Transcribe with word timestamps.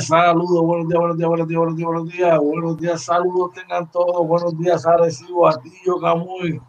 saludos, 0.00 0.62
buenos 0.62 0.88
días, 0.88 1.00
buenos 1.00 1.16
días, 1.16 1.28
buenos 1.28 1.48
días, 1.48 1.58
buenos 1.58 1.76
días, 1.76 1.88
buenos 1.88 2.12
días, 2.12 2.38
buenos 2.38 2.76
días, 2.78 3.02
saludos 3.02 3.52
tengan 3.54 3.90
todos, 3.90 4.26
buenos 4.26 4.58
días, 4.58 4.86
Arecibo, 4.86 5.48
Atillo, 5.48 5.98
Camuy, 6.00 6.60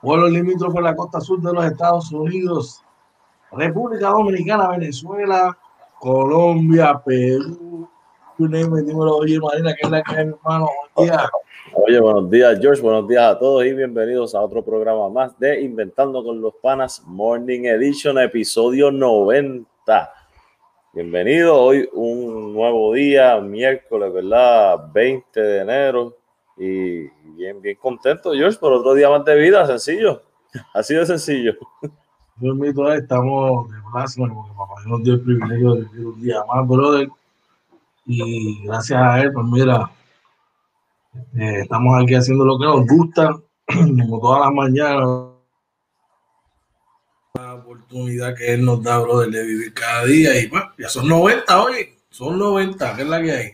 vuelos 0.00 0.30
limítrofes 0.30 0.82
la 0.82 0.96
costa 0.96 1.20
sur 1.20 1.40
de 1.40 1.52
los 1.52 1.64
Estados 1.64 2.10
Unidos, 2.12 2.82
República 3.52 4.08
Dominicana, 4.08 4.70
Venezuela, 4.70 5.56
Colombia, 6.00 7.00
Perú, 7.04 7.88
dímelo, 8.38 9.16
oye, 9.16 9.38
Marina, 9.38 9.74
que 9.74 9.80
es 9.82 9.90
la 9.90 10.02
que 10.02 10.16
hay, 10.16 10.26
hermano, 10.28 10.68
buen 10.94 11.08
día. 11.08 11.28
Oye, 11.74 12.00
buenos 12.00 12.30
días, 12.30 12.58
George. 12.60 12.80
Buenos 12.80 13.08
días 13.08 13.24
a 13.24 13.38
todos 13.38 13.64
y 13.64 13.72
bienvenidos 13.72 14.34
a 14.34 14.40
otro 14.40 14.64
programa 14.64 15.10
más 15.10 15.38
de 15.38 15.60
Inventando 15.60 16.22
con 16.24 16.40
los 16.40 16.54
Panas 16.54 17.02
Morning 17.06 17.64
Edition, 17.64 18.18
episodio 18.18 18.90
90. 18.90 20.10
Bienvenido. 20.96 21.54
Hoy 21.60 21.86
un 21.92 22.54
nuevo 22.54 22.94
día, 22.94 23.38
miércoles, 23.38 24.10
¿verdad? 24.14 24.90
20 24.94 25.38
de 25.38 25.60
enero. 25.60 26.16
Y 26.56 27.00
bien, 27.36 27.60
bien 27.60 27.76
contento, 27.76 28.32
George, 28.32 28.58
por 28.58 28.72
otro 28.72 28.94
día 28.94 29.10
más 29.10 29.22
de 29.26 29.36
vida, 29.36 29.66
sencillo. 29.66 30.22
Así 30.72 30.94
de 30.94 31.04
sencillo. 31.04 31.52
Yo 32.40 32.54
estamos 32.94 33.70
de 33.70 33.76
plasma 33.92 34.32
porque 34.32 34.52
papá 34.56 34.74
nos 34.86 35.02
dio 35.02 35.12
el 35.12 35.20
privilegio 35.20 35.74
de 35.74 35.80
vivir 35.82 36.06
un 36.06 36.22
día 36.22 36.42
más, 36.48 36.66
brother. 36.66 37.08
Y 38.06 38.64
gracias 38.64 38.98
a 38.98 39.20
él, 39.20 39.34
pues 39.34 39.46
mira, 39.48 39.90
eh, 41.34 41.60
estamos 41.60 42.02
aquí 42.02 42.14
haciendo 42.14 42.46
lo 42.46 42.58
que 42.58 42.64
nos 42.64 42.86
gusta, 42.86 43.36
como 43.66 44.18
todas 44.18 44.46
las 44.46 44.50
mañanas. 44.50 45.35
Oportunidad 47.96 48.36
que 48.36 48.52
él 48.52 48.62
nos 48.62 48.82
da, 48.82 48.98
brother, 48.98 49.30
de 49.30 49.42
vivir 49.42 49.72
cada 49.72 50.04
día. 50.04 50.38
Y 50.38 50.48
pues, 50.48 50.62
ya 50.76 50.88
son 50.90 51.08
90, 51.08 51.64
oye, 51.64 51.94
son 52.10 52.38
90, 52.38 52.94
¿qué 52.94 53.02
es 53.02 53.08
la 53.08 53.22
que 53.22 53.32
hay? 53.32 53.50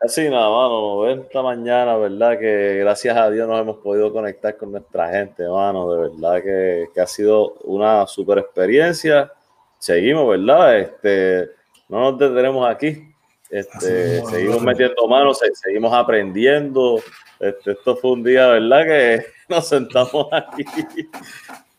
Así 0.00 0.28
nada, 0.28 0.48
mano, 0.48 0.96
90 0.96 1.42
mañana, 1.42 1.96
¿verdad? 1.96 2.38
Que 2.38 2.76
gracias 2.78 3.16
a 3.16 3.28
Dios 3.30 3.48
nos 3.48 3.60
hemos 3.60 3.78
podido 3.78 4.12
conectar 4.12 4.56
con 4.56 4.70
nuestra 4.70 5.10
gente, 5.10 5.48
mano. 5.48 5.92
De 5.92 6.08
verdad 6.08 6.42
que, 6.42 6.86
que 6.94 7.00
ha 7.00 7.06
sido 7.06 7.54
una 7.64 8.06
super 8.06 8.38
experiencia. 8.38 9.32
Seguimos, 9.80 10.28
¿verdad? 10.28 10.78
Este, 10.78 11.50
no 11.88 12.12
nos 12.12 12.18
detenemos 12.18 12.70
aquí. 12.70 13.08
Este, 13.50 14.24
seguimos 14.26 14.62
metiendo 14.62 15.08
manos, 15.08 15.40
seguimos 15.54 15.92
aprendiendo. 15.92 17.00
Este, 17.40 17.72
esto 17.72 17.96
fue 17.96 18.12
un 18.12 18.22
día, 18.22 18.46
¿verdad? 18.46 18.84
Que 18.84 19.26
nos 19.48 19.66
sentamos 19.66 20.28
aquí 20.30 20.64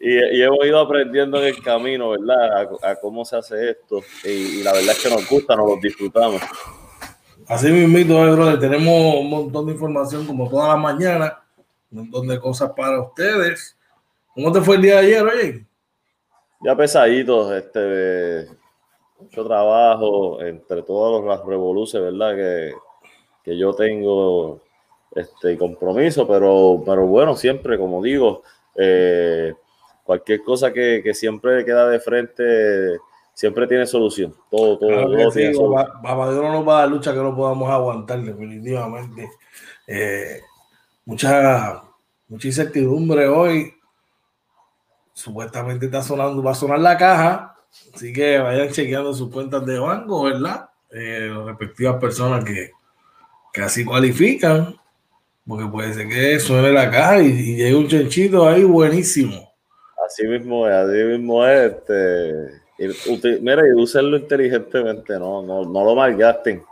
y, 0.08 0.44
hemos 0.44 0.64
ido 0.64 0.80
aprendiendo 0.80 1.40
en 1.42 1.48
el 1.48 1.64
camino, 1.64 2.12
¿verdad? 2.12 2.70
A, 2.84 2.96
cómo 2.98 3.26
se 3.26 3.38
hace 3.38 3.72
esto. 3.72 4.02
Y, 4.24 4.62
la 4.62 4.72
verdad 4.72 4.92
es 4.92 5.02
que 5.04 5.10
nos 5.10 5.28
gusta, 5.28 5.56
nos 5.56 5.68
lo 5.68 5.78
disfrutamos. 5.78 6.42
Así 7.48 7.72
mismo, 7.72 8.24
eh, 8.24 8.32
brother. 8.32 8.60
Tenemos 8.60 9.16
un 9.16 9.30
montón 9.32 9.66
de 9.66 9.72
información 9.72 10.28
como 10.28 10.48
toda 10.48 10.68
la 10.68 10.76
mañana, 10.78 11.44
un 11.92 12.02
montón 12.02 12.28
de 12.28 12.40
cosas 12.40 12.72
para 12.78 13.02
ustedes. 13.02 13.76
¿Cómo 14.36 14.52
te 14.52 14.62
fue 14.62 14.76
el 14.76 14.84
día 14.84 15.02
de 15.02 15.08
ayer, 15.08 15.24
oye? 15.24 15.66
Ya 16.62 16.76
pesadito, 16.76 17.56
este 17.56 18.48
mucho 19.20 19.44
trabajo 19.44 20.40
entre 20.42 20.84
todas 20.84 21.26
las 21.26 21.44
revoluciones, 21.44 22.14
¿verdad? 22.14 22.36
Que, 22.36 22.74
que, 23.44 23.58
yo 23.58 23.74
tengo 23.74 24.62
este 25.16 25.58
compromiso, 25.58 26.28
pero, 26.28 26.84
pero 26.86 27.08
bueno, 27.08 27.36
siempre, 27.36 27.78
como 27.78 28.04
digo, 28.04 28.44
eh, 28.76 29.54
cualquier 30.06 30.42
cosa 30.44 30.72
que, 30.72 31.02
que, 31.04 31.14
siempre 31.14 31.66
queda 31.66 31.90
de 31.90 32.00
frente, 32.00 32.98
siempre 33.34 33.68
tiene 33.68 33.86
solución. 33.86 34.34
Todo, 34.50 34.78
todo, 34.78 34.90
todo 34.90 35.32
tiene 35.32 35.54
solución. 35.54 35.88
no 36.02 36.54
nos 36.54 36.66
va 36.66 36.78
a 36.78 36.82
dar 36.82 36.90
lucha 36.90 37.12
que 37.12 37.20
no 37.20 37.36
podamos 37.36 37.70
aguantar, 37.70 38.22
definitivamente. 38.22 39.30
Eh, 39.88 40.42
mucha, 41.04 41.82
mucha 42.30 42.48
incertidumbre 42.48 43.28
hoy. 43.28 43.74
Supuestamente 45.14 45.88
está 45.88 46.02
sonando, 46.02 46.42
va 46.42 46.52
a 46.52 46.56
sonar 46.56 46.80
la 46.80 46.98
caja 46.98 47.56
Así 47.94 48.14
que 48.14 48.38
vayan 48.40 48.70
chequeando 48.70 49.14
sus 49.14 49.32
cuentas 49.32 49.66
de 49.66 49.80
banco, 49.80 50.24
¿verdad? 50.24 50.70
Eh, 50.92 51.32
las 51.34 51.46
respectivas 51.46 51.98
personas 51.98 52.44
que, 52.44 52.72
que, 53.54 53.62
así 53.62 53.86
cualifican, 53.86 54.76
porque 55.48 55.66
puede 55.66 55.94
ser 55.94 56.08
que 56.08 56.40
suene 56.40 56.72
la 56.72 56.90
caja 56.90 57.22
y, 57.22 57.28
y 57.28 57.56
llegue 57.58 57.76
un 57.76 57.88
chanchito 57.88 58.48
ahí 58.48 58.64
buenísimo. 58.64 59.45
Así 60.06 60.28
mismo 60.28 60.68
es, 60.68 60.74
así 60.74 61.04
mismo 61.04 61.46
es. 61.46 61.74
Este, 62.78 63.42
mira, 63.42 63.68
y 63.68 63.72
úsenlo 63.72 64.18
inteligentemente, 64.18 65.18
no, 65.18 65.42
no, 65.42 65.64
no 65.64 65.84
lo 65.84 65.96
malgasten. 65.96 66.64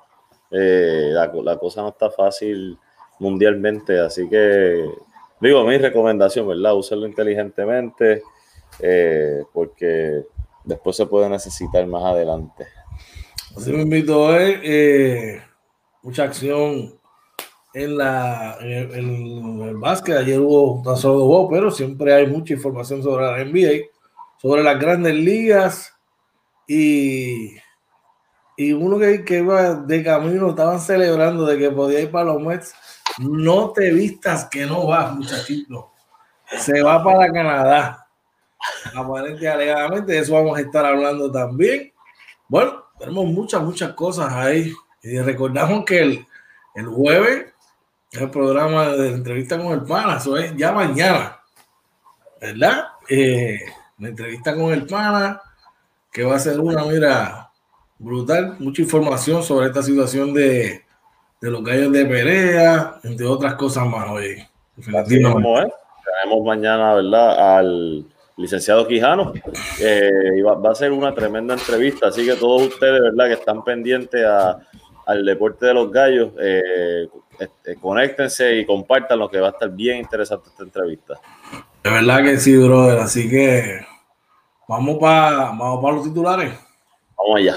Eh, 0.52 1.10
la, 1.12 1.32
la, 1.44 1.58
cosa 1.58 1.82
no 1.82 1.90
está 1.90 2.12
fácil 2.12 2.78
mundialmente, 3.20 4.00
así 4.00 4.30
que 4.30 4.86
digo, 5.40 5.64
mi 5.66 5.78
recomendación, 5.78 6.48
¿verdad? 6.48 6.76
Úsenlo 6.76 7.08
inteligentemente, 7.08 8.22
eh, 8.80 9.44
porque 9.52 10.24
después 10.64 10.96
se 10.96 11.06
puede 11.06 11.30
necesitar 11.30 11.86
más 11.88 12.04
adelante. 12.04 12.68
Así 13.56 13.72
me 13.72 13.82
invito 13.82 14.36
eh, 14.40 15.42
mucha 16.02 16.24
acción 16.24 16.94
en, 17.74 17.98
la, 17.98 18.58
en 18.62 19.62
el, 19.62 19.78
básquet. 19.78 20.18
Ayer 20.18 20.40
hubo 20.40 20.82
tan 20.84 20.98
solo 20.98 21.20
dos, 21.20 21.48
pero 21.50 21.72
siempre 21.72 22.14
hay 22.14 22.28
mucha 22.28 22.54
información 22.54 23.02
sobre 23.02 23.26
la 23.26 23.44
NBA, 23.44 23.88
sobre 24.38 24.64
las 24.64 24.80
grandes 24.80 25.16
ligas 25.16 25.94
y, 26.68 27.56
y 28.58 28.74
uno 28.74 29.00
que, 29.00 29.24
que 29.26 29.40
iba 29.40 29.76
de 29.76 30.04
camino 30.04 30.50
estaban 30.50 30.80
celebrando 30.80 31.46
de 31.46 31.58
que 31.58 31.72
podía 31.72 32.02
ir 32.02 32.12
para 32.12 32.26
los 32.26 32.42
Mets. 32.42 32.74
No 33.20 33.72
te 33.72 33.92
vistas 33.92 34.46
que 34.46 34.66
no 34.66 34.88
vas, 34.88 35.14
muchachito. 35.14 35.92
Se 36.58 36.82
va 36.82 37.04
para 37.04 37.32
Canadá 37.32 38.04
aparentemente 38.96 39.48
alegadamente, 39.48 40.12
de 40.14 40.20
eso 40.20 40.34
vamos 40.34 40.58
a 40.58 40.62
estar 40.62 40.86
hablando 40.86 41.32
también. 41.32 41.92
Bueno, 42.48 42.84
tenemos 43.00 43.26
muchas, 43.26 43.62
muchas 43.62 43.94
cosas 43.94 44.32
ahí. 44.32 44.74
Y 45.02 45.20
recordamos 45.20 45.84
que 45.86 46.00
el, 46.00 46.28
el 46.76 46.88
jueves 46.88 47.46
es 47.48 47.53
el 48.14 48.30
programa 48.30 48.90
de 48.90 49.14
entrevista 49.14 49.58
con 49.58 49.74
el 49.74 49.84
pana, 49.84 50.18
eso 50.18 50.38
es 50.38 50.56
ya 50.56 50.72
mañana, 50.72 51.40
¿verdad? 52.40 52.86
Eh, 53.10 53.60
la 54.00 54.10
entrevista 54.10 54.56
con 54.56 54.72
el 54.72 54.86
pana, 54.86 55.42
que 56.12 56.24
va 56.24 56.36
a 56.36 56.40
ser 56.40 56.60
una, 56.60 56.84
mira, 56.86 57.52
brutal, 57.98 58.56
mucha 58.60 58.82
información 58.82 59.44
sobre 59.44 59.68
esta 59.68 59.82
situación 59.82 60.34
de, 60.34 60.84
de 61.42 61.52
los 61.52 61.64
gallos 61.64 61.92
de 61.92 62.06
Perea, 62.06 63.00
entre 63.04 63.26
otras 63.26 63.56
cosas 63.56 63.88
más, 63.88 64.10
oye. 64.10 64.48
Tenemos 66.24 66.46
mañana, 66.46 66.96
¿verdad? 66.96 67.58
Al 67.58 68.06
licenciado 68.38 68.88
Quijano. 68.88 69.34
Eh, 69.80 70.42
va, 70.42 70.72
a 70.72 70.76
ser 70.76 70.92
una 70.92 71.14
tremenda 71.14 71.54
entrevista, 71.54 72.08
así 72.08 72.26
que 72.26 72.36
todos 72.36 72.64
ustedes, 72.64 73.02
¿verdad?, 73.02 73.28
que 73.28 73.34
están 73.34 73.64
pendientes 73.64 74.26
al 75.06 75.26
deporte 75.26 75.66
de 75.66 75.74
los 75.74 75.92
gallos, 75.92 76.32
eh, 76.40 77.08
este, 77.40 77.76
conéctense 77.76 78.58
y 78.58 78.66
compartan 78.66 79.20
lo 79.20 79.30
que 79.30 79.40
va 79.40 79.48
a 79.48 79.52
estar 79.52 79.70
bien 79.70 80.00
interesante 80.00 80.50
esta 80.50 80.64
entrevista. 80.64 81.20
De 81.84 81.90
verdad 81.90 82.24
que 82.24 82.38
sí, 82.38 82.56
brother, 82.58 83.00
así 83.00 83.30
que 83.30 83.86
vamos 84.68 84.98
para 85.00 85.48
vamos 85.48 85.82
para 85.82 85.96
los 85.96 86.06
titulares. 86.06 86.54
Vamos 87.18 87.40
allá. 87.40 87.56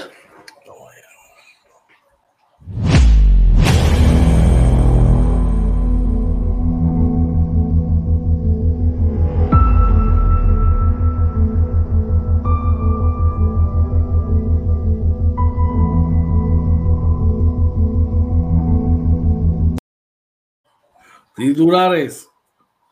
Titulares. 21.37 22.31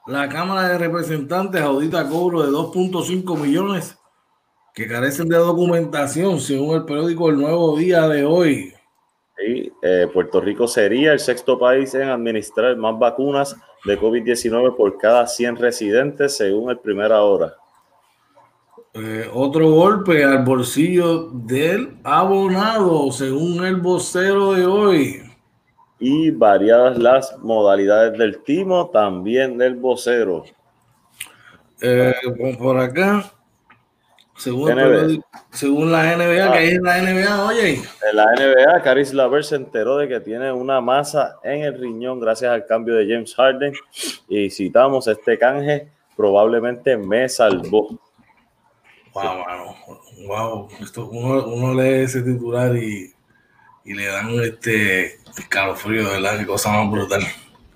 La 0.05 0.29
Cámara 0.29 0.69
de 0.69 0.77
Representantes 0.77 1.59
audita 1.63 2.07
cobro 2.07 2.43
de 2.43 2.51
2.5 2.51 3.39
millones 3.39 3.97
que 4.75 4.87
carecen 4.87 5.27
de 5.27 5.37
documentación, 5.37 6.39
según 6.39 6.75
el 6.75 6.85
periódico 6.85 7.29
El 7.29 7.37
Nuevo 7.37 7.75
Día 7.75 8.07
de 8.07 8.23
hoy. 8.23 8.71
Eh, 9.81 10.07
Puerto 10.13 10.39
Rico 10.41 10.67
sería 10.67 11.11
el 11.13 11.19
sexto 11.19 11.57
país 11.57 11.95
en 11.95 12.07
administrar 12.07 12.77
más 12.77 12.99
vacunas 12.99 13.55
de 13.83 13.99
COVID-19 13.99 14.75
por 14.75 14.99
cada 14.99 15.25
100 15.25 15.55
residentes, 15.55 16.37
según 16.37 16.69
el 16.69 16.77
Primera 16.77 17.23
Hora. 17.23 17.55
Eh, 18.93 19.27
otro 19.33 19.71
golpe 19.71 20.23
al 20.23 20.45
bolsillo 20.45 21.31
del 21.31 21.97
abonado, 22.03 23.11
según 23.11 23.65
el 23.65 23.77
vocero 23.77 24.53
de 24.53 24.67
hoy 24.67 25.34
y 25.99 26.31
variadas 26.31 26.97
las 26.97 27.37
modalidades 27.39 28.17
del 28.17 28.43
timo, 28.43 28.89
también 28.89 29.57
del 29.57 29.75
vocero. 29.75 30.43
Eh, 31.81 32.13
por 32.57 32.79
acá, 32.79 33.31
Según, 34.37 35.23
según 35.51 35.91
la 35.91 36.15
NBA, 36.15 36.51
que 36.51 36.57
hay 36.57 36.69
en 36.71 36.83
la 36.83 37.01
NBA, 37.01 37.45
oye. 37.45 37.73
En 37.75 38.15
la 38.15 38.25
NBA, 38.25 38.81
Caris 38.81 39.13
Laver 39.13 39.43
se 39.43 39.55
enteró 39.55 39.97
de 39.97 40.07
que 40.07 40.19
tiene 40.19 40.51
una 40.51 40.81
masa 40.81 41.37
en 41.43 41.63
el 41.63 41.79
riñón 41.79 42.19
gracias 42.19 42.51
al 42.51 42.65
cambio 42.65 42.95
de 42.95 43.07
James 43.07 43.33
Harden. 43.35 43.73
Y 44.27 44.49
citamos 44.49 45.07
este 45.07 45.37
canje, 45.37 45.87
probablemente 46.17 46.97
me 46.97 47.29
salvó. 47.29 47.97
Wow, 49.13 49.23
wow, 49.23 50.27
wow. 50.27 50.67
Esto, 50.81 51.07
uno, 51.07 51.45
uno 51.47 51.73
lee 51.73 52.03
ese 52.03 52.21
titular 52.21 52.75
y, 52.75 53.14
y 53.85 53.93
le 53.93 54.07
dan 54.07 54.31
este 54.41 55.19
escalofrío, 55.37 56.09
¿verdad? 56.09 56.39
Qué 56.39 56.45
cosa 56.45 56.71
más 56.71 56.91
brutal. 56.91 57.21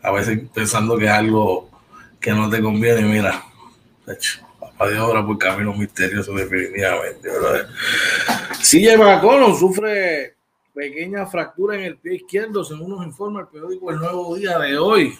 A 0.01 0.11
veces 0.11 0.39
pensando 0.53 0.97
que 0.97 1.05
es 1.05 1.11
algo 1.11 1.69
que 2.19 2.31
no 2.31 2.49
te 2.49 2.61
conviene, 2.61 3.03
mira. 3.03 3.43
De 4.05 4.13
hecho 4.13 4.49
de 4.87 4.99
obra 4.99 5.25
por 5.25 5.37
camino 5.37 5.73
misterioso, 5.73 6.33
definitivamente. 6.33 7.29
CJ 8.61 8.97
McCollum 8.97 9.55
sufre 9.55 10.35
pequeña 10.73 11.25
fractura 11.25 11.75
en 11.75 11.83
el 11.83 11.97
pie 11.97 12.15
izquierdo, 12.15 12.63
según 12.63 12.91
nos 12.91 13.05
informa 13.05 13.41
el 13.41 13.47
periódico 13.47 13.91
El 13.91 13.99
Nuevo 13.99 14.35
Día 14.35 14.57
de 14.59 14.77
hoy. 14.77 15.13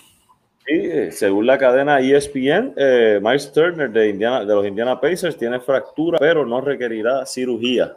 Sí, 0.65 1.11
según 1.11 1.47
la 1.47 1.57
cadena 1.57 1.99
ESPN, 1.99 2.73
eh, 2.77 3.19
Miles 3.21 3.51
Turner 3.51 3.89
de, 3.89 4.09
Indiana, 4.09 4.41
de 4.41 4.53
los 4.53 4.65
Indiana 4.65 4.99
Pacers 5.01 5.35
tiene 5.35 5.59
fractura, 5.59 6.19
pero 6.19 6.45
no 6.45 6.61
requerirá 6.61 7.25
cirugía. 7.25 7.95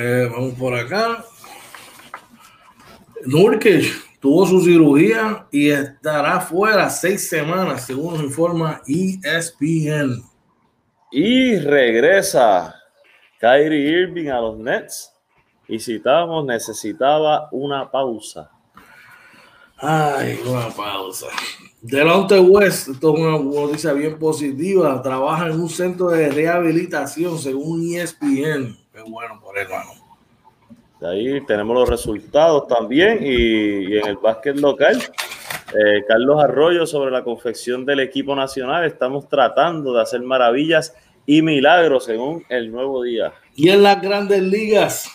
Eh, 0.00 0.28
vamos 0.30 0.54
por 0.54 0.72
acá. 0.76 1.24
Nurkic 3.26 4.20
tuvo 4.20 4.46
su 4.46 4.60
cirugía 4.60 5.48
y 5.50 5.70
estará 5.70 6.38
fuera 6.40 6.88
seis 6.88 7.28
semanas, 7.28 7.84
según 7.86 8.14
nos 8.14 8.22
informa 8.22 8.80
ESPN. 8.86 10.22
Y 11.10 11.56
regresa 11.56 12.76
Kyrie 13.40 14.02
Irving 14.02 14.28
a 14.28 14.40
los 14.40 14.56
Nets. 14.56 15.12
Y 15.66 15.80
citamos, 15.80 16.46
necesitaba 16.46 17.48
una 17.50 17.90
pausa. 17.90 18.52
Ay, 19.78 20.38
una 20.46 20.68
pausa. 20.68 21.26
Delante 21.82 22.38
West, 22.38 22.88
esto 22.88 23.14
es 23.14 23.20
una 23.20 23.38
noticia 23.38 23.92
bien 23.94 24.16
positiva. 24.16 25.02
Trabaja 25.02 25.48
en 25.48 25.60
un 25.60 25.68
centro 25.68 26.10
de 26.10 26.28
rehabilitación, 26.28 27.36
según 27.36 27.82
ESPN. 27.92 28.87
Qué 28.98 29.08
bueno 29.08 29.40
por 29.40 29.56
él, 29.56 29.68
mano. 29.68 29.92
Ahí 31.08 31.40
tenemos 31.46 31.72
los 31.72 31.88
resultados 31.88 32.66
también 32.66 33.20
y, 33.22 33.96
en 33.96 34.08
el 34.08 34.16
básquet 34.16 34.56
local, 34.56 35.00
eh, 35.00 36.04
Carlos 36.08 36.42
Arroyo 36.42 36.84
sobre 36.84 37.12
la 37.12 37.22
confección 37.22 37.86
del 37.86 38.00
equipo 38.00 38.34
nacional. 38.34 38.84
Estamos 38.84 39.28
tratando 39.28 39.92
de 39.92 40.02
hacer 40.02 40.20
maravillas 40.22 40.96
y 41.26 41.42
milagros 41.42 42.06
según 42.06 42.44
el 42.48 42.72
nuevo 42.72 43.04
día. 43.04 43.32
Y 43.54 43.68
en 43.68 43.84
las 43.84 44.02
grandes 44.02 44.42
ligas, 44.42 45.08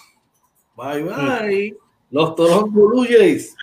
bye 0.77 1.03
bye, 1.03 1.75
los 2.09 2.35
Toronto 2.35 2.71
Blue 2.71 3.05
Jays 3.05 3.53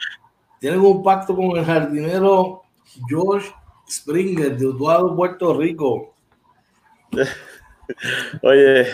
tienen 0.58 0.81
un 0.81 1.02
pacto 1.02 1.34
con 1.34 1.56
el 1.56 1.64
jardinero 1.64 2.61
George 3.08 3.50
Springer 3.88 4.55
de 4.55 4.66
Utuado, 4.66 5.16
Puerto 5.16 5.55
Rico. 5.55 6.12
Oye, 8.42 8.87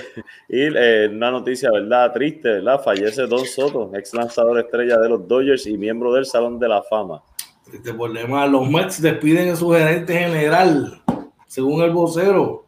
y 0.48 0.60
eh, 0.60 1.08
una 1.10 1.30
noticia, 1.30 1.70
¿verdad? 1.70 2.12
Triste, 2.12 2.48
¿verdad? 2.48 2.82
Fallece 2.82 3.26
Don 3.26 3.44
Soto, 3.44 3.90
ex 3.94 4.14
lanzador 4.14 4.58
estrella 4.58 4.98
de 4.98 5.08
los 5.08 5.26
Dodgers 5.26 5.66
y 5.66 5.76
miembro 5.76 6.12
del 6.12 6.26
Salón 6.26 6.58
de 6.58 6.68
la 6.68 6.82
Fama. 6.82 7.22
Triste 7.64 7.92
problema. 7.94 8.46
Los 8.46 8.68
Mets 8.68 9.00
despiden 9.02 9.50
a 9.50 9.56
su 9.56 9.70
gerente 9.70 10.12
general, 10.12 11.02
según 11.46 11.82
el 11.82 11.90
vocero. 11.90 12.64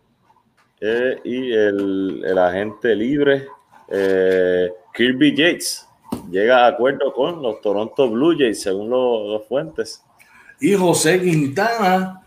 Eh, 0.80 1.20
y 1.24 1.52
el, 1.52 2.38
agente 2.38 2.94
libre, 2.94 3.48
eh, 3.88 4.70
Kirby 4.94 5.34
Yates, 5.34 5.88
llega 6.30 6.64
a 6.64 6.68
acuerdo 6.68 7.12
con 7.12 7.42
los 7.42 7.60
Toronto 7.60 8.08
Blue 8.08 8.36
Jays, 8.38 8.62
según 8.62 8.90
los 8.90 9.44
fuentes. 9.46 10.04
Y 10.60 10.74
José 10.74 11.20
Quintana 11.20 12.22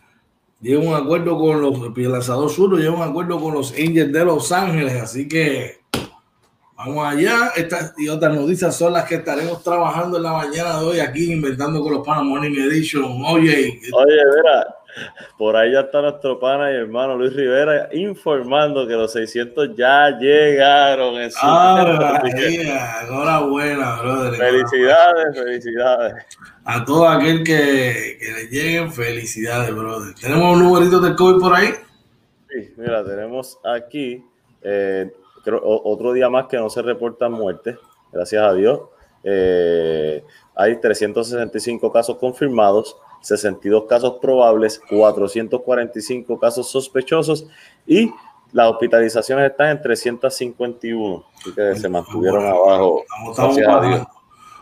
llega 0.62 0.80
un 0.80 0.94
acuerdo 0.94 1.38
con 1.38 1.62
los 1.62 1.98
el 1.98 2.12
lanzador 2.12 2.50
sur, 2.50 2.78
llega 2.78 2.92
un 2.92 3.02
acuerdo 3.02 3.40
con 3.40 3.54
los 3.54 3.72
Angels 3.74 4.14
de 4.14 4.26
Los 4.26 4.52
Ángeles, 4.52 5.02
así 5.02 5.28
que 5.28 5.82
vamos 6.76 7.06
allá. 7.06 7.52
Estas 7.56 7.94
y 7.98 8.08
otras 8.08 8.36
noticias 8.36 8.76
son 8.76 8.94
las 8.94 9.06
que 9.06 9.16
estaremos 9.16 9.64
trabajando 9.64 10.18
en 10.18 10.24
la 10.24 10.34
mañana 10.34 10.80
de 10.80 10.86
hoy 10.86 11.00
aquí 11.00 11.32
inventando 11.34 11.82
con 11.82 11.94
los 11.94 12.08
Morning 12.08 12.52
Edition. 12.52 13.04
Oye, 13.26 13.80
oye, 13.94 14.20
mira, 14.36 14.76
por 15.38 15.56
ahí 15.56 15.74
ya 15.74 15.82
está 15.82 16.02
nuestro 16.02 16.40
pana 16.40 16.72
y 16.72 16.76
hermano 16.76 17.18
Luis 17.18 17.34
Rivera 17.34 17.90
informando 17.94 18.88
que 18.88 18.94
los 18.94 19.12
600 19.14 19.76
ya 19.76 20.18
llegaron. 20.18 21.16
En 21.16 21.32
ah, 21.42 22.22
enhorabuena, 23.04 24.02
brother. 24.02 24.36
Felicidades, 24.36 25.38
felicidades. 25.38 26.26
A 26.66 26.86
todo 26.86 27.08
aquel 27.08 27.44
que, 27.44 28.18
que 28.20 28.32
le 28.34 28.48
lleguen, 28.50 28.92
felicidades, 28.92 29.74
brother. 29.74 30.14
¿Tenemos 30.16 30.56
un 30.56 30.64
numerito 30.64 31.00
del 31.00 31.16
COVID 31.16 31.42
por 31.42 31.56
ahí? 31.56 31.70
Sí, 32.50 32.74
mira, 32.78 33.04
tenemos 33.06 33.58
aquí 33.64 34.24
eh, 34.62 35.12
otro 35.46 36.14
día 36.14 36.30
más 36.30 36.48
que 36.48 36.58
no 36.58 36.70
se 36.70 36.82
reportan 36.82 37.32
muertes, 37.32 37.78
gracias 38.12 38.44
a 38.44 38.54
Dios. 38.54 38.82
Eh, 39.24 40.24
hay 40.56 40.80
365 40.80 41.92
casos 41.92 42.18
confirmados 42.18 42.98
62 43.22 43.86
casos 43.88 44.18
probables, 44.22 44.82
445 44.90 46.40
casos 46.40 46.70
sospechosos 46.70 47.48
y 47.86 48.12
las 48.52 48.70
hospitalizaciones 48.72 49.52
están 49.52 49.70
en 49.70 49.82
351, 49.82 51.24
así 51.38 51.54
que 51.54 51.76
se 51.76 51.88
mantuvieron 51.88 52.46
abajo. 52.46 53.04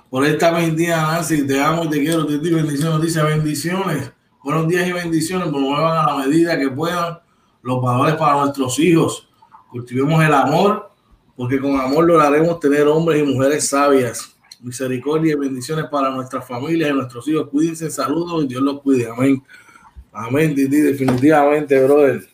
Por 0.10 0.25
esta 0.25 0.51
bendición, 0.51 1.01
Nancy, 1.01 1.48
te 1.48 1.62
amo 1.62 1.86
y 1.86 1.89
te 1.89 2.00
quiero, 2.00 2.25
te 2.25 2.38
digo 2.38 2.58
bendiciones, 2.58 3.01
dice 3.01 3.24
bendiciones, 3.24 4.12
buenos 4.44 4.68
días 4.68 4.88
y 4.88 4.92
bendiciones, 4.92 5.50
promuevan 5.50 5.98
a 5.98 6.12
la 6.12 6.18
medida 6.25 6.58
que 6.58 6.70
puedan 6.70 7.20
los 7.62 7.82
valores 7.82 8.16
para 8.16 8.42
nuestros 8.42 8.80
hijos, 8.80 9.30
cultivemos 9.70 10.24
el 10.24 10.34
amor, 10.34 10.89
porque 11.36 11.60
con 11.60 11.80
amor 11.80 12.06
lograremos 12.06 12.60
tener 12.60 12.88
hombres 12.88 13.22
y 13.22 13.25
mujeres 13.25 13.70
sabias 13.70 14.38
misericordia 14.62 15.34
y 15.34 15.36
bendiciones 15.36 15.86
para 15.86 16.10
nuestras 16.10 16.48
familias 16.48 16.89
y 16.89 16.94
nuestros 16.94 17.28
hijos. 17.28 17.50
Cuídense, 17.50 17.89
saludos 17.89 18.44
y 18.44 18.48
Dios 18.48 18.62
los 18.62 18.82
cuide. 18.82 19.10
Amén. 19.10 19.44
Amén, 20.12 20.56
Titi, 20.56 20.78
definitivamente, 20.82 21.84
brother. 21.84 22.28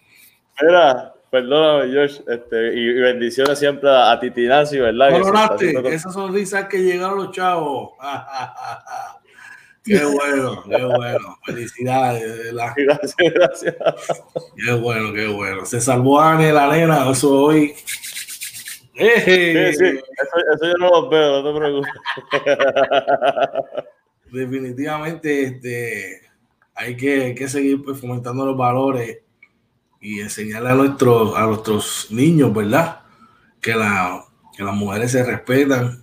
Mira, 0.61 1.13
perdóname, 1.29 1.91
George, 1.91 2.23
este, 2.27 2.79
y, 2.79 2.93
bendiciones 2.93 3.59
siempre 3.59 3.89
a, 3.89 4.17
Titi 4.19 4.47
Nancy, 4.47 4.79
¿verdad? 4.79 5.11
Coloraste, 5.11 5.93
esas 5.93 6.13
sonrisas 6.13 6.67
que 6.67 6.81
llegaron 6.81 7.17
los 7.17 7.31
chavos. 7.31 7.91
qué 9.83 10.03
bueno, 10.05 10.63
qué 10.63 10.83
bueno. 10.83 11.37
Felicidades, 11.45 12.45
¿verdad? 12.45 12.73
Gracias, 12.77 13.15
gracias. 13.33 13.75
Qué 14.55 14.73
bueno, 14.73 15.13
qué 15.13 15.27
bueno. 15.27 15.65
Se 15.65 15.81
salvó 15.81 16.21
a 16.21 16.35
la 16.35 16.71
nena, 16.71 17.09
eso 17.11 17.31
hoy. 17.31 17.75
Sí, 18.97 19.03
sí, 19.25 19.33
eso, 19.77 20.65
yo 20.65 20.77
no 20.79 20.89
lo 20.89 21.09
veo, 21.09 21.41
no 21.41 21.53
te 21.53 21.59
preocupes. 21.59 21.93
Definitivamente 24.31 25.43
este, 25.43 26.21
hay 26.73 26.95
que, 26.95 27.35
que 27.35 27.49
seguir 27.49 27.83
pues, 27.83 27.99
fomentando 27.99 28.45
los 28.45 28.57
valores 28.57 29.19
y 29.99 30.21
enseñarle 30.21 30.69
a 30.69 30.75
nuestros, 30.75 31.35
a 31.35 31.45
nuestros 31.45 32.07
niños, 32.09 32.53
¿verdad? 32.53 33.01
Que, 33.59 33.75
la, 33.75 34.23
que 34.55 34.63
las 34.63 34.75
mujeres 34.75 35.11
se 35.11 35.25
respetan, 35.25 36.01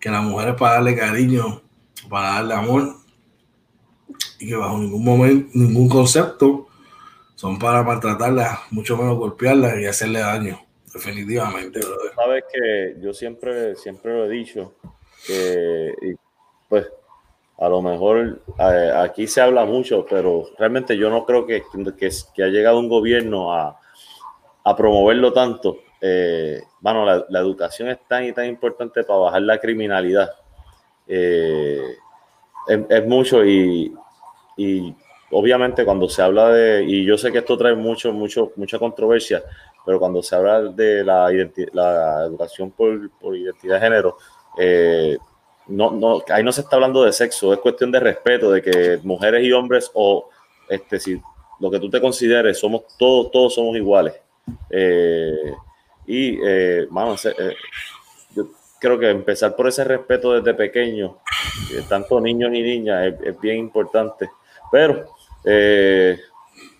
que 0.00 0.08
las 0.08 0.22
mujeres 0.22 0.54
para 0.54 0.74
darle 0.74 0.96
cariño, 0.96 1.62
para 2.08 2.34
darle 2.34 2.54
amor, 2.54 2.96
y 4.38 4.48
que 4.48 4.56
bajo 4.56 4.78
ningún 4.78 5.04
momento, 5.04 5.50
ningún 5.52 5.90
concepto 5.90 6.68
son 7.34 7.58
para 7.58 7.82
maltratarlas, 7.82 8.60
mucho 8.70 8.96
menos 8.96 9.18
golpearlas 9.18 9.78
y 9.78 9.86
hacerle 9.86 10.20
daño 10.20 10.63
definitivamente. 10.94 11.80
Sabes 12.14 12.44
que 12.52 12.96
yo 13.00 13.12
siempre, 13.12 13.74
siempre 13.76 14.12
lo 14.12 14.26
he 14.26 14.30
dicho, 14.30 14.74
que 15.26 16.16
pues 16.68 16.88
a 17.58 17.68
lo 17.68 17.82
mejor 17.82 18.40
eh, 18.58 18.92
aquí 18.96 19.26
se 19.26 19.40
habla 19.40 19.64
mucho, 19.64 20.06
pero 20.08 20.48
realmente 20.58 20.96
yo 20.96 21.10
no 21.10 21.24
creo 21.24 21.46
que, 21.46 21.62
que, 22.34 22.42
ha 22.42 22.48
llegado 22.48 22.78
un 22.78 22.88
gobierno 22.88 23.52
a, 23.52 23.78
a 24.64 24.76
promoverlo 24.76 25.32
tanto. 25.32 25.78
Eh, 26.00 26.62
bueno, 26.80 27.06
la, 27.06 27.40
educación 27.40 27.88
es 27.88 27.98
tan 28.08 28.24
y 28.24 28.32
tan 28.32 28.46
importante 28.46 29.04
para 29.04 29.20
bajar 29.20 29.42
la 29.42 29.58
criminalidad. 29.58 30.30
Eh, 31.06 31.96
es, 32.66 33.06
mucho 33.06 33.44
y, 33.44 33.94
y, 34.56 34.94
obviamente 35.30 35.84
cuando 35.84 36.08
se 36.08 36.22
habla 36.22 36.48
de, 36.48 36.84
y 36.84 37.04
yo 37.04 37.16
sé 37.16 37.30
que 37.30 37.38
esto 37.38 37.56
trae 37.56 37.74
mucho, 37.74 38.12
mucho, 38.12 38.52
mucha 38.56 38.78
controversia, 38.78 39.42
pero 39.84 39.98
cuando 39.98 40.22
se 40.22 40.34
habla 40.34 40.62
de 40.62 41.04
la, 41.04 41.30
la 41.72 42.24
educación 42.24 42.70
por, 42.70 43.10
por, 43.12 43.36
identidad 43.36 43.76
de 43.76 43.80
género, 43.80 44.16
eh, 44.58 45.18
no, 45.66 45.90
no, 45.90 46.22
ahí 46.28 46.42
no 46.42 46.52
se 46.52 46.62
está 46.62 46.76
hablando 46.76 47.02
de 47.04 47.12
sexo, 47.12 47.52
es 47.52 47.58
cuestión 47.58 47.90
de 47.90 48.00
respeto, 48.00 48.50
de 48.50 48.62
que 48.62 49.00
mujeres 49.02 49.44
y 49.44 49.52
hombres, 49.52 49.90
o 49.94 50.28
este, 50.68 51.00
si 51.00 51.20
lo 51.60 51.70
que 51.70 51.80
tú 51.80 51.90
te 51.90 52.00
consideres, 52.00 52.58
somos 52.58 52.82
todos, 52.98 53.30
todos 53.30 53.54
somos 53.54 53.76
iguales. 53.76 54.14
Eh, 54.70 55.54
y, 56.06 56.38
eh, 56.44 56.86
vamos, 56.90 57.24
eh, 57.24 57.56
yo 58.34 58.48
creo 58.78 58.98
que 58.98 59.08
empezar 59.10 59.56
por 59.56 59.68
ese 59.68 59.84
respeto 59.84 60.32
desde 60.32 60.54
pequeño, 60.54 61.18
tanto 61.88 62.20
niños 62.20 62.52
y 62.52 62.62
niñas, 62.62 63.14
es, 63.22 63.40
bien 63.40 63.58
importante. 63.58 64.28
Pero, 64.70 65.06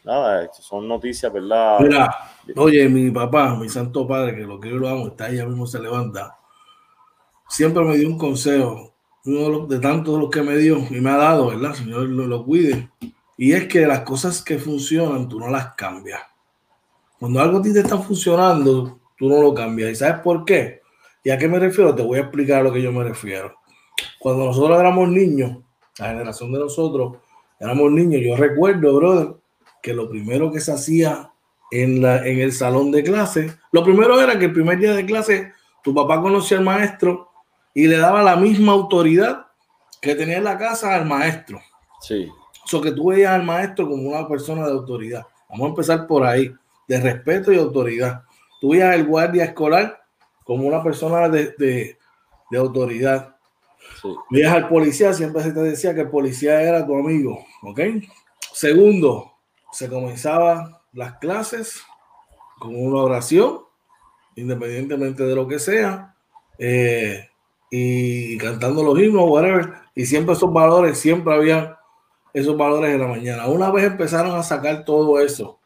nada, 0.04 0.50
son 0.52 0.86
noticias, 0.86 1.32
¿verdad? 1.32 1.80
Mira, 1.80 2.14
oye, 2.56 2.88
mi 2.88 3.10
papá, 3.10 3.56
mi 3.56 3.68
santo 3.68 4.06
padre, 4.06 4.36
que 4.36 4.42
lo 4.42 4.60
que 4.60 4.70
yo 4.70 4.76
lo 4.76 4.88
amo, 4.88 5.08
está 5.08 5.26
ahí, 5.26 5.36
ya 5.36 5.46
mismo 5.46 5.66
se 5.66 5.80
levanta, 5.80 6.38
siempre 7.48 7.82
me 7.84 7.96
dio 7.96 8.08
un 8.08 8.18
consejo, 8.18 8.94
uno 9.24 9.66
de, 9.66 9.78
tantos 9.78 10.18
los 10.18 10.30
que 10.30 10.42
me 10.42 10.56
dio 10.56 10.78
y 10.90 11.00
me 11.00 11.10
ha 11.10 11.16
dado, 11.16 11.48
¿verdad? 11.48 11.74
Señor 11.74 12.02
lo, 12.02 12.26
lo 12.26 12.44
cuide. 12.44 12.90
Y 13.36 13.52
es 13.52 13.66
que 13.66 13.86
las 13.86 14.00
cosas 14.00 14.42
que 14.42 14.58
funcionan, 14.58 15.28
tú 15.28 15.40
no 15.40 15.48
las 15.48 15.74
cambias. 15.74 16.20
Cuando 17.18 17.40
algo 17.40 17.58
a 17.58 17.62
ti 17.62 17.72
te 17.72 17.80
está 17.80 17.98
funcionando, 17.98 19.00
tú 19.16 19.28
no 19.28 19.40
lo 19.40 19.54
cambias. 19.54 19.90
¿Y 19.90 19.94
sabes 19.96 20.20
por 20.20 20.44
qué? 20.44 20.82
¿Y 21.22 21.30
a 21.30 21.38
qué 21.38 21.48
me 21.48 21.58
refiero? 21.58 21.94
Te 21.94 22.02
voy 22.02 22.18
a 22.18 22.22
explicar 22.22 22.60
a 22.60 22.62
lo 22.64 22.72
que 22.72 22.82
yo 22.82 22.92
me 22.92 23.02
refiero. 23.02 23.54
Cuando 24.18 24.44
nosotros 24.44 24.78
éramos 24.78 25.08
niños, 25.08 25.58
la 25.98 26.08
generación 26.08 26.52
de 26.52 26.58
nosotros, 26.58 27.16
éramos 27.58 27.90
niños, 27.92 28.20
yo 28.22 28.36
recuerdo, 28.36 28.94
brother, 28.96 29.34
que 29.84 29.92
lo 29.92 30.08
primero 30.08 30.50
que 30.50 30.60
se 30.60 30.72
hacía 30.72 31.30
en, 31.70 32.00
la, 32.00 32.26
en 32.26 32.40
el 32.40 32.52
salón 32.52 32.90
de 32.90 33.04
clase, 33.04 33.54
lo 33.70 33.84
primero 33.84 34.18
era 34.18 34.38
que 34.38 34.46
el 34.46 34.52
primer 34.54 34.78
día 34.78 34.94
de 34.94 35.04
clase 35.04 35.52
tu 35.82 35.94
papá 35.94 36.22
conocía 36.22 36.56
al 36.56 36.64
maestro 36.64 37.30
y 37.74 37.86
le 37.86 37.98
daba 37.98 38.22
la 38.22 38.34
misma 38.34 38.72
autoridad 38.72 39.44
que 40.00 40.14
tenía 40.14 40.38
en 40.38 40.44
la 40.44 40.56
casa 40.56 40.94
al 40.94 41.04
maestro. 41.04 41.60
Sí. 42.00 42.32
Eso 42.64 42.80
que 42.80 42.92
tú 42.92 43.08
veías 43.08 43.34
al 43.34 43.42
maestro 43.42 43.86
como 43.86 44.08
una 44.08 44.26
persona 44.26 44.64
de 44.64 44.72
autoridad. 44.72 45.26
Vamos 45.50 45.66
a 45.66 45.68
empezar 45.68 46.06
por 46.06 46.24
ahí, 46.24 46.50
de 46.88 47.00
respeto 47.00 47.52
y 47.52 47.58
autoridad. 47.58 48.22
Tú 48.62 48.70
veías 48.70 48.94
al 48.94 49.04
guardia 49.04 49.44
escolar 49.44 50.02
como 50.44 50.66
una 50.66 50.82
persona 50.82 51.28
de, 51.28 51.98
autoridad. 52.56 53.36
Sí. 54.00 54.08
Veías 54.30 54.54
al 54.54 54.66
policía, 54.66 55.12
siempre 55.12 55.42
se 55.42 55.52
te 55.52 55.60
decía 55.60 55.94
que 55.94 56.00
el 56.00 56.10
policía 56.10 56.62
era 56.62 56.86
tu 56.86 56.96
amigo, 56.96 57.44
¿ok? 57.62 57.80
Segundo, 58.54 59.33
se 59.74 59.88
comenzaban 59.88 60.76
las 60.92 61.18
clases 61.18 61.82
con 62.60 62.76
una 62.76 63.02
oración, 63.02 63.58
independientemente 64.36 65.24
de 65.24 65.34
lo 65.34 65.48
que 65.48 65.58
sea. 65.58 66.14
Eh, 66.58 67.28
y 67.70 68.38
cantando 68.38 68.84
los 68.84 68.96
himnos, 68.96 69.28
whatever, 69.28 69.72
y 69.96 70.06
siempre 70.06 70.34
esos 70.34 70.52
valores, 70.52 70.96
siempre 70.96 71.34
había 71.34 71.76
esos 72.32 72.56
valores 72.56 72.94
en 72.94 73.00
la 73.00 73.08
mañana. 73.08 73.48
Una 73.48 73.72
vez 73.72 73.84
empezaron 73.84 74.36
a 74.36 74.44
sacar 74.44 74.84
todo 74.84 75.18
eso, 75.18 75.58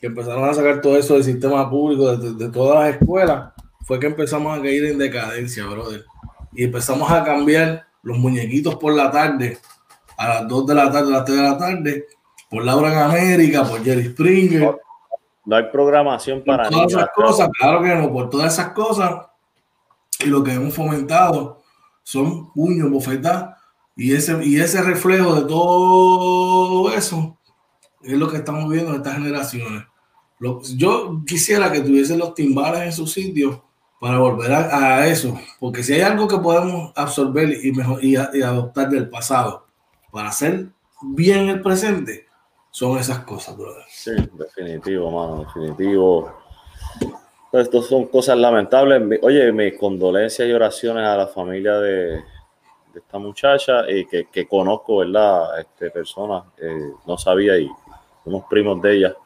que 0.00 0.06
empezaron 0.06 0.48
a 0.48 0.54
sacar 0.54 0.80
todo 0.80 0.96
eso 0.96 1.12
del 1.12 1.24
sistema 1.24 1.68
público, 1.68 2.16
de, 2.16 2.48
todas 2.48 2.86
las 2.86 2.96
escuelas, 2.96 3.52
fue 3.82 4.00
que 4.00 4.06
empezamos 4.06 4.58
a 4.58 4.62
caer 4.62 4.86
en 4.86 4.96
decadencia, 4.96 5.66
brother. 5.66 6.06
Y 6.54 6.64
empezamos 6.64 7.10
a 7.10 7.22
cambiar 7.22 7.86
los 8.02 8.16
muñequitos 8.16 8.76
por 8.76 8.94
la 8.94 9.10
tarde, 9.10 9.58
a 10.16 10.28
las 10.28 10.48
2 10.48 10.66
de 10.66 10.74
la 10.74 10.90
tarde, 10.90 11.08
a 11.08 11.18
las 11.18 11.24
3 11.26 11.36
de 11.36 11.42
la 11.42 11.58
tarde, 11.58 12.06
por 12.50 12.64
Laura 12.64 12.92
en 12.92 12.98
América, 12.98 13.64
por 13.64 13.82
Jerry 13.82 14.10
Springer. 14.10 14.76
No, 15.44 15.56
hay 15.56 15.64
programación 15.70 16.42
para 16.44 16.68
todas 16.68 16.92
esas 16.92 17.08
cosas, 17.14 17.48
claro 17.58 17.82
que 17.82 17.94
no, 17.94 18.12
por 18.12 18.28
todas 18.30 18.52
esas 18.52 18.72
cosas 18.72 19.26
y 20.18 20.26
lo 20.26 20.42
que 20.42 20.52
hemos 20.52 20.74
fomentado 20.74 21.62
son 22.02 22.52
puños, 22.52 22.90
bofetas 22.90 23.56
y 23.94 24.12
ese, 24.12 24.44
y 24.44 24.60
ese 24.60 24.82
reflejo 24.82 25.34
de 25.34 25.42
todo 25.42 26.92
eso 26.92 27.38
es 28.02 28.12
lo 28.12 28.28
que 28.28 28.38
estamos 28.38 28.70
viendo 28.70 28.90
en 28.90 28.96
estas 28.96 29.14
generaciones. 29.14 29.84
yo 30.76 31.22
quisiera 31.26 31.70
que 31.72 31.80
tuviesen 31.80 32.18
los 32.18 32.34
timbales 32.34 32.82
en 32.82 32.92
su 32.92 33.06
sitio 33.06 33.64
para 34.00 34.18
volver 34.18 34.52
a, 34.52 35.06
eso, 35.06 35.38
porque 35.58 35.82
si 35.82 35.94
hay 35.94 36.02
algo 36.02 36.28
que 36.28 36.38
podemos 36.38 36.92
absorber 36.94 37.64
y, 37.64 37.72
mejor, 37.72 38.04
y, 38.04 38.16
y 38.34 38.42
adoptar 38.42 38.90
del 38.90 39.08
pasado 39.08 39.66
para 40.12 40.28
hacer 40.28 40.68
bien 41.02 41.48
el 41.48 41.62
presente, 41.62 42.25
son 42.76 42.98
esas 42.98 43.20
cosas, 43.20 43.56
brother. 43.56 43.84
Sí, 43.88 44.10
definitivo, 44.34 45.10
mano, 45.10 45.44
definitivo. 45.44 46.30
Estas 47.50 47.86
son 47.86 48.04
cosas 48.08 48.36
lamentables. 48.36 49.18
Oye, 49.22 49.50
mis 49.50 49.78
condolencias 49.78 50.46
y 50.46 50.52
oraciones 50.52 51.02
a 51.02 51.16
la 51.16 51.26
familia 51.26 51.78
de, 51.78 52.22
esta 52.94 53.18
muchacha 53.18 53.90
y 53.90 54.04
que, 54.04 54.46
conozco, 54.46 54.98
¿verdad? 54.98 55.58
Este, 55.58 55.90
personas, 55.90 56.44
eh, 56.58 56.90
no 57.06 57.16
sabía 57.16 57.58
y 57.58 57.66
unos 58.26 58.44
primos 58.44 58.82
de 58.82 58.94
ella 58.94 59.16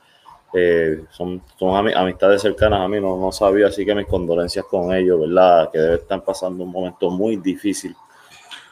eh, 0.54 1.02
son, 1.11 1.42
son 1.59 1.88
amistades 1.92 2.42
cercanas 2.42 2.83
a 2.83 2.87
mí, 2.87 3.00
no, 3.00 3.16
no 3.16 3.33
sabía, 3.33 3.66
así 3.66 3.85
que 3.85 3.97
mis 3.97 4.07
condolencias 4.07 4.64
con 4.66 4.95
ellos, 4.95 5.23
¿verdad? 5.23 5.73
Que 5.73 5.78
debe 5.80 5.95
estar 5.97 6.23
pasando 6.23 6.62
un 6.62 6.71
momento 6.71 7.11
muy 7.11 7.35
difícil 7.35 7.97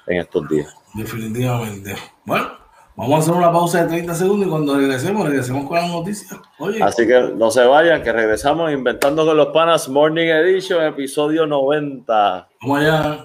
en 0.07 0.19
estos 0.19 0.49
días. 0.49 0.73
Definitivamente. 0.95 1.97
Bueno. 2.25 2.58
Vamos 2.99 3.15
a 3.15 3.19
hacer 3.21 3.35
una 3.35 3.53
pausa 3.53 3.85
de 3.85 3.91
30 3.91 4.13
segundos 4.17 4.49
y 4.49 4.51
cuando 4.51 4.77
regresemos, 4.77 5.25
regresemos 5.25 5.69
con 5.69 5.77
las 5.77 5.89
noticias. 5.89 6.37
Así 6.83 7.07
que 7.07 7.33
no 7.37 7.49
se 7.53 7.65
vayan, 7.65 8.03
que 8.03 8.13
regresamos 8.13 8.73
inventando 8.73 9.25
con 9.25 9.37
los 9.37 9.47
panas 9.49 9.89
Morning 9.89 10.27
Edition, 10.27 10.85
episodio 10.85 11.47
90. 11.47 12.49
Vamos 12.61 12.79
allá. 12.81 13.25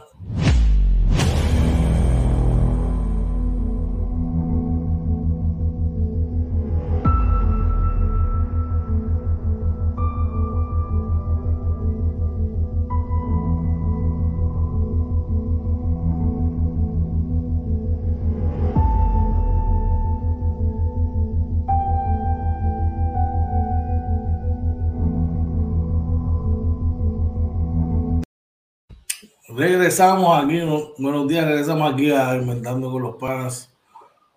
Regresamos 29.93 30.43
aquí, 30.43 30.59
buenos 30.97 31.27
días, 31.27 31.45
regresamos 31.45 31.93
aquí 31.93 32.11
a 32.11 32.35
Inventando 32.35 32.91
con 32.91 33.03
los 33.03 33.15
Panas 33.17 33.71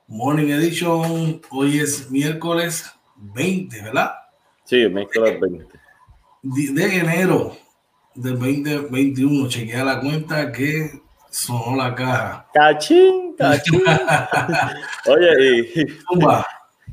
Morning 0.06 0.48
Edition. 0.48 1.40
Hoy 1.50 1.78
es 1.78 2.10
miércoles 2.10 2.92
20, 3.16 3.84
¿verdad? 3.84 4.12
Sí, 4.64 4.86
miércoles 4.86 5.40
20. 5.40 5.66
De, 6.42 6.98
enero 6.98 7.56
del 8.14 8.38
2021, 8.38 9.48
chequea 9.48 9.82
la 9.82 9.98
cuenta 9.98 10.52
que 10.52 11.00
sonó 11.30 11.74
la 11.74 11.94
caja. 11.94 12.46
Cachín, 12.52 13.34
cachín. 13.38 13.82
Oye, 15.06 15.72
y 15.74 15.86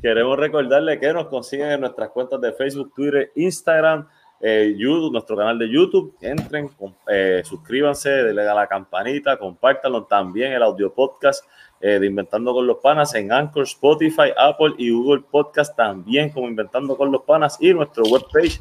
queremos 0.00 0.38
recordarle 0.38 0.98
que 0.98 1.12
nos 1.12 1.26
consiguen 1.26 1.72
en 1.72 1.80
nuestras 1.82 2.08
cuentas 2.08 2.40
de 2.40 2.50
Facebook, 2.54 2.94
Twitter, 2.96 3.30
Instagram 3.36 4.08
eh, 4.40 4.74
YouTube, 4.76 5.12
nuestro 5.12 5.36
canal 5.36 5.56
de 5.58 5.70
YouTube. 5.70 6.16
Entren, 6.20 6.68
eh, 7.08 7.42
suscríbanse, 7.44 8.10
denle 8.10 8.48
a 8.48 8.54
la 8.54 8.66
campanita, 8.66 9.38
compártanlo 9.38 10.04
también 10.04 10.52
el 10.52 10.62
audio 10.62 10.92
podcast 10.92 11.44
eh, 11.80 11.98
de 11.98 12.06
Inventando 12.06 12.52
con 12.52 12.66
los 12.66 12.76
Panas 12.78 13.14
en 13.14 13.32
Anchor, 13.32 13.64
Spotify, 13.64 14.32
Apple 14.36 14.74
y 14.78 14.90
Google 14.90 15.22
Podcast 15.30 15.76
también 15.76 16.30
como 16.30 16.48
Inventando 16.48 16.96
con 16.96 17.12
los 17.12 17.22
Panas 17.22 17.58
y 17.60 17.74
nuestro 17.74 18.04
webpage 18.04 18.60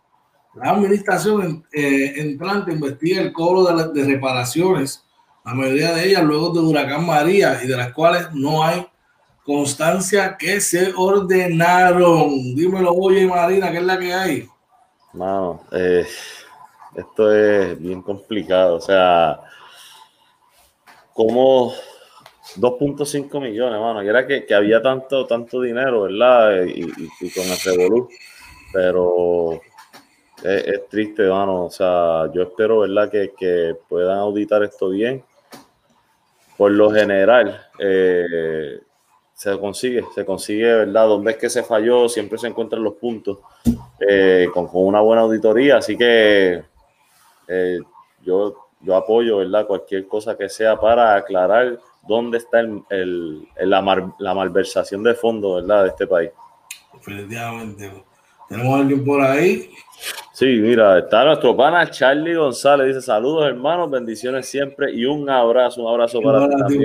La 0.55 0.71
administración 0.71 1.65
eh, 1.71 2.13
entrante 2.17 2.74
investiga 2.74 3.21
el 3.21 3.31
cobro 3.31 3.63
de, 3.63 4.01
de 4.01 4.05
reparaciones 4.05 5.05
la 5.43 5.53
mayoría 5.53 5.93
de 5.93 6.07
ellas 6.07 6.24
luego 6.24 6.50
del 6.50 6.65
huracán 6.65 7.05
María 7.05 7.60
y 7.63 7.67
de 7.67 7.77
las 7.77 7.91
cuales 7.93 8.31
no 8.33 8.63
hay 8.63 8.86
constancia 9.43 10.38
que 10.38 10.62
se 10.62 10.93
ordenaron. 10.95 12.55
Dímelo, 12.55 12.93
oye 12.93 13.25
Marina, 13.25 13.71
¿qué 13.71 13.77
es 13.77 13.83
la 13.83 14.00
que 14.00 14.13
hay? 14.13 14.48
No, 15.13 15.63
eh, 15.71 16.07
esto 16.95 17.33
es 17.33 17.79
bien 17.79 18.01
complicado. 18.01 18.75
O 18.75 18.81
sea, 18.81 19.39
¿cómo, 21.13 21.74
2.5 22.57 23.41
millones, 23.41 23.79
mano. 23.79 24.03
Y 24.03 24.07
era 24.07 24.25
que, 24.27 24.45
había 24.53 24.81
tanto, 24.81 25.25
tanto 25.25 25.62
dinero, 25.62 26.03
¿verdad? 26.03 26.63
Y, 26.65 26.86
con 27.31 27.43
el 27.45 27.57
Revolu. 27.63 28.10
Pero 28.74 29.62
es, 30.43 30.88
triste, 30.89 31.27
mano. 31.27 31.65
O 31.65 31.71
sea, 31.71 32.31
yo 32.33 32.43
espero, 32.43 32.79
¿verdad? 32.79 33.10
Que, 33.10 33.33
que 33.38 33.75
puedan 33.89 34.17
auditar 34.17 34.63
esto 34.63 34.89
bien. 34.89 35.24
Por 36.58 36.72
lo 36.72 36.91
general, 36.91 37.67
eh, 37.79 38.79
se 39.34 39.58
consigue, 39.60 40.05
se 40.13 40.24
consigue, 40.24 40.72
¿verdad? 40.72 41.08
Donde 41.08 41.31
es 41.31 41.38
que 41.38 41.50
se 41.50 41.63
falló, 41.63 42.08
siempre 42.08 42.38
se 42.38 42.48
encuentran 42.48 42.84
los 42.84 42.93
puntos 42.93 43.39
eh, 44.00 44.48
con, 44.53 44.70
una 44.72 45.01
buena 45.01 45.24
auditoría. 45.24 45.77
Así 45.77 45.98
que 45.98 46.63
eh, 47.48 47.79
yo, 48.24 48.67
yo 48.81 48.96
apoyo, 48.96 49.38
¿verdad? 49.38 49.65
Cualquier 49.65 50.08
cosa 50.08 50.38
que 50.38 50.48
sea 50.48 50.79
para 50.79 51.15
aclarar 51.15 51.79
dónde 52.08 52.38
está 52.38 52.60
el, 52.60 53.48
la, 53.58 54.13
la, 54.20 54.34
malversación 54.34 55.01
de 55.03 55.15
fondos, 55.15 55.62
¿verdad? 55.62 55.84
De 55.84 55.89
este 55.89 56.05
país. 56.05 56.29
Definitivamente. 56.93 58.03
Tenemos 58.48 58.75
a 58.75 58.81
alguien 58.81 59.05
por 59.05 59.22
ahí 59.22 59.72
Sí, 60.41 60.57
mira, 60.60 60.98
está 60.98 61.24
nuestro 61.24 61.55
pana 61.55 61.88
Charlie 61.88 62.33
González. 62.33 62.88
Dice 62.88 63.01
saludos, 63.03 63.48
hermanos, 63.48 63.91
bendiciones 63.91 64.48
siempre 64.48 64.91
y 64.91 65.05
un 65.05 65.29
abrazo, 65.29 65.83
un 65.83 65.89
abrazo 65.89 66.19
para, 66.19 66.48
ti. 66.65 66.83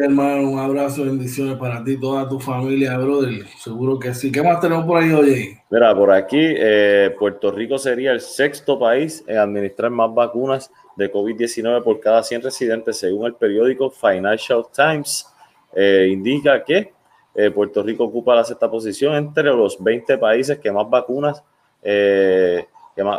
hermano, 0.00 0.50
un 0.52 0.58
abrazo, 0.58 1.04
bendiciones 1.04 1.58
para 1.58 1.84
ti, 1.84 2.00
toda 2.00 2.26
tu 2.26 2.40
familia, 2.40 2.96
brother. 2.96 3.44
Seguro 3.58 3.98
que 3.98 4.14
sí. 4.14 4.32
¿Qué 4.32 4.42
más 4.42 4.62
tenemos 4.62 4.86
por 4.86 4.96
ahí, 5.02 5.12
oye? 5.12 5.62
Mira, 5.68 5.94
por 5.94 6.10
aquí, 6.10 6.40
eh, 6.40 7.14
Puerto 7.18 7.50
Rico 7.50 7.76
sería 7.76 8.10
el 8.10 8.22
sexto 8.22 8.78
país 8.78 9.22
en 9.26 9.36
administrar 9.36 9.90
más 9.90 10.14
vacunas 10.14 10.70
de 10.96 11.12
COVID-19 11.12 11.82
por 11.82 12.00
cada 12.00 12.22
100 12.22 12.40
residentes, 12.40 12.96
según 12.96 13.26
el 13.26 13.34
periódico 13.34 13.90
Financial 13.90 14.64
Times. 14.74 15.26
Eh, 15.74 16.08
indica 16.10 16.64
que 16.64 16.90
eh, 17.34 17.50
Puerto 17.50 17.82
Rico 17.82 18.04
ocupa 18.04 18.34
la 18.34 18.44
sexta 18.44 18.70
posición 18.70 19.14
entre 19.14 19.44
los 19.44 19.76
20 19.78 20.16
países 20.16 20.58
que 20.58 20.72
más 20.72 20.88
vacunas 20.88 21.44
eh, 21.82 22.66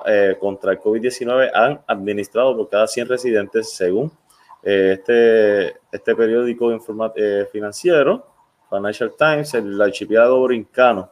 eh, 0.06 0.38
contra 0.40 0.74
el 0.74 0.80
COVID-19 0.80 1.52
han 1.54 1.82
administrado 1.88 2.56
por 2.56 2.70
cada 2.70 2.88
100 2.88 3.08
residentes, 3.08 3.74
según 3.74 4.12
eh, 4.64 4.98
este, 5.00 5.78
este 5.92 6.16
periódico 6.16 6.70
financiero, 7.52 8.26
Financial 8.70 9.12
Times, 9.18 9.54
el 9.54 9.82
archipiélago 9.82 10.44
brincano. 10.44 11.12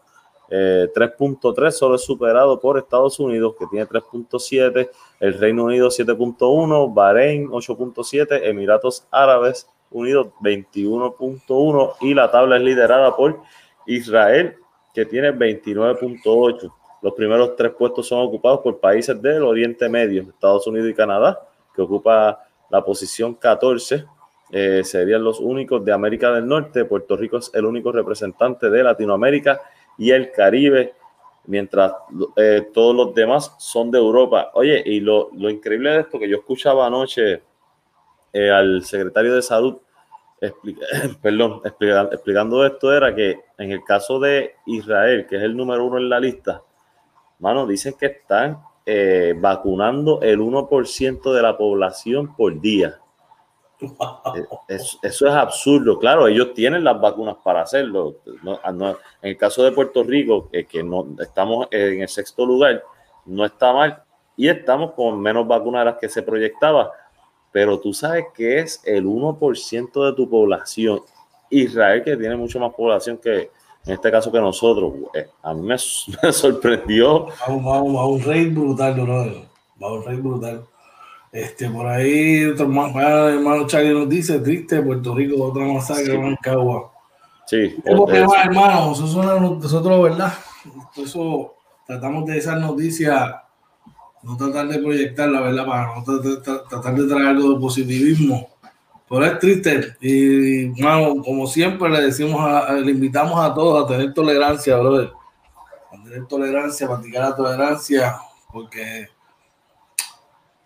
3.3 0.50 1.72
solo 1.72 1.96
es 1.96 2.04
superado 2.04 2.58
por 2.62 2.78
Estados 2.78 3.20
Unidos, 3.20 3.56
que 3.60 3.66
tiene 3.68 3.86
3.7, 3.86 4.90
el 5.20 5.34
Reino 5.34 5.66
Unido 5.66 5.90
7.1, 5.90 6.94
Bahrein 6.94 7.50
8.7, 7.50 8.40
Emiratos 8.44 9.06
Árabes 9.12 9.68
Unidos 9.92 10.28
21.1 10.42 11.94
y 12.02 12.14
la 12.14 12.32
tabla 12.32 12.58
es 12.58 12.64
liderada 12.64 13.16
por 13.16 13.42
Israel, 13.86 14.56
que 14.94 15.06
tiene 15.06 15.32
29.8. 15.32 16.72
Los 17.08 17.16
primeros 17.16 17.56
tres 17.56 17.72
puestos 17.72 18.06
son 18.06 18.20
ocupados 18.20 18.60
por 18.60 18.82
países 18.82 19.22
del 19.22 19.42
Oriente 19.44 19.88
Medio, 19.88 20.24
Estados 20.24 20.68
Unidos 20.68 20.90
y 20.90 20.94
Canadá, 20.94 21.40
que 21.74 21.82
ocupa 21.82 22.46
la 22.70 22.84
posición 22.84 23.34
14. 23.36 24.04
Eh, 24.52 24.82
serían 24.84 25.24
los 25.24 25.40
únicos 25.40 25.86
de 25.86 25.94
América 25.94 26.34
del 26.34 26.46
Norte. 26.46 26.84
Puerto 26.84 27.16
Rico 27.16 27.38
es 27.38 27.50
el 27.54 27.64
único 27.64 27.94
representante 27.94 28.70
de 28.70 28.84
Latinoamérica 28.84 29.62
y 29.98 30.12
el 30.12 30.34
Caribe, 30.34 30.96
mientras 31.46 31.94
eh, 32.36 32.68
todos 32.74 32.94
los 32.94 33.16
demás 33.16 33.56
son 33.58 33.90
de 33.90 34.00
Europa. 34.00 34.52
Oye, 34.56 34.84
y 34.86 35.00
lo, 35.00 35.30
increíble 35.32 35.92
de 35.92 36.00
esto 36.02 36.20
que 36.20 36.28
yo 36.28 36.36
escuchaba 36.36 36.88
anoche 36.88 37.42
eh, 38.34 38.52
al 38.52 38.84
secretario 38.84 39.34
de 39.34 39.42
Salud, 39.42 39.78
perdón, 41.22 41.62
explicando 41.64 42.66
esto, 42.66 42.94
era 42.94 43.16
que 43.16 43.40
en 43.58 43.72
el 43.72 43.82
caso 43.86 44.20
de 44.20 44.56
Israel, 44.66 45.26
que 45.26 45.38
es 45.38 45.44
el 45.44 45.56
número 45.56 45.86
uno 45.86 46.00
en 46.00 46.10
la 46.10 46.20
lista, 46.20 46.64
Mano, 47.40 47.68
dicen 47.68 47.96
que 48.00 48.08
están 48.08 48.60
eh, 48.86 49.36
vacunando 49.38 50.22
el 50.22 50.40
1% 50.40 51.34
de 51.34 51.42
la 51.42 51.58
población 51.58 52.36
por 52.36 52.60
día. 52.60 53.00
Eh, 53.80 54.46
eso, 54.68 54.98
es 55.02 55.22
absurdo. 55.34 56.00
Claro, 56.00 56.28
ellos 56.28 56.54
tienen 56.54 56.84
las 56.84 57.00
vacunas 57.00 57.38
para 57.44 57.62
hacerlo. 57.62 58.16
Ah, 58.64 58.72
en 59.22 59.30
el 59.30 59.38
caso 59.38 59.64
de 59.64 59.72
Puerto 59.72 60.04
Rico, 60.04 60.50
que 60.50 60.84
no 60.84 61.06
estamos 61.20 61.68
en 61.72 62.02
el 62.02 62.08
sexto 62.08 62.46
lugar, 62.46 62.84
no 63.26 63.46
está 63.46 63.74
mal 63.74 64.04
y 64.36 64.48
estamos 64.48 64.94
con 64.94 65.20
menos 65.20 65.48
vacunas 65.48 65.82
de 65.82 65.86
las 65.86 65.98
que 66.00 66.08
se 66.08 66.22
proyectaba. 66.22 66.92
Pero 67.52 67.80
tú 67.80 67.94
sabes 67.94 68.26
que 68.34 68.60
es 68.60 68.82
el 68.86 69.06
1% 69.06 70.06
de 70.06 70.14
tu 70.14 70.30
población. 70.30 71.02
Israel, 71.50 72.04
que 72.04 72.16
tiene 72.16 72.36
mucho 72.36 72.60
más 72.60 72.74
población 72.74 73.18
que, 73.18 73.50
en 73.88 73.94
este 73.94 74.12
caso 74.12 74.30
que 74.30 74.40
nosotros, 74.40 74.94
eh, 75.14 75.30
a 75.42 75.54
mí 75.54 75.66
me, 75.66 75.78
sorprendió. 76.34 77.28
Vamos, 77.48 77.64
vamos, 77.64 78.02
a 78.02 78.06
un 78.06 78.22
rey 78.22 78.48
brutal, 78.48 78.94
brother. 79.00 79.44
Va 79.82 79.94
un 79.94 80.04
rey 80.04 80.18
brutal. 80.18 80.66
Este, 81.32 81.70
por 81.70 81.88
ahí, 81.88 82.46
otro 82.46 82.66
hermano 82.66 83.68
Charlie 83.68 83.94
nos 83.94 84.10
dice, 84.10 84.40
triste, 84.40 84.82
Puerto 84.82 85.16
Rico, 85.16 85.42
otra 85.42 85.66
masacre 85.66 86.16
en 86.16 86.36
Cagua. 86.38 86.92
Sí. 87.46 87.78
¿Cómo 87.86 88.08
que 88.08 88.26
va, 88.26 88.44
hermano? 88.44 88.88
nosotros, 88.90 90.04
¿verdad? 90.04 90.34
Eso, 90.98 91.54
tratamos 91.86 92.26
de 92.26 92.38
esas 92.38 92.60
noticias, 92.60 93.36
no 94.24 94.36
tratar 94.36 94.68
de 94.68 94.80
proyectar 94.80 95.30
la 95.30 95.42
verdad, 95.42 95.66
para 95.66 95.96
no 95.96 96.04
tratar 96.04 96.96
de 96.96 97.08
traer 97.08 97.28
algo 97.28 97.54
de 97.54 97.60
positivismo 97.60 98.50
pero 99.10 99.26
es 99.26 99.40
triste. 99.40 99.96
Y, 100.02 100.72
como 100.82 101.48
siempre 101.48 101.90
le 101.90 102.02
decimos, 102.02 102.42
le 102.70 102.92
invitamos 102.92 103.40
a 103.40 103.54
todos 103.54 103.84
a 103.84 103.88
tener 103.88 104.14
tolerancia, 104.14 104.78
brother. 104.78 105.12
A 105.92 106.04
tener 106.04 106.28
tolerancia, 106.28 106.86
a 106.86 106.90
practicar 106.90 107.30
la 107.30 107.36
tolerancia, 107.36 108.18
porque 108.52 109.08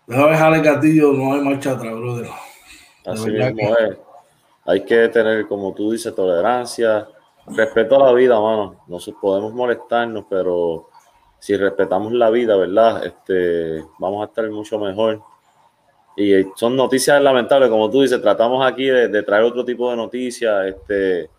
deja 0.06 0.26
dejar 0.26 0.54
el 0.54 0.62
gatillo, 0.62 1.12
no 1.12 1.34
hay 1.34 1.40
marcha 1.40 1.72
atrás, 1.72 1.94
brother. 1.94 2.28
Así 3.06 3.30
mismo 3.30 3.76
es. 3.78 3.98
Hay 4.64 4.84
que 4.84 5.08
tener, 5.08 5.46
como 5.48 5.72
tú 5.74 5.92
dices, 5.92 6.14
tolerancia, 6.14 7.08
respeto 7.46 7.96
a 7.96 8.06
la 8.06 8.12
vida, 8.12 8.40
mano. 8.40 8.76
No 8.86 8.98
podemos 9.20 9.52
molestarnos, 9.52 10.24
pero 10.28 10.88
si 11.38 11.56
respetamos 11.56 12.12
la 12.12 12.30
vida, 12.30 12.56
¿verdad? 12.56 13.04
Este, 13.04 13.84
vamos 13.98 14.22
a 14.22 14.26
estar 14.26 14.48
mucho 14.50 14.78
mejor 14.78 15.20
y 16.16 16.46
son 16.56 16.76
noticias 16.76 17.20
lamentables, 17.22 17.70
como 17.70 17.90
tú 17.90 18.02
dices, 18.02 18.20
tratamos 18.20 18.64
aquí 18.64 18.86
de, 18.86 19.22
traer 19.22 19.44
otro 19.44 19.64
tipo 19.64 19.90
de 19.90 19.96
noticias, 19.96 20.66
este, 20.66 21.30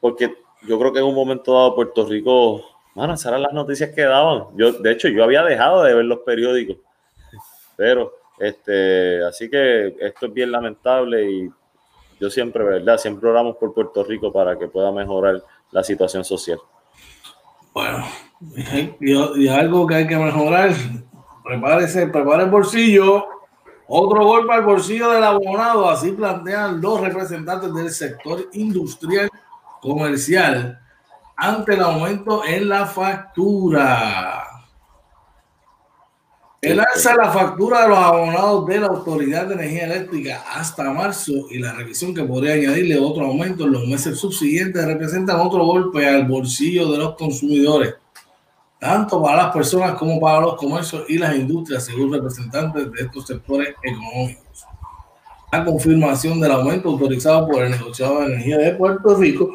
porque 0.00 0.34
yo 0.62 0.78
creo 0.78 0.92
que 0.92 0.98
en 0.98 1.04
un 1.04 1.14
momento 1.14 1.54
dado 1.54 1.74
Puerto 1.74 2.04
Rico, 2.06 2.64
bueno, 2.94 3.14
esas 3.14 3.26
eran 3.26 3.42
las 3.42 3.52
noticias 3.52 3.90
que 3.94 4.02
daban. 4.02 4.46
Yo, 4.56 4.72
de 4.72 4.92
hecho, 4.92 5.08
yo 5.08 5.22
había 5.22 5.44
dejado 5.44 5.82
de 5.84 5.94
ver 5.94 6.04
los 6.04 6.20
periódicos, 6.20 6.78
pero, 7.76 8.12
este, 8.38 9.22
así 9.24 9.48
que 9.48 9.96
esto 10.00 10.26
es 10.26 10.32
bien 10.32 10.50
lamentable 10.50 11.30
y 11.30 11.50
yo 12.18 12.30
siempre, 12.30 12.64
¿verdad? 12.64 12.98
Siempre 12.98 13.28
oramos 13.28 13.56
por 13.56 13.74
Puerto 13.74 14.02
Rico 14.02 14.32
para 14.32 14.58
que 14.58 14.66
pueda 14.66 14.90
mejorar 14.90 15.42
la 15.70 15.84
situación 15.84 16.24
social. 16.24 16.58
Bueno, 17.72 18.04
y, 19.00 19.44
y 19.44 19.48
algo 19.48 19.86
que 19.86 19.94
hay 19.94 20.06
que 20.06 20.16
mejorar, 20.16 20.70
prepárese, 21.44 22.06
prepare 22.06 22.44
el 22.44 22.50
bolsillo, 22.50 23.35
otro 23.88 24.24
golpe 24.24 24.52
al 24.52 24.64
bolsillo 24.64 25.10
del 25.10 25.22
abonado, 25.22 25.88
así 25.88 26.12
plantean 26.12 26.80
los 26.80 27.00
representantes 27.00 27.72
del 27.72 27.90
sector 27.90 28.48
industrial 28.52 29.30
comercial 29.80 30.80
ante 31.36 31.74
el 31.74 31.82
aumento 31.82 32.44
en 32.44 32.68
la 32.68 32.86
factura. 32.86 34.42
El 36.60 36.80
alza 36.80 37.12
de 37.12 37.16
la 37.18 37.30
factura 37.30 37.82
de 37.82 37.88
los 37.90 37.98
abonados 37.98 38.66
de 38.66 38.80
la 38.80 38.86
Autoridad 38.88 39.46
de 39.46 39.54
Energía 39.54 39.84
Eléctrica 39.84 40.42
hasta 40.52 40.90
marzo 40.90 41.32
y 41.50 41.58
la 41.58 41.72
revisión 41.74 42.12
que 42.12 42.24
podría 42.24 42.54
añadirle 42.54 42.98
otro 42.98 43.26
aumento 43.26 43.64
en 43.64 43.72
los 43.72 43.86
meses 43.86 44.18
subsiguientes 44.18 44.84
representan 44.84 45.38
otro 45.38 45.64
golpe 45.64 46.08
al 46.08 46.26
bolsillo 46.26 46.90
de 46.90 46.98
los 46.98 47.14
consumidores 47.14 47.94
tanto 48.78 49.22
para 49.22 49.44
las 49.44 49.52
personas 49.52 49.94
como 49.94 50.20
para 50.20 50.40
los 50.40 50.56
comercios 50.56 51.04
y 51.08 51.18
las 51.18 51.34
industrias, 51.34 51.84
según 51.84 52.12
representantes 52.12 52.92
de 52.92 53.02
estos 53.02 53.26
sectores 53.26 53.74
económicos. 53.82 54.66
La 55.52 55.64
confirmación 55.64 56.40
del 56.40 56.52
aumento 56.52 56.88
autorizado 56.88 57.48
por 57.48 57.62
el 57.62 57.70
negociado 57.70 58.20
de 58.20 58.26
energía 58.26 58.58
de 58.58 58.74
Puerto 58.74 59.14
Rico 59.16 59.52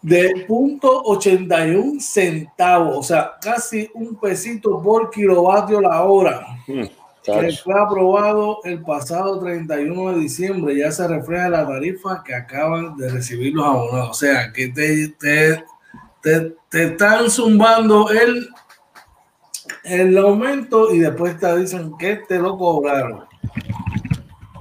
de 0.00 0.46
0.81 0.46 2.00
centavos, 2.00 2.98
o 2.98 3.02
sea, 3.02 3.32
casi 3.40 3.90
un 3.94 4.14
pesito 4.14 4.80
por 4.80 5.10
kilovatio 5.10 5.80
la 5.80 6.04
hora, 6.04 6.46
hmm, 6.68 6.84
que 7.24 7.52
fue 7.62 7.74
aprobado 7.78 8.60
el 8.64 8.80
pasado 8.82 9.40
31 9.40 10.12
de 10.12 10.20
diciembre, 10.20 10.76
ya 10.76 10.92
se 10.92 11.06
refleja 11.08 11.48
la 11.48 11.66
tarifa 11.66 12.22
que 12.24 12.34
acaban 12.34 12.96
de 12.96 13.08
recibir 13.08 13.54
los 13.54 13.66
abonados, 13.66 14.10
o 14.10 14.14
sea, 14.14 14.52
que 14.52 14.68
te, 14.68 15.08
te 15.08 15.64
te, 16.22 16.56
están 16.72 17.30
zumbando 17.30 18.10
el, 18.10 18.48
el 19.84 20.18
aumento 20.18 20.92
y 20.92 21.00
después 21.00 21.38
te 21.38 21.56
dicen 21.56 21.92
que 21.98 22.16
te 22.28 22.38
lo 22.38 22.56
cobraron. 22.56 23.28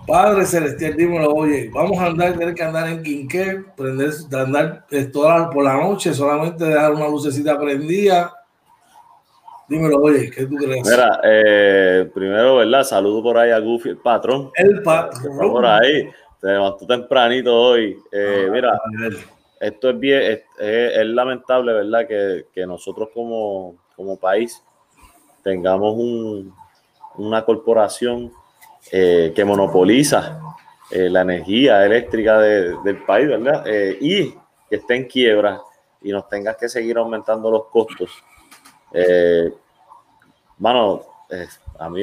Padre 0.08 0.46
Celestial, 0.46 0.96
dímelo, 0.96 1.34
oye, 1.34 1.70
vamos 1.74 1.98
a 2.00 2.06
andar, 2.06 2.32
tener 2.32 2.56
que 2.56 2.64
andar 2.64 2.88
en 2.88 3.04
Quinqué, 3.04 3.66
prender, 3.76 4.12
andar 4.32 4.86
toda 5.12 5.50
por 5.50 5.66
la 5.66 5.74
noche, 5.74 6.14
solamente 6.14 6.64
dejar 6.64 6.94
una 6.94 7.10
lucecita 7.10 7.60
prendida. 7.60 8.34
Dímelo, 9.68 9.98
oye, 9.98 10.32
¿qué 10.32 10.46
tú 10.46 10.56
crees? 10.56 10.88
Mira, 10.90 11.20
eh, 11.26 12.10
primero, 12.14 12.56
¿verdad? 12.56 12.86
Saludo 12.86 13.22
por 13.22 13.38
ahí 13.38 13.52
a 13.52 13.60
Goofy, 13.60 13.90
el 13.90 13.98
patrón. 13.98 14.50
El 14.56 14.82
patrón. 14.82 15.38
por 15.38 15.66
ahí, 15.66 16.10
te 16.40 16.48
levantó 16.48 16.88
tempranito 16.88 17.54
hoy. 17.54 17.98
Eh, 18.10 18.46
ah, 18.48 18.52
mira, 18.54 18.80
esto 19.60 19.90
es 19.90 20.00
bien, 20.00 20.42
es, 20.60 21.06
lamentable, 21.06 21.74
¿verdad? 21.74 22.08
Que, 22.08 22.46
que 22.54 22.66
nosotros 22.66 23.10
como, 23.14 23.76
como 23.96 24.18
país 24.18 24.64
tengamos 25.44 25.96
un, 25.96 26.54
una 27.18 27.44
corporación 27.44 28.32
eh, 28.92 29.34
que 29.36 29.44
monopoliza 29.44 30.40
eh, 30.92 31.10
la 31.10 31.22
energía 31.22 31.86
eléctrica 31.86 32.40
del 32.40 33.04
país, 33.06 33.28
¿verdad? 33.28 33.64
Eh, 33.66 33.98
y 34.00 34.32
que 34.70 34.76
esté 34.78 34.96
en 34.96 35.08
quiebra 35.08 35.60
y 36.02 36.12
nos 36.12 36.30
tengas 36.30 36.56
que 36.56 36.70
seguir 36.70 36.98
aumentando 36.98 37.52
los 37.52 37.66
costos. 37.66 38.12
Mano, 40.58 41.02
a 41.78 41.90
mí 41.90 42.02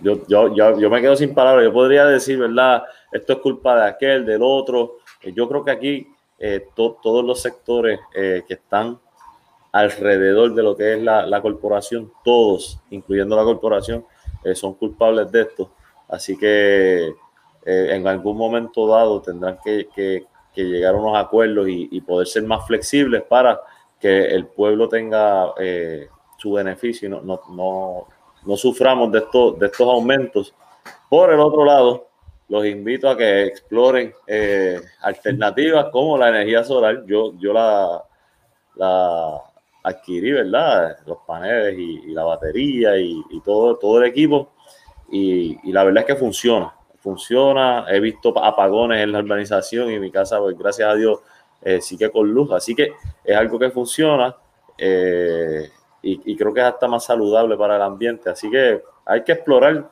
yo, 0.00 0.26
yo, 0.26 0.54
yo, 0.54 0.90
me 0.90 1.00
quedo 1.00 1.16
sin 1.16 1.34
palabras. 1.34 1.64
Yo 1.64 1.72
podría 1.72 2.06
decir, 2.06 2.38
¿verdad? 2.38 2.84
Esto 3.12 3.34
es 3.34 3.38
culpa 3.40 3.76
de 3.76 3.88
aquel, 3.88 4.24
del 4.24 4.42
otro. 4.42 4.96
Yo 5.34 5.48
creo 5.48 5.64
que 5.64 5.70
aquí 5.70 6.08
todos 6.74 7.24
los 7.24 7.40
sectores 7.40 7.98
que 8.12 8.44
están 8.48 8.98
alrededor 9.72 10.54
de 10.54 10.62
lo 10.62 10.76
que 10.76 10.94
es 10.94 11.02
la, 11.02 11.26
la 11.26 11.40
corporación, 11.40 12.12
todos, 12.24 12.80
incluyendo 12.90 13.36
la 13.36 13.44
corporación, 13.44 14.04
son 14.54 14.74
culpables 14.74 15.30
de 15.32 15.42
esto. 15.42 15.70
Así 16.08 16.36
que 16.36 17.14
eh, 17.66 17.96
en 17.96 18.06
algún 18.06 18.36
momento 18.36 18.86
dado 18.86 19.20
tendrán 19.20 19.58
que, 19.64 20.24
llegar 20.54 20.94
a 20.94 20.98
unos 20.98 21.18
acuerdos 21.18 21.66
y, 21.68 22.00
poder 22.00 22.28
ser 22.28 22.44
más 22.44 22.64
flexibles 22.66 23.22
para 23.24 23.60
que 24.00 24.26
el 24.26 24.46
pueblo 24.46 24.88
tenga 24.88 25.52
eh, 25.58 26.08
su 26.38 26.52
beneficio 26.52 27.08
y 27.08 27.10
no, 27.10 27.20
no, 27.22 28.06
no, 28.46 28.56
suframos 28.56 29.10
de, 29.12 29.18
estos 29.18 29.58
de 29.58 29.66
estos 29.66 29.86
aumentos. 29.86 30.54
Por 31.10 31.32
el 31.32 31.40
otro 31.40 31.64
lado, 31.64 32.05
los 32.48 32.64
invito 32.66 33.08
a 33.08 33.16
que 33.16 33.44
exploren 33.44 34.14
eh, 34.26 34.80
alternativas 35.00 35.86
como 35.90 36.16
la 36.16 36.28
energía 36.28 36.62
solar. 36.62 37.04
Yo, 37.06 37.32
yo 37.38 37.52
la, 37.52 38.02
la 38.76 39.42
adquirí, 39.82 40.32
¿verdad? 40.32 40.96
Los 41.06 41.18
paneles 41.26 41.76
y, 41.78 42.12
la 42.12 42.24
batería 42.24 42.96
y, 42.98 43.22
y, 43.30 43.40
todo, 43.40 43.76
todo 43.76 43.98
el 43.98 44.08
equipo 44.08 44.52
y, 45.10 45.72
la 45.72 45.84
verdad 45.84 46.02
es 46.02 46.06
que 46.06 46.16
funciona, 46.16 46.74
funciona. 46.98 47.86
He 47.88 48.00
visto 48.00 48.36
apagones 48.42 49.02
en 49.02 49.12
la 49.12 49.20
urbanización 49.20 49.90
y 49.90 49.98
mi 49.98 50.10
casa, 50.10 50.38
pues 50.38 50.56
gracias 50.58 50.88
a 50.88 50.94
Dios, 50.94 51.20
eh, 51.62 51.80
sí 51.80 51.96
que 51.96 52.10
con 52.10 52.28
luz. 52.32 52.50
Así 52.52 52.74
que 52.74 52.92
es 53.24 53.36
algo 53.36 53.58
que 53.58 53.70
funciona 53.70 54.34
eh, 54.78 55.68
y, 56.02 56.36
creo 56.36 56.54
que 56.54 56.60
es 56.60 56.66
hasta 56.66 56.86
más 56.86 57.04
saludable 57.04 57.56
para 57.56 57.76
el 57.76 57.82
ambiente. 57.82 58.30
Así 58.30 58.50
que 58.50 58.82
hay 59.04 59.22
que 59.24 59.32
explorar. 59.32 59.90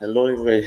Es 0.00 0.08
lo 0.08 0.24
único 0.24 0.44
que 0.44 0.66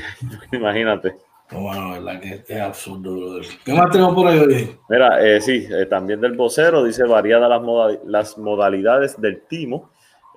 imagínate. 0.56 1.16
Bueno, 1.50 1.92
verdad 1.92 2.20
que 2.20 2.44
es 2.46 2.60
absurdo. 2.60 3.40
¿Qué 3.64 3.72
más 3.72 3.90
tenemos 3.90 4.14
por 4.14 4.26
ahí? 4.26 4.76
Mira, 4.88 5.24
eh, 5.26 5.40
sí, 5.40 5.66
también 5.88 6.20
del 6.20 6.36
vocero 6.36 6.84
dice 6.84 7.04
variadas 7.04 7.48
las, 7.48 7.98
las 8.04 8.38
modalidades 8.38 9.18
del 9.18 9.42
timo 9.46 9.90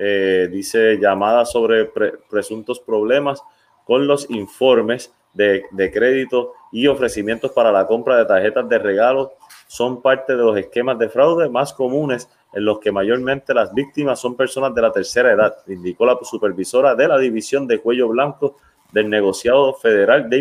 eh, 0.04 0.50
dice 0.52 0.98
llamadas 1.00 1.52
sobre 1.52 1.86
presuntos 2.28 2.80
problemas 2.80 3.44
con 3.86 4.08
los 4.08 4.28
informes 4.32 5.14
de, 5.32 5.64
crédito 5.94 6.54
y 6.72 6.88
ofrecimientos 6.88 7.52
para 7.52 7.72
la 7.72 7.86
compra 7.86 8.18
de 8.18 8.26
tarjetas 8.26 8.68
de 8.68 8.80
regalo 8.80 9.34
son 9.68 10.02
parte 10.02 10.36
de 10.36 10.40
los 10.40 10.58
esquemas 10.58 10.98
de 10.98 11.08
fraude 11.08 11.50
más 11.50 11.72
comunes 11.74 12.28
en 12.52 12.66
los 12.66 12.80
que 12.80 12.92
mayormente 12.92 13.54
las 13.54 13.72
víctimas 13.76 14.20
son 14.20 14.36
personas 14.36 14.74
de 14.74 14.82
la 14.82 14.92
tercera 14.92 15.32
edad, 15.32 15.56
indicó 15.68 16.08
la 16.08 16.18
supervisora 16.24 16.96
de 16.96 17.08
la 17.08 17.20
división 17.20 17.68
de 17.68 17.78
cuello 17.78 18.08
blanco 18.08 18.58
del 18.92 19.10
negociado 19.10 19.74
federal 19.74 20.30
de, 20.30 20.38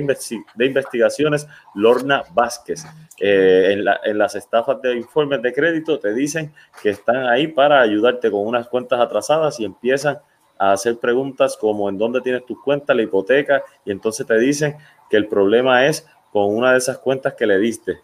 investigaciones, 0.67 1.47
Lorna 1.75 2.25
Vázquez. 2.33 2.85
Eh, 3.19 3.77
en, 4.05 4.19
las 4.19 4.35
estafas 4.35 4.81
de 4.83 4.97
informes 4.97 5.43
de 5.43 5.53
crédito 5.53 5.99
te 5.99 6.15
dicen 6.15 6.53
que 6.83 6.91
están 6.91 7.27
ahí 7.27 7.47
para 7.49 7.81
ayudarte 7.81 8.31
con 8.31 8.47
unas 8.47 8.69
cuentas 8.69 9.01
atrasadas 9.01 9.61
y 9.61 9.65
empiezan 9.65 10.19
a 10.59 10.73
hacer 10.73 10.99
preguntas 10.99 11.57
como 11.57 11.89
en 11.89 11.99
dónde 11.99 12.21
tienes 12.21 12.45
tus 12.45 12.63
cuentas, 12.63 12.95
la 12.95 13.03
hipoteca, 13.03 13.63
y 13.85 13.91
entonces 13.91 14.27
te 14.27 14.39
dicen 14.39 14.77
que 15.09 15.17
el 15.17 15.27
problema 15.27 15.87
es 15.87 16.07
con 16.33 16.55
una 16.55 16.73
de 16.73 16.79
esas 16.79 16.99
cuentas 16.99 17.35
que 17.35 17.47
le 17.47 17.59
diste. 17.59 18.01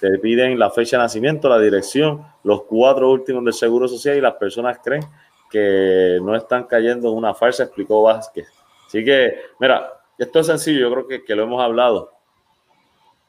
Te 0.00 0.18
piden 0.18 0.58
la 0.58 0.70
fecha 0.70 0.96
de 0.96 1.04
nacimiento, 1.04 1.48
la 1.48 1.58
dirección, 1.58 2.24
los 2.42 2.62
cuatro 2.62 3.10
últimos 3.10 3.44
del 3.44 3.54
Seguro 3.54 3.86
Social 3.86 4.16
y 4.16 4.20
las 4.20 4.34
personas 4.34 4.78
creen 4.82 5.04
que 5.50 6.18
no 6.22 6.34
están 6.34 6.64
cayendo 6.64 7.10
en 7.10 7.16
una 7.16 7.34
farsa, 7.34 7.64
explicó 7.64 8.02
Vázquez. 8.02 8.48
Así 8.90 9.04
que, 9.04 9.38
mira, 9.60 10.02
esto 10.18 10.40
es 10.40 10.46
sencillo, 10.48 10.80
yo 10.80 10.90
creo 10.90 11.06
que, 11.06 11.24
que 11.24 11.36
lo 11.36 11.44
hemos 11.44 11.62
hablado. 11.62 12.10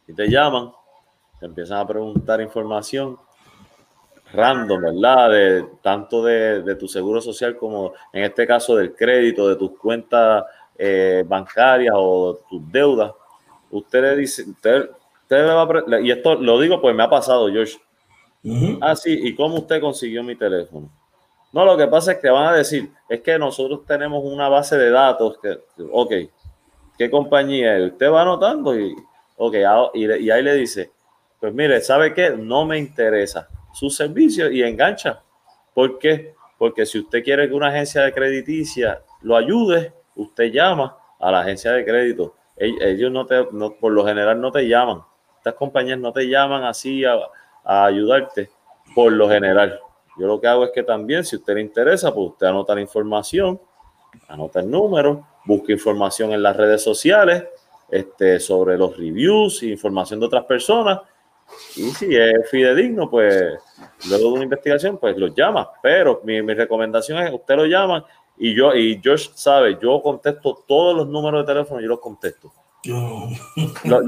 Si 0.07 0.15
te 0.15 0.27
llaman, 0.27 0.71
te 1.39 1.45
empiezan 1.45 1.77
a 1.77 1.85
preguntar 1.85 2.41
información 2.41 3.15
random, 4.33 4.81
¿verdad? 4.81 5.29
De, 5.29 5.65
tanto 5.83 6.23
de, 6.23 6.75
tu 6.79 6.87
seguro 6.87 7.21
social 7.21 7.55
como 7.57 7.93
en 8.11 8.23
este 8.23 8.47
caso 8.47 8.75
del 8.75 8.95
crédito, 8.95 9.47
de 9.47 9.55
tus 9.55 9.77
cuentas 9.77 10.45
eh, 10.79 11.23
bancarias 11.27 11.93
o 11.95 12.39
tus 12.49 12.71
deudas. 12.71 13.11
Usted 13.69 14.01
le 14.01 14.15
dice, 14.15 14.49
usted, 14.49 14.89
usted 15.21 15.45
le 15.45 15.53
va 15.53 15.61
a, 15.61 16.01
y 16.01 16.09
esto 16.09 16.33
lo 16.33 16.59
digo 16.59 16.81
pues 16.81 16.95
me 16.95 17.03
ha 17.03 17.09
pasado, 17.09 17.51
George. 17.51 17.77
Ah, 18.81 18.95
sí, 18.95 19.19
¿y 19.21 19.35
cómo 19.35 19.57
usted 19.57 19.79
consiguió 19.79 20.23
mi 20.23 20.35
teléfono? 20.35 20.89
No, 21.53 21.65
lo 21.65 21.77
que 21.77 21.87
pasa 21.87 22.13
es 22.13 22.19
que 22.19 22.29
van 22.29 22.47
a 22.47 22.55
decir, 22.55 22.91
es 23.09 23.21
que 23.21 23.37
nosotros 23.37 23.85
tenemos 23.85 24.23
una 24.23 24.47
base 24.47 24.77
de 24.77 24.89
datos 24.89 25.37
que, 25.39 25.59
ok, 25.91 26.13
¿qué 26.97 27.09
compañía? 27.09 27.77
Usted 27.85 28.09
va 28.09 28.21
anotando 28.21 28.77
y, 28.79 28.95
ok, 29.35 29.55
ah, 29.67 29.89
y, 29.93 30.29
ahí 30.29 30.43
le 30.43 30.53
dice, 30.55 30.91
pues 31.39 31.53
mire, 31.53 31.81
¿sabe 31.81 32.13
qué? 32.13 32.29
No 32.29 32.65
me 32.65 32.77
interesa 32.77 33.49
su 33.73 33.89
servicio 33.89 34.49
y 34.49 34.63
engancha. 34.63 35.23
¿Por 35.73 35.99
qué? 35.99 36.35
Porque 36.57 36.85
si 36.85 36.99
usted 36.99 37.23
quiere 37.23 37.49
que 37.49 37.53
una 37.53 37.67
agencia 37.67 38.03
de 38.03 38.13
crediticia 38.13 39.01
lo 39.21 39.35
ayude, 39.35 39.93
usted 40.15 40.51
llama 40.51 40.97
a 41.19 41.31
la 41.31 41.41
agencia 41.41 41.71
de 41.71 41.83
crédito. 41.83 42.35
Ellos 42.55 43.11
no 43.11 43.25
te, 43.25 43.43
por 43.43 43.91
lo 43.91 44.05
general 44.05 44.39
no 44.39 44.51
te 44.51 44.67
llaman. 44.67 45.01
Estas 45.37 45.55
compañías 45.55 45.97
no 45.97 46.13
te 46.13 46.27
llaman 46.29 46.63
así 46.63 47.03
a 47.03 47.85
ayudarte, 47.85 48.51
por 48.93 49.11
lo 49.11 49.27
general. 49.27 49.79
Yo 50.21 50.27
lo 50.27 50.39
que 50.39 50.45
hago 50.45 50.65
es 50.65 50.69
que 50.71 50.83
también, 50.83 51.25
si 51.25 51.35
usted 51.35 51.55
le 51.55 51.61
interesa, 51.61 52.13
pues 52.13 52.29
usted 52.29 52.45
anota 52.45 52.75
la 52.75 52.81
información, 52.81 53.59
anota 54.27 54.59
el 54.59 54.69
número, 54.69 55.25
busca 55.45 55.71
información 55.71 56.31
en 56.31 56.43
las 56.43 56.55
redes 56.55 56.83
sociales 56.83 57.45
este, 57.89 58.39
sobre 58.39 58.77
los 58.77 58.95
reviews, 58.95 59.63
información 59.63 60.19
de 60.19 60.27
otras 60.27 60.45
personas. 60.45 60.99
Y 61.75 61.89
si 61.89 62.15
es 62.15 62.47
fidedigno, 62.51 63.09
pues 63.09 63.57
luego 64.07 64.25
de 64.25 64.33
una 64.33 64.43
investigación, 64.43 64.99
pues 64.99 65.17
los 65.17 65.33
llama. 65.33 65.67
Pero 65.81 66.21
mi, 66.23 66.39
recomendación 66.39 67.17
es, 67.23 67.33
usted 67.33 67.55
lo 67.55 67.65
llama 67.65 68.05
y 68.37 68.53
yo, 68.53 68.75
y 68.75 69.01
Josh 69.03 69.29
sabe, 69.33 69.79
yo 69.81 70.03
contesto 70.03 70.63
todos 70.67 70.95
los 70.95 71.07
números 71.07 71.47
de 71.47 71.51
teléfono, 71.51 71.81
yo 71.81 71.87
los 71.87 71.99
contesto. 71.99 72.53
Lo, 73.85 74.01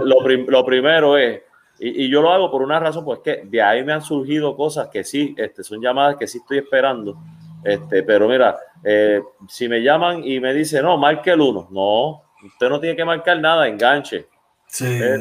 lo 0.00 0.64
primero 0.64 1.18
es, 1.18 1.42
y, 1.82 2.10
yo 2.10 2.20
lo 2.20 2.30
hago 2.30 2.50
por 2.50 2.62
una 2.62 2.78
razón, 2.78 3.04
pues 3.06 3.20
que 3.20 3.42
de 3.44 3.62
ahí 3.62 3.82
me 3.82 3.94
han 3.94 4.02
surgido 4.02 4.54
cosas 4.54 4.88
que 4.88 5.02
sí, 5.02 5.34
este, 5.38 5.64
son 5.64 5.80
llamadas 5.80 6.16
que 6.16 6.26
sí 6.26 6.38
estoy 6.38 6.58
esperando. 6.58 7.16
Este, 7.64 8.02
pero 8.02 8.28
mira, 8.28 8.58
eh, 8.84 9.22
si 9.48 9.66
me 9.66 9.82
llaman 9.82 10.22
y 10.22 10.40
me 10.40 10.52
dicen, 10.52 10.82
no, 10.82 10.98
marque 10.98 11.30
el 11.30 11.40
uno, 11.40 11.68
no, 11.70 12.22
usted 12.46 12.68
no 12.68 12.78
tiene 12.80 12.96
que 12.96 13.04
marcar 13.04 13.40
nada, 13.40 13.66
enganche. 13.66 14.26
Sí. 14.66 14.86
Eh, 14.86 15.16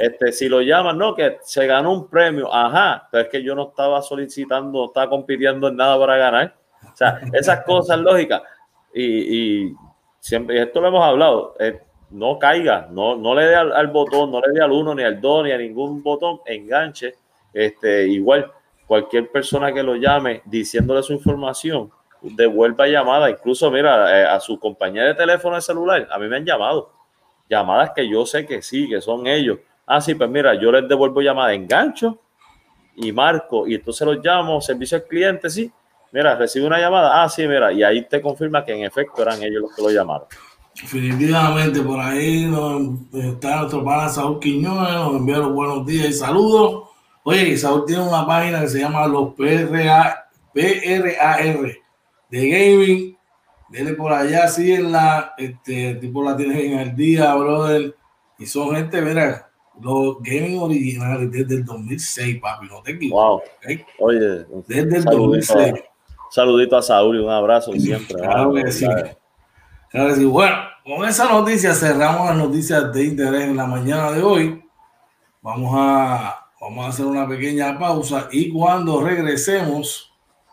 este, 0.00 0.32
si 0.32 0.48
lo 0.48 0.60
llaman, 0.60 0.98
no, 0.98 1.14
que 1.14 1.38
se 1.42 1.66
ganó 1.66 1.92
un 1.92 2.08
premio, 2.08 2.52
ajá, 2.52 3.08
pero 3.10 3.24
es 3.24 3.30
que 3.30 3.42
yo 3.42 3.54
no 3.54 3.70
estaba 3.70 4.02
solicitando, 4.02 4.80
no 4.80 4.84
estaba 4.86 5.08
compitiendo 5.08 5.68
en 5.68 5.76
nada 5.76 5.98
para 5.98 6.16
ganar. 6.18 6.56
O 6.92 6.96
sea, 6.96 7.20
esas 7.32 7.64
cosas 7.64 7.98
lógicas. 7.98 8.42
Y, 8.94 9.64
y 9.64 9.76
siempre, 10.20 10.62
esto 10.62 10.80
lo 10.80 10.88
hemos 10.88 11.04
hablado, 11.04 11.56
eh, 11.58 11.80
no 12.12 12.38
caiga, 12.38 12.88
no, 12.90 13.16
no 13.16 13.34
le 13.34 13.46
dé 13.46 13.54
al, 13.54 13.88
botón, 13.88 14.30
no 14.30 14.40
le 14.40 14.52
dé 14.52 14.62
al 14.62 14.70
uno, 14.70 14.94
ni 14.94 15.02
al 15.02 15.20
dos, 15.20 15.44
ni 15.44 15.52
a 15.52 15.58
ningún 15.58 16.02
botón, 16.02 16.40
enganche. 16.46 17.14
Este, 17.52 18.06
igual, 18.08 18.50
cualquier 18.86 19.30
persona 19.30 19.72
que 19.72 19.82
lo 19.82 19.96
llame 19.96 20.42
diciéndole 20.44 21.02
su 21.02 21.12
información, 21.12 21.90
devuelva 22.20 22.86
llamada. 22.86 23.30
Incluso, 23.30 23.70
mira, 23.70 24.20
eh, 24.20 24.26
a 24.26 24.40
su 24.40 24.58
compañía 24.58 25.04
de 25.04 25.14
teléfono 25.14 25.56
de 25.56 25.62
celular, 25.62 26.06
a 26.10 26.18
mí 26.18 26.28
me 26.28 26.36
han 26.36 26.44
llamado. 26.44 26.92
Llamadas 27.48 27.90
que 27.94 28.08
yo 28.08 28.24
sé 28.26 28.46
que 28.46 28.62
sí, 28.62 28.88
que 28.88 29.00
son 29.00 29.26
ellos. 29.26 29.58
Ah, 29.86 30.00
sí, 30.00 30.14
pues 30.14 30.28
mira, 30.30 30.54
yo 30.54 30.70
les 30.70 30.88
devuelvo 30.88 31.20
llamada, 31.20 31.52
engancho 31.52 32.18
y 32.94 33.10
marco, 33.10 33.66
y 33.66 33.74
entonces 33.74 34.06
los 34.06 34.24
llamo, 34.24 34.60
servicio 34.60 34.98
al 34.98 35.04
cliente, 35.04 35.50
sí. 35.50 35.70
Mira, 36.12 36.36
recibe 36.36 36.66
una 36.66 36.78
llamada, 36.78 37.22
ah, 37.22 37.28
sí, 37.28 37.48
mira, 37.48 37.72
y 37.72 37.82
ahí 37.82 38.02
te 38.02 38.20
confirma 38.20 38.64
que 38.64 38.72
en 38.72 38.84
efecto 38.84 39.22
eran 39.22 39.42
ellos 39.42 39.62
los 39.62 39.74
que 39.74 39.82
lo 39.82 39.90
llamaron. 39.90 40.28
Definitivamente 40.80 41.80
por 41.82 42.00
ahí 42.00 42.46
nos, 42.46 42.82
está 43.12 43.58
nuestro 43.58 43.84
pana 43.84 44.08
Saúl 44.08 44.40
Quiñones, 44.40 44.94
nos 44.94 45.16
envía 45.16 45.38
los 45.38 45.52
buenos 45.52 45.86
días 45.86 46.08
y 46.08 46.12
saludos. 46.14 46.88
Oye, 47.24 47.56
Saúl 47.56 47.84
tiene 47.86 48.02
una 48.02 48.26
página 48.26 48.60
que 48.60 48.68
se 48.68 48.80
llama 48.80 49.06
los 49.06 49.34
PRA, 49.34 50.28
PRAR 50.52 51.82
de 52.30 52.48
gaming. 52.48 53.16
Dele 53.68 53.94
por 53.94 54.12
allá, 54.12 54.48
síguenla. 54.48 55.34
Este 55.38 55.94
tipo 55.96 56.22
la 56.24 56.36
tienes 56.36 56.58
en 56.64 56.78
el 56.78 56.96
día, 56.96 57.34
brother. 57.34 57.94
Y 58.38 58.46
son 58.46 58.74
gente, 58.74 59.00
mira, 59.02 59.50
los 59.80 60.16
gaming 60.20 60.58
originales 60.58 61.30
desde 61.30 61.54
el 61.56 61.64
2006, 61.64 62.40
papi, 62.40 62.66
no 62.66 62.82
te 62.82 62.92
equivoques. 62.92 63.50
Wow. 63.60 64.08
Oye, 64.08 64.18
desde 64.66 64.96
el 64.96 65.04
2006. 65.04 65.74
saludito 66.30 66.76
a 66.76 66.82
Saúl 66.82 67.16
y 67.16 67.20
un 67.20 67.30
abrazo 67.30 67.72
siempre. 67.72 68.16
Claro 68.16 68.52
que 68.52 68.72
sí. 68.72 68.84
Claro 68.84 69.02
que 69.04 69.10
sí. 69.10 69.16
Bueno, 69.92 70.56
con 70.84 71.06
esa 71.06 71.28
noticia 71.30 71.74
cerramos 71.74 72.28
las 72.28 72.36
noticias 72.36 72.92
de 72.92 73.04
interés 73.04 73.42
en 73.42 73.56
la 73.56 73.66
mañana 73.66 74.10
de 74.10 74.22
hoy. 74.22 74.64
Vamos 75.42 75.74
a, 75.76 76.46
vamos 76.60 76.86
a 76.86 76.88
hacer 76.88 77.04
una 77.04 77.28
pequeña 77.28 77.78
pausa 77.78 78.28
y 78.32 78.50
cuando 78.50 79.02
regresemos, 79.02 80.10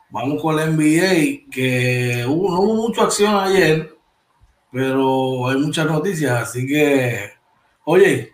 vamos 0.09 0.41
con 0.41 0.57
la 0.57 0.65
NBA, 0.65 1.49
que 1.51 2.25
hubo, 2.27 2.49
no 2.49 2.61
hubo 2.61 2.87
mucha 2.87 3.03
acción 3.03 3.33
ayer, 3.35 3.95
pero 4.73 5.47
hay 5.47 5.57
muchas 5.57 5.85
noticias, 5.85 6.31
así 6.31 6.67
que, 6.67 7.31
oye, 7.85 8.33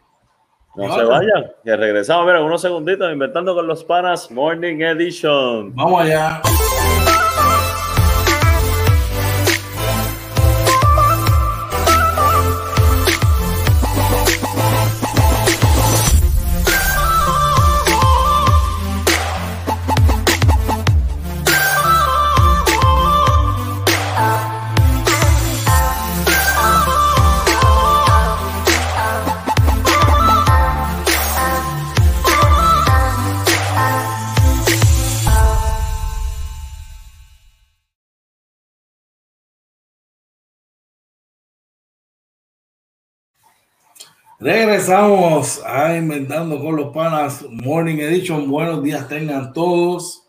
no 0.75 0.93
se 0.93 1.03
vayan, 1.03 1.51
que 1.63 1.75
regresamos. 1.75 2.23
A 2.23 2.33
ver, 2.33 2.41
unos 2.41 2.61
segunditos, 2.61 3.11
inventando 3.13 3.53
con 3.53 3.67
los 3.67 3.83
panas 3.83 4.31
Morning 4.31 4.81
Edition. 4.81 5.73
Vamos 5.75 6.01
allá. 6.01 6.41
Regresamos 44.37 45.63
a 45.65 45.95
Inventando 45.95 46.59
con 46.59 46.75
los 46.75 46.93
Panas 46.93 47.45
Morning 47.49 47.99
Edition. 47.99 48.51
Buenos 48.51 48.83
días 48.83 49.07
tengan 49.07 49.53
todos. 49.53 50.27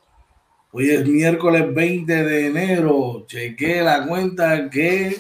Hoy 0.71 0.91
es 0.91 1.05
miércoles 1.05 1.75
20 1.75 2.23
de 2.23 2.47
enero. 2.47 3.25
Chequé 3.27 3.83
la 3.83 4.07
cuenta 4.07 4.71
que 4.71 5.17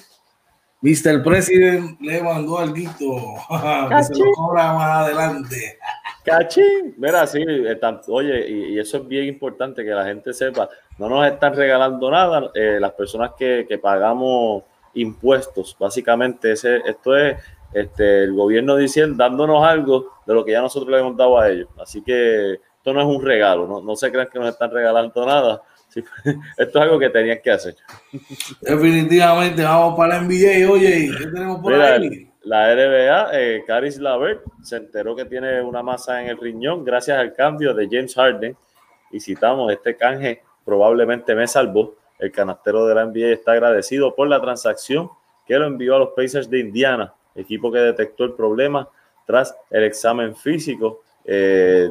Mr. 0.82 1.20
President 1.24 2.00
le 2.00 2.22
mandó 2.22 2.58
al 2.58 2.72
guito. 2.72 3.16
se 4.02 4.14
lo 4.14 4.32
cobra 4.34 4.72
más 4.74 5.06
adelante. 5.06 5.78
Cachín. 6.24 6.94
Mira, 6.96 7.26
sí, 7.26 7.44
oye, 8.06 8.48
y, 8.48 8.78
eso 8.78 8.98
es 8.98 9.08
bien 9.08 9.24
importante 9.26 9.84
que 9.84 9.90
la 9.90 10.04
gente 10.04 10.32
sepa. 10.32 10.68
No 10.96 11.08
nos 11.08 11.26
están 11.26 11.56
regalando 11.56 12.08
nada. 12.08 12.52
Eh, 12.54 12.78
las 12.78 12.92
personas 12.92 13.32
que, 13.36 13.66
que 13.68 13.78
pagamos 13.78 14.62
impuestos, 14.94 15.76
básicamente, 15.78 16.52
ese, 16.52 16.78
esto 16.86 17.16
es 17.16 17.36
este, 17.76 18.24
el 18.24 18.32
gobierno 18.32 18.74
diciendo, 18.74 19.16
dándonos 19.18 19.62
algo 19.62 20.14
de 20.24 20.32
lo 20.32 20.46
que 20.46 20.52
ya 20.52 20.62
nosotros 20.62 20.90
le 20.90 20.98
hemos 20.98 21.14
dado 21.14 21.38
a 21.38 21.50
ellos. 21.50 21.68
Así 21.78 22.02
que 22.02 22.54
esto 22.54 22.94
no 22.94 23.02
es 23.02 23.06
un 23.06 23.22
regalo, 23.22 23.66
no, 23.66 23.82
no 23.82 23.94
se 23.96 24.10
crean 24.10 24.28
que 24.32 24.38
nos 24.38 24.48
están 24.48 24.70
regalando 24.70 25.26
nada. 25.26 25.60
esto 25.94 26.08
es 26.56 26.76
algo 26.76 26.98
que 26.98 27.10
tenían 27.10 27.38
que 27.44 27.50
hacer. 27.50 27.76
Definitivamente, 28.62 29.62
vamos 29.62 29.94
para 29.94 30.16
la 30.16 30.22
NBA. 30.22 30.70
Oye, 30.70 31.10
¿qué 31.18 31.26
tenemos 31.26 31.60
por 31.60 31.74
ahí? 31.74 32.30
La 32.44 32.74
NBA, 32.74 33.28
eh, 33.38 33.64
Caris 33.66 33.98
Lavert, 33.98 34.42
se 34.62 34.76
enteró 34.76 35.14
que 35.14 35.26
tiene 35.26 35.60
una 35.60 35.82
masa 35.82 36.22
en 36.22 36.28
el 36.28 36.38
riñón 36.38 36.82
gracias 36.82 37.18
al 37.18 37.34
cambio 37.34 37.74
de 37.74 37.88
James 37.90 38.14
Harden. 38.14 38.56
Y 39.10 39.20
citamos, 39.20 39.70
este 39.70 39.96
canje 39.96 40.42
probablemente 40.64 41.34
me 41.34 41.46
salvó. 41.46 41.94
El 42.18 42.32
canastero 42.32 42.86
de 42.86 42.94
la 42.94 43.04
NBA 43.04 43.34
está 43.34 43.52
agradecido 43.52 44.14
por 44.14 44.28
la 44.28 44.40
transacción 44.40 45.10
que 45.46 45.58
lo 45.58 45.66
envió 45.66 45.96
a 45.96 45.98
los 45.98 46.08
Pacers 46.16 46.48
de 46.48 46.60
Indiana 46.60 47.12
equipo 47.36 47.70
que 47.70 47.78
detectó 47.78 48.24
el 48.24 48.32
problema 48.32 48.88
tras 49.26 49.54
el 49.70 49.84
examen 49.84 50.34
físico. 50.34 51.02
Eh, 51.24 51.90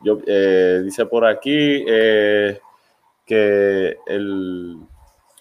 yo, 0.00 0.18
eh, 0.26 0.80
dice 0.84 1.06
por 1.06 1.24
aquí 1.26 1.84
eh, 1.86 2.58
que 3.24 3.98
el, 4.06 4.78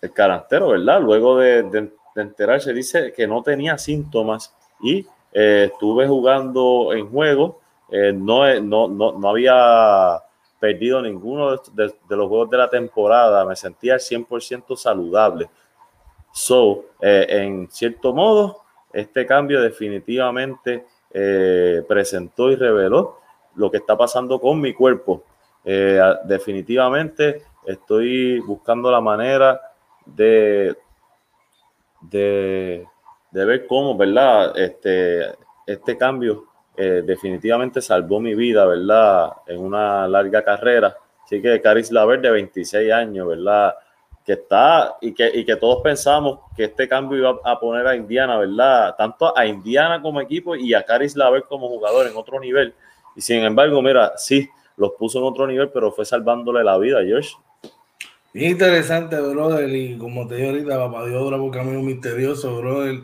el 0.02 0.14
carantero, 0.14 0.70
¿verdad? 0.70 1.02
Luego 1.02 1.38
de, 1.38 1.90
enterarse, 2.16 2.74
dice 2.74 3.14
que 3.14 3.26
no 3.26 3.42
tenía 3.42 3.78
síntomas 3.78 4.54
y 4.82 5.06
estuve 5.32 6.08
jugando 6.08 6.92
en 6.94 7.10
juego. 7.10 7.62
no, 7.90 8.60
no, 8.60 8.88
no, 8.90 9.30
había 9.30 10.22
perdido 10.60 11.02
ninguno 11.02 11.56
de, 11.56 11.94
los 12.10 12.28
juegos 12.28 12.50
de 12.50 12.58
la 12.58 12.70
temporada. 12.70 13.46
Me 13.46 13.56
sentía 13.56 13.96
100% 13.96 14.76
saludable. 14.76 15.50
So, 16.34 16.86
en 17.00 17.70
cierto 17.72 18.14
modo, 18.14 18.61
este 18.94 19.26
cambio 19.26 19.62
definitivamente 19.62 20.86
eh, 21.14 21.84
presentó 21.88 22.52
y 22.52 22.56
reveló 22.56 23.20
lo 23.56 23.70
que 23.70 23.78
está 23.78 23.98
pasando 23.98 24.40
con 24.40 24.62
mi 24.62 24.74
cuerpo. 24.74 25.24
Eh, 25.64 26.02
definitivamente 26.26 27.44
estoy 27.66 28.40
buscando 28.40 28.92
la 28.92 29.02
manera 29.02 29.60
de, 30.06 30.76
de, 32.02 32.86
ver 33.32 33.68
cómo, 33.68 33.96
¿verdad? 33.96 34.58
Este, 34.58 35.36
este 35.68 35.98
cambio 35.98 36.46
eh, 36.76 37.04
definitivamente 37.06 37.82
salvó 37.82 38.20
mi 38.20 38.34
vida, 38.34 38.66
¿verdad? 38.66 39.34
En 39.48 39.60
una 39.60 40.08
larga 40.08 40.44
carrera. 40.44 40.96
Así 41.24 41.42
que 41.42 41.62
Caris 41.62 41.92
Laver, 41.92 42.22
de 42.22 42.32
26 42.32 42.92
años, 42.92 43.28
¿verdad? 43.28 43.76
Que 44.26 44.34
está 44.34 44.98
y 45.02 45.14
que, 45.14 45.32
y 45.34 45.46
que 45.46 45.56
todos 45.56 45.82
pensamos 45.82 46.40
que 46.56 46.66
este 46.66 46.88
cambio 46.88 47.18
iba 47.18 47.40
a 47.44 47.60
poner 47.60 47.88
a 47.88 47.96
Indiana, 47.96 48.38
¿verdad? 48.38 48.96
Tanto 48.98 49.36
a 49.38 49.46
Indiana 49.46 50.02
como 50.02 50.22
equipo 50.22 50.56
y 50.56 50.74
a 50.74 50.84
Caris 50.84 51.16
Laver 51.16 51.44
como 51.44 51.68
jugador 51.68 52.08
en 52.08 52.16
otro 52.16 52.40
nivel. 52.40 52.74
Y 53.16 53.22
sin 53.22 53.38
embargo, 53.44 53.82
mira, 53.82 54.14
sí, 54.18 54.48
los 54.78 54.92
puso 54.92 55.20
en 55.20 55.26
otro 55.26 55.48
nivel, 55.48 55.70
pero 55.70 55.92
fue 55.92 56.06
salvándole 56.06 56.64
la 56.64 56.78
vida, 56.78 57.00
Josh. 57.08 57.34
Interesante, 58.34 59.20
brother. 59.20 59.70
Y 59.70 59.98
como 59.98 60.28
te 60.28 60.36
dije 60.36 60.50
ahorita, 60.50 60.78
papá 60.78 61.06
Dios 61.06 61.22
dura 61.22 61.38
por 61.38 61.52
camino 61.52 61.82
misterioso, 61.82 62.58
brother. 62.58 63.02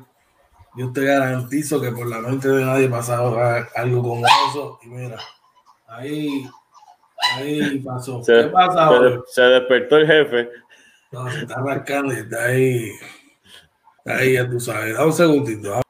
Yo 0.77 0.91
te 0.93 1.03
garantizo 1.03 1.81
que 1.81 1.91
por 1.91 2.07
la 2.07 2.19
mente 2.19 2.47
de 2.47 2.63
nadie 2.63 2.87
pasaba 2.87 3.67
algo 3.75 4.03
como 4.03 4.25
eso. 4.25 4.79
Y 4.83 4.87
mira, 4.89 5.17
ahí, 5.87 6.47
ahí 7.33 7.79
pasó. 7.79 8.23
Se, 8.23 8.43
¿Qué 8.43 8.47
pasa, 8.49 8.91
se 9.25 9.41
despertó 9.41 9.97
el 9.97 10.07
jefe 10.07 10.49
no, 11.11 11.29
se 11.31 11.39
está 11.39 11.55
arrancando 11.55 12.13
y 12.13 12.17
está 12.17 12.45
ahí. 12.45 12.91
Está 13.97 14.17
ahí, 14.17 14.33
ya 14.33 14.49
tú 14.49 14.59
sabes. 14.59 14.95
Da 14.95 15.05
un 15.05 15.13
segundito. 15.13 15.81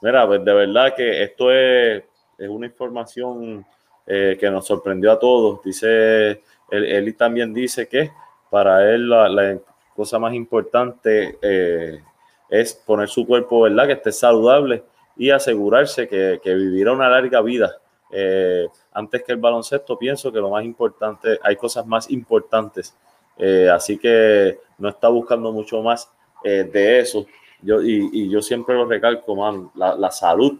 Mira, 0.00 0.26
pues 0.26 0.44
de 0.44 0.54
verdad 0.54 0.94
que 0.96 1.22
esto 1.22 1.50
es, 1.50 2.04
es 2.38 2.48
una 2.48 2.66
información 2.66 3.66
eh, 4.06 4.36
que 4.38 4.50
nos 4.50 4.66
sorprendió 4.66 5.12
a 5.12 5.18
todos. 5.18 5.62
Dice, 5.62 6.30
él, 6.70 6.84
él 6.84 7.16
también 7.16 7.52
dice 7.52 7.88
que 7.88 8.10
para 8.50 8.90
él 8.90 9.08
la, 9.08 9.28
la 9.28 9.58
cosa 9.94 10.18
más 10.18 10.32
importante 10.34 11.38
eh, 11.42 12.00
es 12.48 12.74
poner 12.74 13.08
su 13.08 13.26
cuerpo, 13.26 13.62
¿verdad? 13.62 13.86
Que 13.86 13.92
esté 13.94 14.12
saludable 14.12 14.84
y 15.16 15.30
asegurarse 15.30 16.08
que, 16.08 16.40
que 16.42 16.54
vivirá 16.54 16.92
una 16.92 17.08
larga 17.08 17.42
vida. 17.42 17.78
Eh, 18.10 18.66
antes 18.92 19.22
que 19.24 19.32
el 19.32 19.38
baloncesto, 19.38 19.98
pienso 19.98 20.32
que 20.32 20.38
lo 20.38 20.50
más 20.50 20.64
importante, 20.64 21.38
hay 21.42 21.56
cosas 21.56 21.86
más 21.86 22.10
importantes 22.10 22.96
eh, 23.38 23.70
así 23.72 23.98
que 23.98 24.58
no 24.78 24.88
está 24.88 25.08
buscando 25.08 25.52
mucho 25.52 25.82
más 25.82 26.10
eh, 26.44 26.68
de 26.70 27.00
eso. 27.00 27.26
Yo, 27.62 27.80
y, 27.82 28.28
yo 28.28 28.42
siempre 28.42 28.74
lo 28.74 28.84
recalco, 28.84 29.34
man, 29.34 29.70
la, 29.74 30.10
salud 30.10 30.58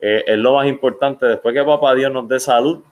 eh, 0.00 0.24
es 0.26 0.38
lo 0.38 0.54
más 0.54 0.66
importante. 0.66 1.26
Después 1.26 1.54
que 1.54 1.62
papá 1.62 1.94
Dios 1.94 2.12
nos 2.12 2.28
dé 2.28 2.40
salud, 2.40 2.82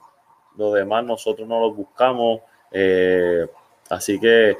lo 0.57 0.73
demás 0.73 1.03
nosotros 1.05 1.47
no 1.47 1.59
lo 1.59 1.73
buscamos. 1.73 2.41
así 3.89 4.19
que 4.19 4.57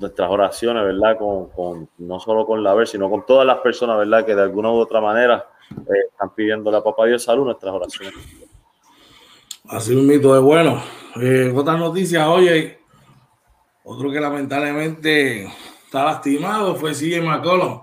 nuestras 0.00 0.30
oraciones, 0.30 0.84
¿verdad? 0.84 1.18
Con, 1.18 1.88
no 1.98 2.20
solo 2.20 2.46
con 2.46 2.62
la 2.62 2.74
ver, 2.74 2.86
sino 2.86 3.10
con 3.10 3.26
todas 3.26 3.46
las 3.46 3.58
personas, 3.58 3.98
¿verdad? 3.98 4.24
Que 4.24 4.34
de 4.34 4.42
alguna 4.42 4.70
u 4.70 4.76
otra 4.76 5.00
manera 5.00 5.46
están 5.68 6.34
pidiendo 6.34 6.74
a 6.74 6.82
papá 6.82 7.06
Dios 7.06 7.22
salud, 7.22 7.44
nuestras 7.44 7.74
oraciones. 7.74 8.14
Así 9.68 9.94
un 9.94 10.06
mito 10.06 10.32
de 10.34 10.40
bueno. 10.40 10.82
otras 11.54 11.78
noticias, 11.78 12.26
oye, 12.26 12.79
otro 13.92 14.12
que 14.12 14.20
lamentablemente 14.20 15.46
está 15.84 16.04
lastimado 16.04 16.76
fue 16.76 16.92
CJ 16.92 17.22
McCollum. 17.22 17.80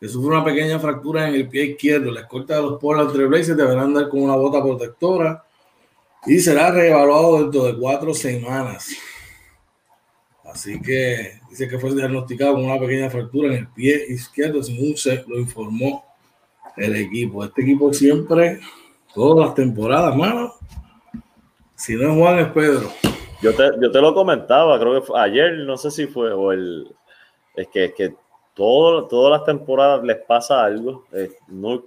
que 0.00 0.08
sufre 0.08 0.34
una 0.34 0.44
pequeña 0.44 0.78
fractura 0.78 1.28
en 1.28 1.34
el 1.34 1.48
pie 1.48 1.64
izquierdo. 1.64 2.10
La 2.10 2.20
escolta 2.20 2.56
de 2.56 2.62
los 2.62 2.80
Portland 2.80 3.12
Trailblazers 3.12 3.58
deberá 3.58 3.82
andar 3.82 4.08
con 4.08 4.22
una 4.22 4.36
bota 4.36 4.62
protectora 4.62 5.44
y 6.24 6.38
será 6.38 6.70
reevaluado 6.70 7.42
dentro 7.42 7.64
de 7.64 7.78
cuatro 7.78 8.14
semanas. 8.14 8.88
Así 10.44 10.80
que 10.80 11.40
dice 11.50 11.68
que 11.68 11.78
fue 11.78 11.94
diagnosticado 11.94 12.54
con 12.54 12.64
una 12.64 12.80
pequeña 12.80 13.10
fractura 13.10 13.48
en 13.48 13.54
el 13.54 13.68
pie 13.68 14.06
izquierdo, 14.08 14.62
según 14.62 14.96
se 14.96 15.24
lo 15.26 15.38
informó 15.38 16.06
el 16.74 16.96
equipo. 16.96 17.44
Este 17.44 17.60
equipo 17.60 17.92
siempre, 17.92 18.60
todas 19.12 19.46
las 19.46 19.54
temporadas, 19.54 20.16
mano. 20.16 20.54
Si 21.74 21.96
no 21.96 22.12
es 22.12 22.18
Juan, 22.18 22.38
es 22.38 22.48
Pedro. 22.48 23.17
Yo 23.40 23.54
te, 23.54 23.70
yo 23.80 23.90
te 23.90 24.00
lo 24.00 24.14
comentaba, 24.14 24.78
creo 24.80 24.94
que 24.94 25.06
fue, 25.06 25.20
ayer, 25.20 25.58
no 25.58 25.76
sé 25.76 25.90
si 25.90 26.06
fue, 26.06 26.32
o 26.32 26.52
el. 26.52 26.88
Es 27.54 27.68
que, 27.68 27.86
es 27.86 27.94
que 27.94 28.14
todo, 28.54 29.06
todas 29.06 29.38
las 29.38 29.44
temporadas 29.44 30.02
les 30.04 30.16
pasa 30.18 30.64
algo. 30.64 31.04
Eh, 31.12 31.30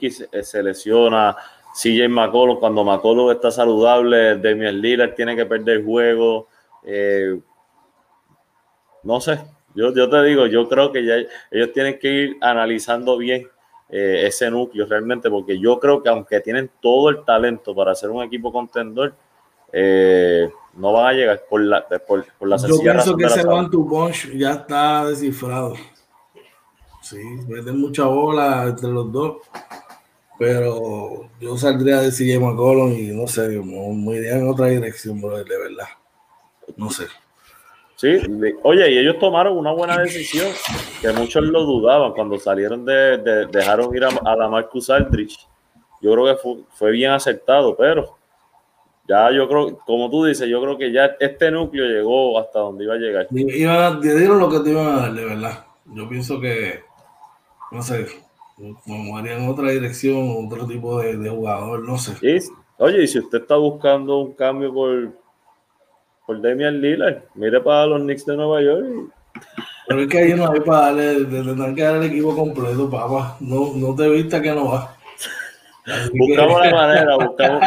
se, 0.10 0.44
se, 0.44 0.64
lesiona. 0.64 1.36
CJ 1.74 2.10
McCollum, 2.10 2.60
cuando 2.60 2.84
McCollum 2.84 3.32
está 3.32 3.50
saludable, 3.50 4.38
Damian 4.38 4.82
Lillard 4.82 5.16
tiene 5.16 5.36
que 5.36 5.46
perder 5.46 5.84
juego. 5.84 6.48
Eh, 6.84 7.40
no 9.04 9.20
sé, 9.22 9.40
yo, 9.74 9.94
yo 9.94 10.10
te 10.10 10.22
digo, 10.24 10.48
yo 10.48 10.68
creo 10.68 10.92
que 10.92 11.06
ya 11.06 11.16
ellos 11.50 11.72
tienen 11.74 11.98
que 11.98 12.08
ir 12.08 12.38
analizando 12.42 13.18
bien 13.18 13.48
eh, 13.90 14.24
ese 14.28 14.50
núcleo 14.52 14.86
realmente, 14.86 15.30
porque 15.30 15.60
yo 15.60 15.80
creo 15.80 16.04
que 16.04 16.10
aunque 16.10 16.40
tienen 16.42 16.70
todo 16.82 17.10
el 17.10 17.24
talento 17.24 17.74
para 17.74 17.96
ser 17.96 18.10
un 18.10 18.24
equipo 18.24 18.52
contendor, 18.52 19.14
eh, 19.72 20.50
no 20.74 20.94
van 20.94 21.08
a 21.08 21.14
llegar 21.14 21.44
por 21.50 21.62
la, 21.62 21.86
por, 22.08 22.26
por 22.38 22.48
la 22.48 22.58
Yo 22.58 22.80
pienso 22.80 23.16
que 23.18 23.26
ese 23.26 23.46
one 23.48 23.70
to 23.70 23.80
bunch 23.80 24.32
ya 24.34 24.52
está 24.52 25.06
descifrado. 25.06 25.76
Sí, 27.02 27.18
meten 27.48 27.80
mucha 27.80 28.06
bola 28.06 28.64
entre 28.68 28.90
los 28.90 29.12
dos, 29.12 29.38
pero 30.38 31.30
yo 31.40 31.58
saldría 31.58 32.00
de 32.02 32.12
CJ 32.12 32.40
McCollum 32.40 32.92
y 32.94 33.08
no 33.08 33.28
sé, 33.28 33.50
me 33.50 34.16
iría 34.16 34.38
en 34.38 34.50
otra 34.50 34.68
dirección, 34.68 35.20
de 35.20 35.58
verdad. 35.58 35.88
No 36.78 36.90
sé. 36.90 37.08
Sí, 38.02 38.20
oye, 38.64 38.92
y 38.92 38.98
ellos 38.98 39.20
tomaron 39.20 39.56
una 39.56 39.72
buena 39.72 40.00
decisión, 40.00 40.48
que 41.02 41.12
muchos 41.12 41.44
lo 41.44 41.64
dudaban 41.66 42.14
cuando 42.14 42.40
salieron 42.40 42.84
de, 42.84 43.20
de 43.20 43.46
dejaron 43.46 43.96
ir 43.96 44.04
a, 44.04 44.36
la 44.36 44.48
Marcus 44.48 44.90
Aldrich. 44.90 45.48
Yo 46.02 46.12
creo 46.14 46.26
que 46.26 46.64
fue, 46.72 46.92
bien 46.92 47.12
acertado, 47.12 47.78
pero 47.78 48.18
ya 49.08 49.32
yo 49.32 49.48
creo, 49.48 49.78
como 49.80 50.10
tú 50.10 50.26
dices, 50.26 50.48
yo 50.48 50.62
creo 50.62 50.78
que 50.78 50.92
ya 50.92 51.16
este 51.20 51.52
núcleo 51.52 51.86
llegó 51.86 52.40
hasta 52.40 52.60
donde 52.60 52.84
iba 52.86 52.94
a 52.94 52.98
llegar. 52.98 53.28
Iba, 53.32 54.00
te 54.00 54.18
dieron 54.18 54.40
lo 54.40 54.50
que 54.50 54.60
te 54.60 54.70
iban 54.72 54.88
a 54.88 55.02
dar, 55.02 55.14
de 55.14 55.26
verdad. 55.26 55.66
Yo 55.94 56.08
pienso 56.08 56.40
que, 56.40 56.82
no 57.72 57.82
sé, 57.82 58.06
como 58.86 59.18
harían 59.18 59.48
otra 59.48 59.72
dirección, 59.72 60.46
otro 60.46 60.66
tipo 60.68 61.00
de, 61.00 61.18
de 61.18 61.30
jugador, 61.30 61.88
no 61.88 61.98
sé. 61.98 62.14
oye, 62.78 63.04
y 63.04 63.08
si 63.08 63.20
usted 63.20 63.42
está 63.42 63.56
buscando 63.56 64.20
un 64.20 64.34
cambio 64.34 64.74
por 64.74 65.22
por 66.26 66.42
Damian 66.42 66.82
Lillard. 66.82 67.24
Mire 67.36 67.60
para 67.62 67.88
los 67.88 68.02
Knicks 68.02 68.26
de 68.26 68.38
Nueva 68.38 68.62
York. 68.62 68.86
Pero 69.88 70.02
es 70.02 70.08
que 70.08 70.18
ahí 70.18 70.34
no 70.34 70.50
hay 70.50 70.60
para 70.62 70.94
darle, 70.94 71.26
tendrán 71.26 71.76
que 71.76 71.82
dar 71.82 71.96
el 71.96 72.04
equipo 72.04 72.36
completo, 72.36 72.90
papá. 72.90 73.38
No, 73.40 73.74
no 73.76 73.96
te 73.96 74.08
vista 74.08 74.42
que 74.42 74.52
no 74.52 74.72
va. 74.72 74.96
Buscamos 76.14 76.62
la 76.62 76.72
manera, 76.76 77.16
buscamos, 77.16 77.64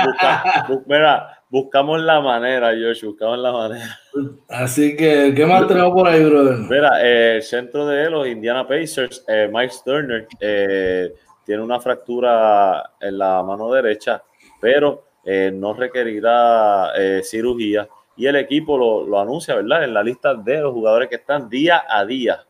mira, 0.87 1.43
buscamos 1.49 2.01
la 2.01 2.21
manera, 2.21 2.69
Josh, 2.71 3.05
buscamos 3.05 3.39
la 3.39 3.53
manera. 3.53 3.99
Así 4.49 4.97
que, 4.97 5.33
¿qué 5.35 5.47
más 5.47 5.67
tenemos 5.67 5.93
por 5.93 6.09
ahí, 6.09 6.25
brother? 6.25 6.59
Mira, 6.59 7.03
el 7.03 7.43
centro 7.43 7.87
de 7.87 8.11
los 8.11 8.27
Indiana 8.27 8.67
Pacers, 8.67 9.25
eh, 9.29 9.49
Mike 9.53 9.75
Turner, 9.85 10.27
eh, 10.41 11.13
tiene 11.45 11.63
una 11.63 11.81
fractura 11.81 12.93
en 13.01 13.19
la 13.19 13.43
mano 13.43 13.71
derecha, 13.73 14.23
pero 14.61 15.09
eh, 15.25 15.51
no 15.53 15.75
requerirá 15.75 16.93
cirugía 17.23 17.89
y 18.17 18.27
el 18.27 18.37
equipo 18.37 18.79
lo, 18.79 19.21
anuncia, 19.21 19.57
¿verdad? 19.57 19.85
En 19.85 19.95
la 19.95 20.03
lista 20.03 20.35
de 20.35 20.61
los 20.61 20.73
jugadores 20.73 21.09
que 21.09 21.17
están 21.17 21.49
día 21.49 21.85
a 21.89 22.05
día. 22.05 22.45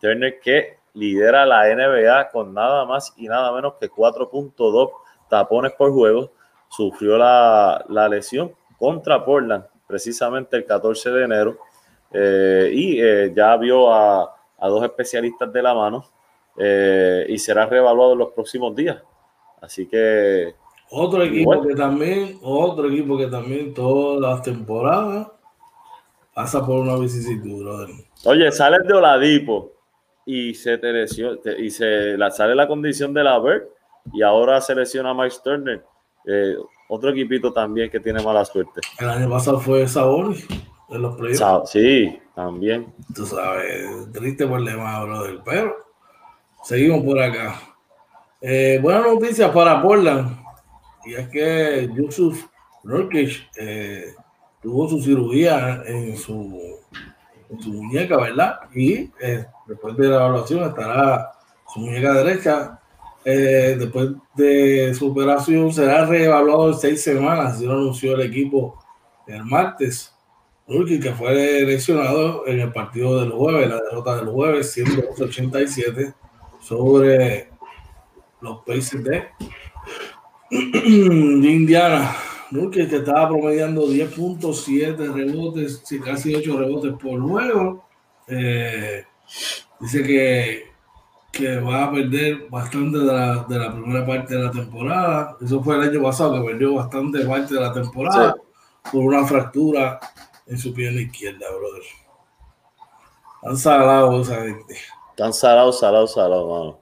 Turner 0.00 0.40
que 0.40 0.78
lidera 0.94 1.44
la 1.44 1.64
NBA 1.66 2.30
con 2.30 2.54
nada 2.54 2.84
más 2.86 3.12
y 3.16 3.28
nada 3.28 3.52
menos 3.52 3.74
que 3.80 3.90
4.2 3.90 4.90
tapones 5.28 5.72
por 5.72 5.92
juego. 5.92 6.30
Sufrió 6.68 7.18
la, 7.18 7.84
lesión 8.08 8.52
contra 8.78 9.24
Portland 9.24 9.64
precisamente 9.86 10.56
el 10.56 10.64
14 10.64 11.10
de 11.10 11.24
enero 11.24 11.58
eh, 12.12 12.70
y 12.72 13.00
eh, 13.00 13.32
ya 13.34 13.56
vio 13.56 13.92
a, 13.92 14.30
dos 14.60 14.82
especialistas 14.82 15.52
de 15.52 15.62
la 15.62 15.74
mano 15.74 16.06
eh, 16.56 17.26
y 17.28 17.38
será 17.38 17.66
reevaluado 17.66 18.14
en 18.14 18.18
los 18.18 18.32
próximos 18.32 18.74
días. 18.74 18.96
Así 19.60 19.86
que 19.86 20.54
otro 20.90 21.22
equipo 21.22 21.60
que 21.62 21.74
también, 21.74 22.38
otro 22.42 22.88
equipo 22.88 23.18
que 23.18 23.26
también 23.26 23.74
todas 23.74 24.20
las 24.20 24.42
temporadas 24.42 25.28
pasa 26.32 26.64
por 26.64 26.80
una 26.80 26.96
vicisitud, 26.96 27.62
brother. 27.62 27.88
Oye, 28.24 28.50
sales 28.52 28.86
de 28.86 28.94
Oladipo 28.94 29.72
y 30.26 30.54
se 30.54 30.78
te 30.78 31.04
y 31.58 31.70
se 31.70 32.16
la, 32.16 32.30
sale 32.30 32.54
la 32.54 32.66
condición 32.66 33.12
de 33.12 33.24
la 33.24 33.38
Bird 33.38 33.64
y 34.12 34.22
ahora 34.22 34.60
se 34.60 34.74
lesiona 34.74 35.10
a 35.10 35.14
Mike 35.14 35.36
Turner. 35.42 35.84
Eh, 36.26 36.56
otro 36.88 37.10
equipito 37.10 37.52
también 37.52 37.90
que 37.90 38.00
tiene 38.00 38.22
mala 38.22 38.44
suerte. 38.44 38.80
El 38.98 39.08
año 39.08 39.28
pasado 39.30 39.60
fue 39.60 39.86
Sabonis 39.86 40.46
en 40.90 41.02
los 41.02 41.16
playoffs. 41.16 41.70
Sí, 41.70 42.18
también. 42.34 42.92
Tú 43.14 43.26
sabes, 43.26 44.12
triste 44.12 44.46
problema, 44.46 45.04
brother. 45.04 45.40
Pero 45.44 45.74
seguimos 46.62 47.04
por 47.04 47.20
acá. 47.20 47.60
Eh, 48.40 48.78
buenas 48.82 49.04
noticias 49.04 49.50
para 49.52 49.80
Portland 49.80 50.36
y 51.06 51.14
es 51.14 51.28
que 51.28 51.90
Yusuf 51.94 52.46
Nurkic 52.82 53.48
eh, 53.56 54.14
tuvo 54.62 54.88
su 54.88 55.00
cirugía 55.00 55.82
en 55.86 56.16
su, 56.16 56.78
su 57.60 57.72
muñeca, 57.72 58.16
¿verdad? 58.16 58.60
Y 58.74 59.10
eh, 59.20 59.46
después 59.66 59.96
de 59.96 60.08
la 60.08 60.16
evaluación 60.16 60.64
estará 60.64 61.32
su 61.72 61.80
muñeca 61.80 62.12
derecha. 62.14 62.80
Eh, 63.24 63.76
después 63.78 64.10
de 64.34 64.94
su 64.94 65.10
operación 65.10 65.72
será 65.72 66.04
reevaluado 66.04 66.68
en 66.68 66.78
seis 66.78 67.02
semanas, 67.02 67.54
así 67.54 67.64
lo 67.64 67.72
anunció 67.72 68.14
el 68.14 68.22
equipo 68.22 68.78
el 69.26 69.44
martes. 69.44 70.14
Nurkic, 70.66 71.02
que 71.02 71.12
fue 71.12 71.62
lesionado 71.64 72.46
en 72.46 72.60
el 72.60 72.72
partido 72.72 73.20
del 73.20 73.32
jueves, 73.32 73.68
la 73.68 73.82
derrota 73.82 74.16
del 74.16 74.28
jueves, 74.28 74.72
187 74.72 76.14
sobre 76.60 77.50
los 78.40 78.62
Pacers 78.64 79.04
de 79.04 79.24
de 80.50 81.50
Indiana, 82.54 82.88
que 82.88 82.96
estaba 82.96 83.28
promediando 83.28 83.86
10.7 83.86 85.12
rebotes, 85.12 85.82
casi 86.04 86.34
8 86.34 86.58
rebotes 86.58 86.92
por 86.92 87.20
juego. 87.20 87.84
Eh, 88.28 89.04
dice 89.80 90.02
que, 90.02 90.64
que 91.32 91.58
va 91.60 91.84
a 91.84 91.92
perder 91.92 92.48
bastante 92.48 92.98
de 92.98 93.04
la, 93.04 93.44
de 93.44 93.58
la, 93.58 93.72
primera 93.72 94.06
parte 94.06 94.36
de 94.36 94.44
la 94.44 94.50
temporada. 94.50 95.36
Eso 95.40 95.62
fue 95.62 95.76
el 95.76 95.90
año 95.90 96.02
pasado, 96.02 96.34
que 96.34 96.52
perdió 96.52 96.74
bastante 96.74 97.24
parte 97.24 97.54
de 97.54 97.60
la 97.60 97.72
temporada 97.72 98.34
por 98.90 99.02
una 99.02 99.26
fractura 99.26 99.98
en 100.46 100.58
su 100.58 100.72
pierna 100.72 101.00
izquierda, 101.00 101.46
brother. 101.50 101.82
Están 103.42 103.56
salados 103.56 104.28
esa 104.28 104.42
gente. 104.42 104.76
Están 105.10 105.32
salados, 105.32 105.80
salados, 105.80 106.14
salados, 106.14 106.48
mano. 106.48 106.80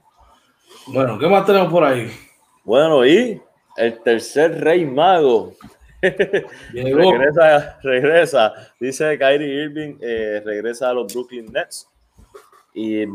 Bueno, 0.87 1.19
¿qué 1.19 1.29
más 1.29 1.47
tenemos 1.47 1.73
por 1.73 1.85
ahí? 1.85 2.11
Bueno, 2.65 3.05
y 3.07 3.41
el 3.77 4.01
tercer 4.01 4.61
rey 4.61 4.85
mago. 4.85 5.55
regresa, 6.73 7.79
regresa, 7.83 8.53
dice 8.81 9.17
Kyrie 9.17 9.65
Irving, 9.65 9.99
eh, 10.01 10.43
regresa 10.45 10.91
a 10.91 10.95
los 10.95 11.13
Brooklyn 11.13 11.47
Nets 11.53 11.89
y, 12.75 13.07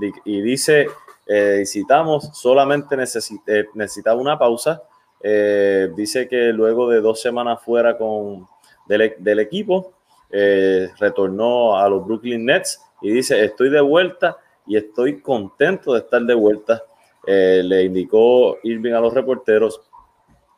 dice, 0.42 0.88
eh, 1.28 1.64
citamos, 1.66 2.30
solamente 2.34 2.96
eh, 2.96 3.66
necesitaba 3.74 4.22
una 4.22 4.40
pausa. 4.40 4.82
dice 5.22 6.30
que 6.30 6.54
luego 6.54 6.90
de 6.90 7.02
dos 7.02 7.22
semanas 7.22 7.62
fuera 7.62 7.98
con, 7.98 8.48
del, 8.88 9.16
del 9.18 9.40
equipo, 9.40 9.94
retornó 10.30 11.78
a 11.78 11.90
los 11.90 12.06
Brooklyn 12.06 12.46
Nets 12.46 12.82
y 13.02 13.12
dice, 13.12 13.44
estoy 13.44 13.70
de 13.70 13.82
vuelta 13.82 14.38
y 14.66 14.78
estoy 14.78 15.20
contento 15.20 15.94
de 15.94 16.00
estar 16.00 16.22
de 16.22 16.34
vuelta. 16.36 16.84
le 17.26 17.84
indicó 17.84 18.60
Irving 18.64 18.94
a 18.94 19.02
los 19.02 19.14
reporteros, 19.14 19.82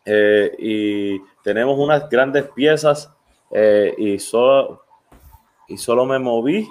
eh, 0.06 0.56
y 0.58 1.20
tenemos 1.44 1.78
unas 1.78 2.10
grandes 2.10 2.48
piezas 2.50 3.14
eh, 3.52 3.94
y, 3.98 4.20
solo, 4.20 4.84
y 5.68 5.78
solo 5.78 6.06
me 6.06 6.20
moví. 6.20 6.68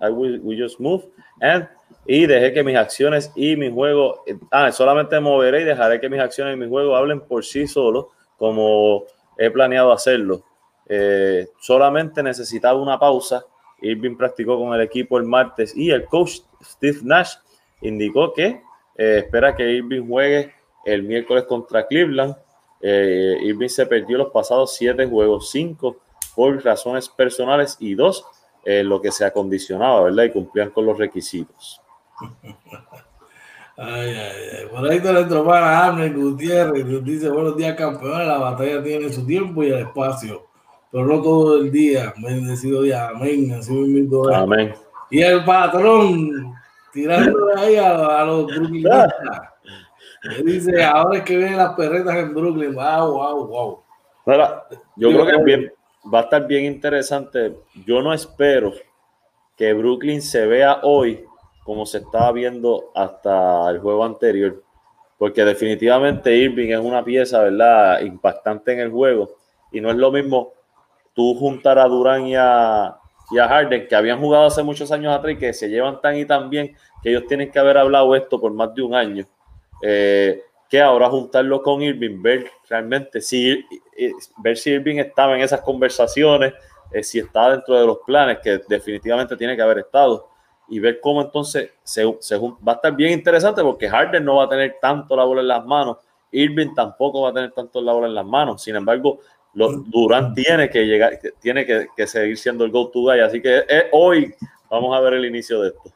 I 0.00 0.10
will, 0.10 0.42
just 0.60 0.80
move 0.80 1.04
and, 1.40 1.68
y 2.06 2.26
dejé 2.26 2.52
que 2.52 2.64
mis 2.64 2.76
acciones 2.76 3.30
y 3.36 3.54
mi 3.54 3.70
juego, 3.70 4.24
ah, 4.50 4.72
solamente 4.72 5.20
moveré 5.20 5.60
y 5.60 5.64
dejaré 5.64 6.00
que 6.00 6.08
mis 6.08 6.20
acciones 6.20 6.56
y 6.56 6.58
mi 6.58 6.68
juego 6.68 6.96
hablen 6.96 7.20
por 7.20 7.44
sí 7.44 7.68
solo 7.68 8.10
como 8.36 9.04
he 9.38 9.48
planeado 9.50 9.92
hacerlo. 9.92 10.42
Eh, 10.88 11.46
solamente 11.60 12.22
necesitaba 12.22 12.80
una 12.80 12.98
pausa. 12.98 13.44
Irving 13.80 14.16
practicó 14.16 14.58
con 14.58 14.74
el 14.74 14.80
equipo 14.80 15.18
el 15.18 15.24
martes 15.24 15.76
y 15.76 15.90
el 15.90 16.06
coach 16.06 16.40
Steve 16.62 16.98
Nash 17.04 17.34
indicó 17.80 18.32
que 18.32 18.60
espera 18.96 19.54
que 19.54 19.70
Irving 19.70 20.06
juegue 20.06 20.52
el 20.84 21.02
miércoles 21.04 21.44
contra 21.44 21.86
Cleveland. 21.86 22.36
Irving 22.82 23.68
se 23.68 23.86
perdió 23.86 24.18
los 24.18 24.30
pasados 24.30 24.74
siete 24.74 25.06
juegos, 25.06 25.50
cinco 25.50 25.96
por 26.34 26.64
razones 26.64 27.08
personales 27.08 27.76
y 27.78 27.94
dos, 27.94 28.24
lo 28.64 29.00
que 29.00 29.12
se 29.12 29.24
acondicionaba, 29.24 30.02
¿verdad? 30.02 30.24
Y 30.24 30.30
cumplían 30.30 30.70
con 30.70 30.86
los 30.86 30.98
requisitos. 30.98 31.80
Ay, 33.76 34.10
ay, 34.10 34.48
ay. 34.60 34.66
Por 34.70 34.88
ahí 34.88 35.00
te 35.00 35.12
le 35.12 35.20
a 35.20 35.86
Arne 35.86 36.10
Gutiérrez, 36.10 37.04
dice, 37.04 37.30
buenos 37.30 37.56
días 37.56 37.74
campeones, 37.74 38.26
la 38.26 38.38
batalla 38.38 38.82
tiene 38.82 39.10
su 39.10 39.24
tiempo 39.24 39.62
y 39.64 39.68
el 39.68 39.78
espacio, 39.78 40.46
pero 40.90 41.06
no 41.06 41.22
todo 41.22 41.58
el 41.58 41.72
día. 41.72 42.12
Bendecido 42.22 42.82
día, 42.82 43.08
amén, 43.08 43.50
así 43.52 43.72
mismo 43.72 44.28
Amén. 44.28 44.74
Y 45.10 45.22
el 45.22 45.42
patrón, 45.44 46.54
tirándole 46.92 47.60
ahí 47.60 47.76
a, 47.76 48.24
los 48.24 48.46
Brooklynistas. 48.54 49.12
Dice, 50.44 50.84
ahora 50.84 51.18
es 51.18 51.24
que 51.24 51.36
ven 51.36 51.56
las 51.56 51.74
perretas 51.74 52.16
en 52.16 52.34
Brooklyn, 52.34 52.74
wow, 52.74 53.12
wow, 53.12 53.46
wow. 53.46 53.82
yo 54.96 55.10
creo 55.10 55.26
que 55.26 55.42
bien, 55.42 55.72
va 56.12 56.20
a 56.20 56.22
estar 56.22 56.46
bien 56.46 56.64
interesante. 56.64 57.56
Yo 57.86 58.02
no 58.02 58.12
espero 58.12 58.72
que 59.56 59.72
Brooklyn 59.72 60.22
se 60.22 60.46
vea 60.46 60.80
hoy 60.82 61.24
como 61.64 61.86
se 61.86 61.98
estaba 61.98 62.32
viendo 62.32 62.90
hasta 62.94 63.70
el 63.70 63.78
juego 63.78 64.04
anterior, 64.04 64.62
porque 65.18 65.44
definitivamente 65.44 66.34
Irving 66.36 66.70
es 66.70 66.80
una 66.80 67.04
pieza, 67.04 67.40
¿verdad?, 67.40 68.00
impactante 68.00 68.72
en 68.72 68.80
el 68.80 68.90
juego, 68.90 69.30
y 69.70 69.80
no 69.80 69.90
es 69.90 69.96
lo 69.96 70.10
mismo 70.10 70.52
tú 71.14 71.34
juntar 71.34 71.78
a 71.78 71.84
Durán 71.84 72.26
y 72.26 72.34
a, 72.36 72.96
y 73.30 73.38
a 73.38 73.48
Harden, 73.48 73.86
que 73.86 73.94
habían 73.94 74.20
jugado 74.20 74.46
hace 74.46 74.62
muchos 74.62 74.90
años 74.90 75.14
atrás 75.14 75.34
y 75.34 75.38
que 75.38 75.52
se 75.52 75.68
llevan 75.68 76.00
tan 76.00 76.16
y 76.16 76.24
tan 76.24 76.50
bien, 76.50 76.74
que 77.02 77.10
ellos 77.10 77.26
tienen 77.28 77.50
que 77.50 77.58
haber 77.58 77.78
hablado 77.78 78.16
esto 78.16 78.40
por 78.40 78.52
más 78.52 78.74
de 78.74 78.82
un 78.82 78.94
año, 78.94 79.24
eh, 79.82 80.44
que 80.72 80.80
ahora 80.80 81.10
juntarlo 81.10 81.60
con 81.60 81.82
Irving, 81.82 82.22
ver 82.22 82.50
realmente 82.66 83.20
si, 83.20 83.50
eh, 83.50 84.12
ver 84.38 84.56
si 84.56 84.70
Irving 84.70 84.96
estaba 84.96 85.36
en 85.36 85.42
esas 85.42 85.60
conversaciones, 85.60 86.54
eh, 86.90 87.02
si 87.02 87.18
estaba 87.18 87.50
dentro 87.50 87.78
de 87.78 87.84
los 87.84 87.98
planes, 88.06 88.38
que 88.42 88.60
definitivamente 88.68 89.36
tiene 89.36 89.54
que 89.54 89.60
haber 89.60 89.80
estado 89.80 90.28
y 90.68 90.78
ver 90.78 91.00
cómo 91.00 91.20
entonces 91.20 91.72
se, 91.82 92.06
va 92.06 92.72
a 92.72 92.74
estar 92.76 92.96
bien 92.96 93.12
interesante 93.12 93.60
porque 93.60 93.88
Harden 93.88 94.24
no 94.24 94.36
va 94.36 94.44
a 94.44 94.48
tener 94.48 94.76
tanto 94.80 95.14
la 95.14 95.24
bola 95.24 95.42
en 95.42 95.48
las 95.48 95.66
manos, 95.66 95.98
Irving 96.30 96.72
tampoco 96.74 97.20
va 97.20 97.30
a 97.30 97.34
tener 97.34 97.52
tanto 97.52 97.82
la 97.82 97.92
bola 97.92 98.06
en 98.06 98.14
las 98.14 98.24
manos, 98.24 98.62
sin 98.62 98.76
embargo, 98.76 99.18
Durán 99.52 100.32
tiene 100.32 100.70
que 100.70 100.86
llegar, 100.86 101.18
tiene 101.38 101.66
que, 101.66 102.06
seguir 102.06 102.38
siendo 102.38 102.64
el 102.64 102.70
go-to 102.70 103.00
guy, 103.00 103.20
así 103.20 103.42
que 103.42 103.62
hoy 103.92 104.34
vamos 104.70 104.96
a 104.96 105.00
ver 105.00 105.14
el 105.14 105.26
inicio 105.26 105.60
de 105.60 105.68
esto. 105.68 105.92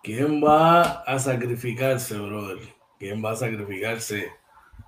¿Quién 0.00 0.40
va 0.40 1.02
a 1.02 1.18
sacrificarse, 1.18 2.16
brother? 2.16 2.75
¿Quién 2.98 3.24
va 3.24 3.32
a 3.32 3.36
sacrificarse 3.36 4.30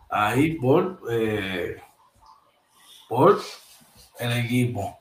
ahí 0.08 0.54
por, 0.54 1.00
eh, 1.10 1.76
por 3.08 3.38
el 4.18 4.32
equipo? 4.44 4.98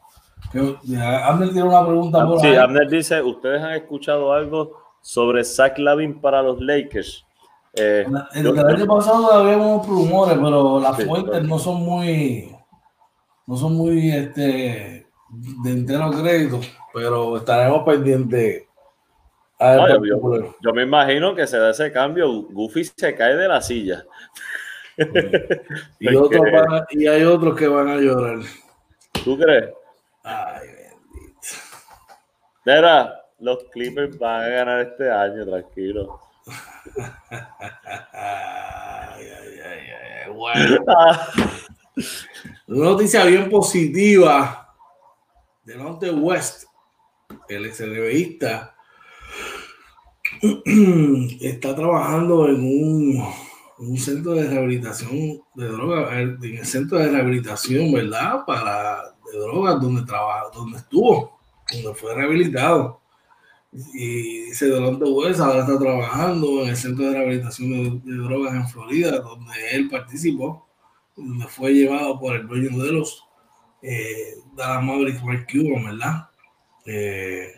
Abner 0.53 1.49
tiene 1.49 1.63
una 1.63 1.85
pregunta 1.85 2.25
por 2.25 2.39
Sí, 2.39 2.47
dice, 2.89 3.21
¿ustedes 3.21 3.61
han 3.61 3.73
escuchado 3.73 4.33
algo 4.33 4.73
sobre 5.01 5.43
Zach 5.43 5.77
Lavin 5.77 6.19
para 6.19 6.41
los 6.41 6.59
Lakers? 6.61 7.25
Eh, 7.73 8.05
el, 8.33 8.59
año 8.59 8.85
pasado 8.87 9.31
había 9.31 9.57
unos 9.57 9.87
rumores, 9.87 10.37
pero 10.41 10.79
las 10.79 11.03
fuentes 11.03 11.43
no 11.43 11.59
son 11.59 11.83
muy, 11.83 12.55
no 13.45 13.55
son 13.55 13.75
muy 13.75 14.09
este, 14.09 15.07
de 15.29 15.71
entero 15.71 16.09
crédito, 16.11 16.59
pero 16.93 17.37
estaremos 17.37 17.83
pendientes. 17.83 18.66
Yo, 19.59 20.73
me 20.73 20.83
imagino 20.83 21.33
que 21.33 21.47
se 21.47 21.57
da 21.57 21.71
ese 21.71 21.91
cambio, 21.91 22.43
Goofy 22.43 22.83
se 22.83 23.15
cae 23.15 23.35
de 23.35 23.47
la 23.47 23.61
silla. 23.61 24.05
y, 25.99 26.09
y 26.09 27.07
hay 27.07 27.23
otros 27.23 27.55
que 27.57 27.67
van 27.67 27.87
a 27.87 27.97
llorar. 27.97 28.39
¿Tú 29.23 29.37
crees? 29.37 29.69
Ay, 30.23 30.67
bendito. 30.67 31.47
Mira, 32.65 33.21
los 33.39 33.63
Clippers 33.71 34.17
van 34.17 34.43
a 34.43 34.47
ganar 34.47 34.81
este 34.81 35.09
año, 35.09 35.45
tranquilo. 35.45 36.19
ay, 38.13 39.25
ay, 39.25 39.59
ay, 39.59 39.79
ay, 40.25 40.31
bueno. 40.33 40.83
Una 42.67 42.85
noticia 42.89 43.25
bien 43.25 43.49
positiva 43.49 44.75
de 45.63 45.75
Norte 45.75 46.09
West, 46.11 46.65
el 47.49 47.65
ex 47.65 47.81
está 51.41 51.75
trabajando 51.75 52.47
en 52.49 52.55
un, 52.55 53.23
un, 53.79 53.97
centro 53.97 54.33
de 54.33 54.47
rehabilitación 54.47 55.41
de 55.55 55.67
drogas, 55.67 56.13
en 56.13 56.57
el 56.57 56.65
centro 56.65 56.97
de 56.97 57.09
rehabilitación, 57.09 57.91
¿verdad? 57.91 58.45
Para 58.45 59.17
de 59.31 59.39
drogas 59.39 59.81
donde 59.81 60.03
trabaja, 60.03 60.45
donde 60.53 60.77
estuvo, 60.77 61.39
donde 61.71 61.93
fue 61.93 62.15
rehabilitado. 62.15 63.01
Y 63.93 64.45
dice 64.45 64.67
Delonte 64.67 65.05
West 65.05 65.39
ahora 65.39 65.59
está 65.59 65.77
trabajando 65.77 66.63
en 66.63 66.69
el 66.69 66.77
Centro 66.77 67.05
de 67.05 67.13
Rehabilitación 67.13 68.01
de, 68.03 68.15
Drogas 68.15 68.55
en 68.55 68.67
Florida, 68.67 69.19
donde 69.19 69.53
él 69.71 69.89
participó, 69.89 70.67
donde 71.15 71.45
fue 71.47 71.73
llevado 71.73 72.19
por 72.19 72.35
el 72.35 72.47
dueño 72.47 72.83
de 72.83 72.91
los 72.93 73.25
eh, 73.81 74.35
Dallas 74.55 74.83
Mavericks, 74.83 75.23
Mark 75.23 75.47
Cuban, 75.51 75.85
¿verdad? 75.85 76.29
Eh, 76.85 77.53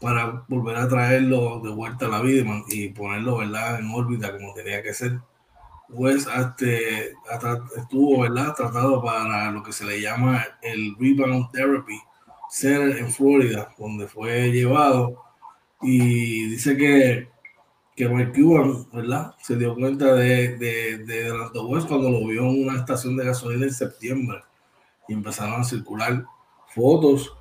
para 0.00 0.44
volver 0.48 0.76
a 0.76 0.88
traerlo 0.88 1.60
de 1.60 1.70
vuelta 1.70 2.06
a 2.06 2.08
la 2.08 2.22
vida 2.22 2.44
y 2.68 2.88
ponerlo, 2.88 3.38
¿verdad?, 3.38 3.80
en 3.80 3.90
órbita 3.90 4.32
como 4.32 4.54
tenía 4.54 4.82
que 4.82 4.94
ser. 4.94 5.20
West 5.90 6.28
este, 6.28 7.14
estuvo 7.76 8.20
¿verdad? 8.20 8.54
tratado 8.54 9.02
para 9.02 9.50
lo 9.50 9.62
que 9.62 9.72
se 9.72 9.84
le 9.84 10.00
llama 10.00 10.44
el 10.62 10.94
Rebound 10.98 11.50
Therapy 11.50 11.98
Center 12.48 12.96
en 12.96 13.10
Florida, 13.10 13.74
donde 13.76 14.06
fue 14.06 14.52
llevado 14.52 15.22
y 15.82 16.48
dice 16.50 16.76
que, 16.76 17.28
que 17.96 18.08
Mike 18.08 18.40
Cuban 18.40 18.86
¿verdad? 18.92 19.34
se 19.42 19.56
dio 19.56 19.74
cuenta 19.74 20.14
de, 20.14 20.56
de, 20.58 20.98
de 20.98 21.60
West 21.60 21.88
cuando 21.88 22.10
lo 22.10 22.26
vio 22.26 22.42
en 22.42 22.68
una 22.68 22.78
estación 22.78 23.16
de 23.16 23.24
gasolina 23.24 23.64
en 23.64 23.74
septiembre 23.74 24.38
y 25.08 25.14
empezaron 25.14 25.60
a 25.60 25.64
circular 25.64 26.24
fotos 26.68 27.32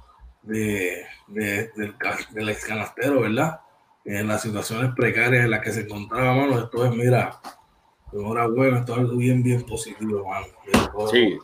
de, 0.42 1.06
del, 1.28 1.72
del 2.32 2.50
ex 2.50 2.66
canastero, 2.66 3.22
¿verdad? 3.22 3.60
En 4.06 4.28
las 4.28 4.42
situaciones 4.42 4.92
precarias 4.96 5.46
en 5.46 5.52
las 5.52 5.62
que 5.62 5.72
se 5.72 5.82
encontraba, 5.82 6.34
mano, 6.34 6.60
esto 6.60 6.86
es, 6.86 6.92
mira, 6.92 7.40
Enhorabuena, 8.12 8.80
esto 8.80 8.94
es 8.94 9.00
algo 9.00 9.18
bien, 9.18 9.44
bien 9.44 9.64
positivo, 9.64 10.26
Sí, 11.12 11.38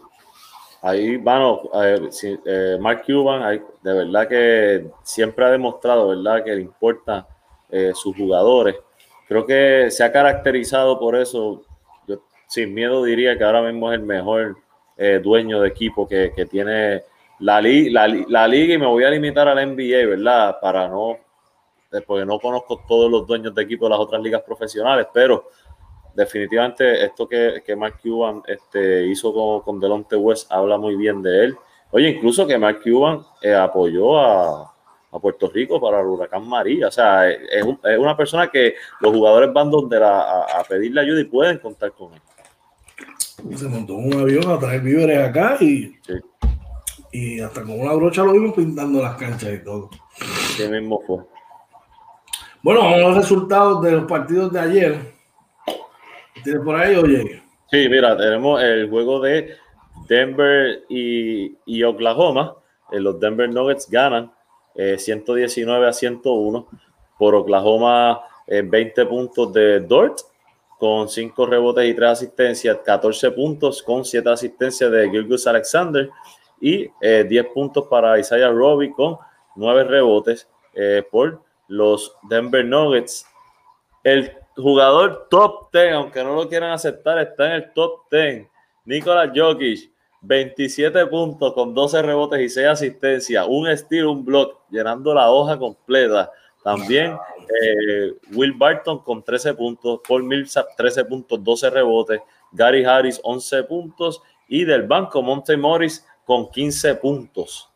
ahí, 0.82 1.18
bueno, 1.18 1.62
eh, 1.74 2.78
Mark 2.80 3.04
Cuban, 3.06 3.62
de 3.84 3.94
verdad 3.94 4.28
que 4.28 4.88
siempre 5.04 5.46
ha 5.46 5.50
demostrado, 5.52 6.08
¿verdad?, 6.08 6.44
que 6.44 6.56
le 6.56 6.62
importa 6.62 7.28
eh, 7.70 7.92
sus 7.94 8.16
jugadores. 8.16 8.76
Creo 9.28 9.46
que 9.46 9.88
se 9.90 10.04
ha 10.04 10.12
caracterizado 10.12 11.00
por 11.00 11.16
eso. 11.16 11.64
Yo 12.08 12.22
sin 12.48 12.74
miedo 12.74 13.04
diría 13.04 13.38
que 13.38 13.44
ahora 13.44 13.62
mismo 13.62 13.92
es 13.92 14.00
el 14.00 14.06
mejor 14.06 14.58
eh, 14.98 15.20
dueño 15.22 15.60
de 15.62 15.68
equipo 15.70 16.08
que, 16.08 16.32
tiene 16.50 17.04
la, 17.40 17.62
la, 17.62 18.08
la, 18.28 18.48
liga 18.48 18.74
y 18.74 18.78
me 18.78 18.86
voy 18.86 19.04
a 19.04 19.10
limitar 19.10 19.48
a 19.48 19.56
la 19.56 19.66
NBA, 19.66 20.08
¿verdad? 20.08 20.58
Para 20.62 20.88
no, 20.88 21.18
porque 22.06 22.26
no 22.26 22.40
conozco 22.40 22.84
todos 22.88 23.12
los 23.12 23.28
dueños 23.28 23.54
de 23.54 23.64
equipo 23.64 23.86
de 23.86 23.92
las 23.92 24.00
otras 24.00 24.22
ligas 24.22 24.42
profesionales, 24.42 25.08
pero 25.14 25.50
definitivamente 26.14 27.06
esto 27.06 27.28
que, 27.28 27.62
que 27.66 27.76
Mark 27.76 28.00
Cuban 28.02 28.42
este, 28.48 29.06
hizo 29.08 29.34
con, 29.34 29.62
con 29.62 29.80
Delonte 29.80 30.16
West 30.16 30.52
habla 30.52 30.78
muy 30.78 30.96
bien 30.96 31.22
de 31.22 31.46
él. 31.46 31.58
Oye, 31.92 32.10
incluso 32.10 32.46
que 32.46 32.58
Mark 32.58 32.82
Cuban 32.84 33.22
eh, 33.42 33.54
apoyó 33.54 34.20
a, 34.20 34.72
Puerto 35.22 35.48
Rico 35.48 35.80
para 35.80 36.02
el 36.02 36.08
huracán 36.08 36.46
María. 36.46 36.90
O 36.90 36.92
sea, 36.92 37.30
es, 37.30 37.64
una 37.98 38.18
persona 38.18 38.50
que 38.50 38.76
los 39.00 39.14
jugadores 39.14 39.54
van 39.54 39.72
donde 39.72 39.98
a, 40.04 40.62
pedirle 40.68 41.00
ayuda 41.00 41.22
y 41.22 41.24
pueden 41.24 41.58
contar 41.60 41.94
con 41.94 42.12
él. 42.14 42.22
Se 43.58 43.70
montó 43.70 43.94
un 43.94 44.14
avión 44.14 44.52
a 44.52 44.60
traer 44.60 44.82
víveres 44.82 45.20
acá 45.20 45.56
y, 45.62 45.96
y 47.16 47.40
hasta 47.40 47.62
con 47.62 47.80
una 47.80 47.94
brocha 47.94 48.24
lo 48.24 48.34
vimos 48.34 48.54
pintando 48.54 49.02
las 49.02 49.16
canchas 49.16 49.54
y 49.54 49.64
todo. 49.64 49.90
Sí 50.58 50.68
mismo 50.68 51.02
fue. 51.08 51.20
Bueno, 52.62 52.82
vamos 52.82 52.96
a 52.96 52.98
los 52.98 53.16
resultados 53.16 53.82
de 53.84 53.92
los 53.94 54.04
partidos 54.04 54.52
de 54.52 54.60
ayer. 54.60 55.00
¿Tienes 56.44 56.62
por 56.62 56.76
ahí, 56.76 56.94
oye? 56.96 57.42
Sí, 57.72 57.88
mira, 57.88 58.18
tenemos 58.18 58.62
el 58.62 58.90
juego 58.90 59.22
de 59.22 59.56
Denver 60.10 60.84
y, 60.90 61.84
Oklahoma. 61.84 62.56
Eh, 62.92 63.00
los 63.00 63.18
Denver 63.18 63.50
Nuggets 63.50 63.90
ganan 63.90 64.34
119 64.76 65.86
eh, 65.86 65.90
a 65.90 65.94
101 65.94 66.68
por 67.18 67.34
Oklahoma 67.34 68.20
20 68.48 69.02
eh, 69.02 69.06
puntos 69.06 69.54
de 69.54 69.80
Dort 69.80 70.20
con 70.78 71.08
5 71.08 71.46
rebotes 71.46 71.90
y 71.90 71.94
3 71.94 72.10
asistencias, 72.10 72.78
14 72.84 73.32
puntos 73.32 73.82
con 73.82 74.04
7 74.04 74.30
asistencias 74.30 74.92
de 74.92 75.10
Gilgus 75.10 75.48
Alexander 75.48 76.10
y 76.66 76.90
10 77.02 77.46
puntos 77.54 77.86
para 77.88 78.18
Isaiah 78.18 78.50
Robbie 78.50 78.92
con 78.92 79.18
9 79.56 79.84
rebotes 79.84 80.50
por 81.12 81.42
los 81.68 82.16
Denver 82.30 82.66
Nuggets. 82.66 83.26
El 84.04 84.32
jugador 84.56 85.28
top 85.30 85.72
10, 85.72 85.94
aunque 85.94 86.24
no 86.24 86.36
lo 86.36 86.48
quieran 86.48 86.72
aceptar, 86.72 87.20
está 87.20 87.48
en 87.48 87.52
el 87.54 87.74
top 87.74 88.02
10. 88.10 88.48
Nicolás 88.86 89.30
Jokic, 89.36 89.92
27 90.22 91.06
puntos 91.08 91.54
con 91.54 91.74
12 91.74 92.02
rebotes 92.02 92.42
y 92.42 92.50
6 92.50 92.68
asistencias, 92.68 93.46
un 93.48 93.68
estilo, 93.68 94.12
un 94.12 94.26
block, 94.26 94.62
llenando 94.70 95.14
la 95.14 95.30
hoja 95.30 95.58
completa. 95.58 96.32
También 96.64 97.16
eh, 97.62 98.14
Will 98.34 98.54
Barton 98.54 99.00
con 99.00 99.24
13 99.24 99.54
puntos, 99.54 100.02
Paul 100.08 100.24
Millsap 100.24 100.76
13 100.76 101.06
puntos, 101.06 101.44
12 101.44 101.70
rebotes, 101.70 102.22
Gary 102.52 102.84
Harris 102.84 103.20
11 103.24 103.64
puntos 103.66 104.22
y 104.48 104.64
del 104.64 104.84
banco 104.84 105.22
Monte 105.22 105.58
Morris 105.58 106.06
con 106.26 106.50
15 106.50 106.96
puntos. 106.96 107.70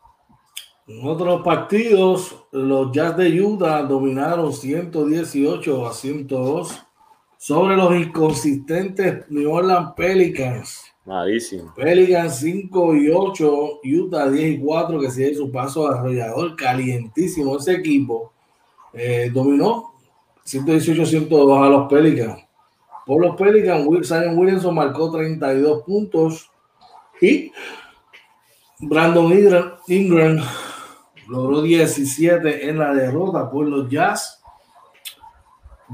En 0.86 1.06
otros 1.06 1.42
partidos, 1.42 2.36
los 2.50 2.90
Jazz 2.92 3.16
de 3.16 3.40
Utah 3.40 3.82
dominaron 3.84 4.52
118 4.52 5.86
a 5.86 5.92
102 5.92 6.82
sobre 7.38 7.76
los 7.76 7.94
inconsistentes 7.94 9.30
New 9.30 9.50
Orleans 9.52 9.92
Pelicans. 9.96 10.82
Malísimo. 11.06 11.72
Pelicans 11.74 12.40
5 12.40 12.96
y 12.96 13.08
8, 13.08 13.80
Utah 13.84 14.28
10 14.28 14.58
y 14.58 14.60
4, 14.60 15.00
que 15.00 15.10
sigue 15.10 15.34
su 15.34 15.50
paso 15.50 15.86
arrollador, 15.88 16.56
calientísimo 16.56 17.56
ese 17.56 17.74
equipo. 17.74 18.32
Eh, 18.92 19.30
dominó 19.32 19.94
118-102 20.44 21.66
a 21.66 21.68
los 21.68 21.88
Pelicans. 21.88 22.44
Por 23.06 23.22
los 23.22 23.36
Pelicans, 23.36 23.86
Simon 24.06 24.36
Williamson 24.36 24.74
marcó 24.74 25.10
32 25.10 25.82
puntos 25.84 26.50
y 27.20 27.52
Brandon 28.82 29.32
Ingram 29.88 30.38
logró 31.28 31.62
17 31.62 32.68
en 32.68 32.78
la 32.78 32.94
derrota 32.94 33.50
por 33.50 33.66
los 33.66 33.88
Jazz. 33.90 34.40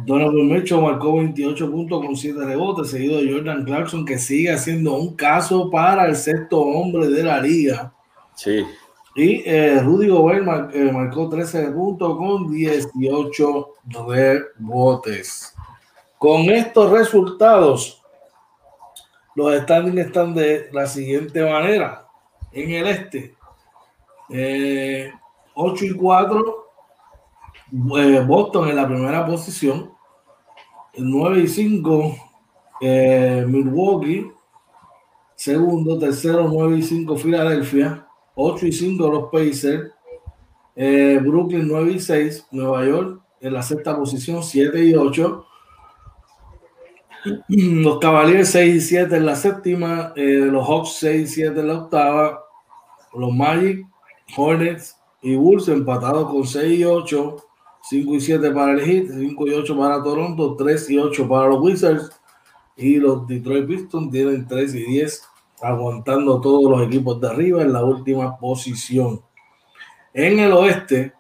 Donovan 0.05 0.49
Mitchell 0.49 0.83
marcó 0.83 1.17
28 1.17 1.71
puntos 1.71 2.05
con 2.05 2.15
7 2.15 2.45
rebotes, 2.45 2.91
seguido 2.91 3.19
de 3.19 3.33
Jordan 3.33 3.65
Clarkson, 3.65 4.05
que 4.05 4.19
sigue 4.19 4.53
haciendo 4.53 4.95
un 4.95 5.17
caso 5.17 5.71
para 5.71 6.07
el 6.07 6.15
sexto 6.15 6.61
hombre 6.61 7.09
de 7.09 7.23
la 7.23 7.41
liga. 7.41 7.93
Sí. 8.35 8.65
Y 9.15 9.43
eh, 9.47 9.81
Rudy 9.81 10.09
Gobert 10.09 10.75
eh, 10.75 10.93
marcó 10.93 11.29
13 11.31 11.71
puntos 11.71 12.17
con 12.19 12.53
18 12.53 13.69
rebotes. 14.07 15.55
Con 16.19 16.43
estos 16.43 16.91
resultados, 16.91 18.03
los 19.35 19.59
standings 19.63 20.07
están 20.07 20.35
de 20.35 20.69
la 20.73 20.87
siguiente 20.87 21.43
manera. 21.43 22.06
En 22.57 22.71
el 22.71 22.87
este, 22.87 23.35
8 24.29 24.35
eh, 24.35 25.13
y 25.55 25.95
4, 25.95 26.69
Boston 28.27 28.69
en 28.69 28.77
la 28.77 28.89
primera 28.89 29.27
posición. 29.27 29.93
9 30.97 31.41
y 31.41 31.49
5, 31.49 32.17
Milwaukee. 33.47 34.33
Segundo, 35.35 35.99
tercero, 35.99 36.49
9 36.51 36.79
y 36.79 36.83
5, 36.83 37.17
Filadelfia. 37.17 38.07
8 38.37 38.67
y 38.67 38.73
5 38.73 39.11
los 39.11 39.31
Pacers, 39.31 39.91
eh, 40.77 41.19
Brooklyn 41.23 41.67
9 41.67 41.93
y 41.93 42.01
6, 42.01 42.49
Nueva 42.53 42.85
York 42.85 43.23
en 43.41 43.53
la 43.55 43.63
sexta 43.63 43.97
posición 43.97 44.43
7 44.43 44.85
y 44.85 44.95
8, 44.95 45.47
los 47.49 47.99
Cavaliers 47.99 48.51
6 48.51 48.75
y 48.75 48.81
7 48.81 49.17
en 49.17 49.27
la 49.27 49.37
séptima, 49.37 50.13
eh, 50.17 50.49
los 50.51 50.67
Hawks 50.69 50.99
6 51.01 51.31
y 51.31 51.35
7 51.35 51.61
en 51.61 51.69
la 51.69 51.75
octava, 51.75 52.45
los 53.19 53.33
Magic, 53.35 53.87
Hornets 54.37 54.97
y 55.23 55.37
Bulls 55.37 55.69
empatados 55.69 56.31
con 56.31 56.47
6 56.47 56.79
y 56.81 56.85
8, 56.85 57.37
5 57.89 58.15
y 58.15 58.21
7 58.21 58.51
para 58.51 58.73
el 58.73 58.81
Heat, 58.81 59.19
5 59.19 59.47
y 59.47 59.53
8 59.53 59.79
para 59.79 60.03
Toronto, 60.03 60.57
3 60.57 60.91
y 60.91 60.99
8 60.99 61.29
para 61.29 61.49
los 61.49 61.61
Wizards 61.61 62.11
y 62.77 62.97
los 62.97 63.27
Detroit 63.27 63.67
Pistons 63.67 64.11
tienen 64.11 64.47
3 64.47 64.75
y 64.75 64.83
10 64.85 65.23
aguantando 65.63 66.41
todos 66.41 66.71
los 66.71 66.87
equipos 66.87 67.21
de 67.21 67.29
arriba 67.29 67.63
en 67.63 67.73
la 67.73 67.83
última 67.83 68.37
posición. 68.39 69.23
En 70.13 70.39
el 70.39 70.53
oeste, 70.53 71.13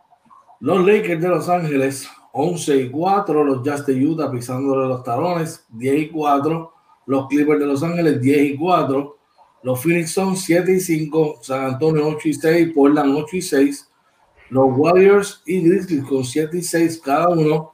los 0.60 0.84
Lakers 0.84 1.20
de 1.20 1.28
Los 1.28 1.48
Ángeles, 1.48 2.08
11 2.32 2.76
y 2.76 2.90
4, 2.90 3.44
los 3.44 3.62
Jazz 3.62 3.86
de 3.86 4.06
Utah 4.06 4.30
pisándole 4.30 4.88
los 4.88 5.02
talones, 5.02 5.66
10 5.70 6.02
y 6.02 6.08
4, 6.08 6.72
los 7.06 7.26
Clippers 7.28 7.60
de 7.60 7.66
Los 7.66 7.82
Ángeles, 7.82 8.20
10 8.20 8.50
y 8.52 8.56
4, 8.56 9.15
los 9.66 9.82
Phoenix 9.82 10.12
son 10.12 10.36
7 10.36 10.76
y 10.76 10.78
5, 10.78 11.40
San 11.42 11.64
Antonio 11.64 12.06
8 12.06 12.28
y 12.28 12.34
6, 12.34 12.72
Portland 12.72 13.16
8 13.16 13.36
y 13.36 13.42
6, 13.42 13.88
los 14.50 14.66
Warriors 14.68 15.42
y 15.44 15.60
Grizzlies 15.60 16.04
con 16.04 16.24
7 16.24 16.56
y 16.56 16.62
6 16.62 17.00
cada 17.04 17.30
uno, 17.30 17.72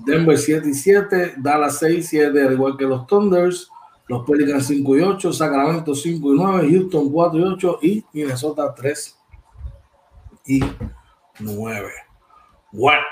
Denver 0.00 0.36
7 0.36 0.68
y 0.68 0.74
7, 0.74 1.34
Dallas 1.36 1.78
6 1.78 1.98
y 1.98 2.02
7, 2.02 2.42
al 2.42 2.54
igual 2.54 2.76
que 2.76 2.84
los 2.84 3.06
Thunders, 3.06 3.70
los 4.08 4.28
Pelicans 4.28 4.66
5 4.66 4.96
y 4.96 5.02
8, 5.02 5.32
Sacramento 5.32 5.94
5 5.94 6.34
y 6.34 6.36
9, 6.36 6.68
Houston 6.68 7.12
4 7.12 7.38
y 7.38 7.42
8 7.44 7.78
y 7.80 8.04
Minnesota 8.12 8.74
3 8.74 9.18
y 10.46 10.64
9. 11.38 11.92
Bueno, 12.72 13.04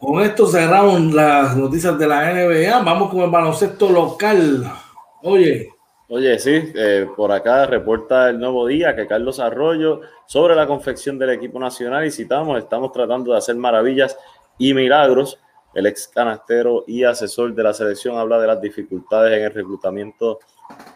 con 0.00 0.22
esto 0.22 0.46
cerramos 0.46 1.12
las 1.12 1.54
noticias 1.54 1.98
de 1.98 2.06
la 2.06 2.32
NBA. 2.32 2.82
Vamos 2.82 3.10
con 3.10 3.20
el 3.20 3.30
baloncesto 3.30 3.90
local. 3.90 4.72
Oye. 5.22 5.73
Oye, 6.08 6.38
sí, 6.38 6.72
eh, 6.74 7.08
por 7.16 7.32
acá 7.32 7.64
reporta 7.64 8.28
el 8.28 8.38
nuevo 8.38 8.66
día 8.66 8.94
que 8.94 9.06
Carlos 9.06 9.40
Arroyo 9.40 10.02
sobre 10.26 10.54
la 10.54 10.66
confección 10.66 11.18
del 11.18 11.30
equipo 11.30 11.58
nacional 11.58 12.04
y 12.04 12.10
citamos, 12.10 12.58
estamos 12.58 12.92
tratando 12.92 13.32
de 13.32 13.38
hacer 13.38 13.56
maravillas 13.56 14.18
y 14.58 14.74
milagros 14.74 15.38
el 15.74 15.86
ex 15.86 16.06
canastero 16.08 16.84
y 16.86 17.04
asesor 17.04 17.54
de 17.54 17.62
la 17.62 17.72
selección, 17.72 18.16
habla 18.16 18.38
de 18.38 18.46
las 18.46 18.60
dificultades 18.60 19.36
en 19.36 19.44
el 19.44 19.52
reclutamiento 19.52 20.38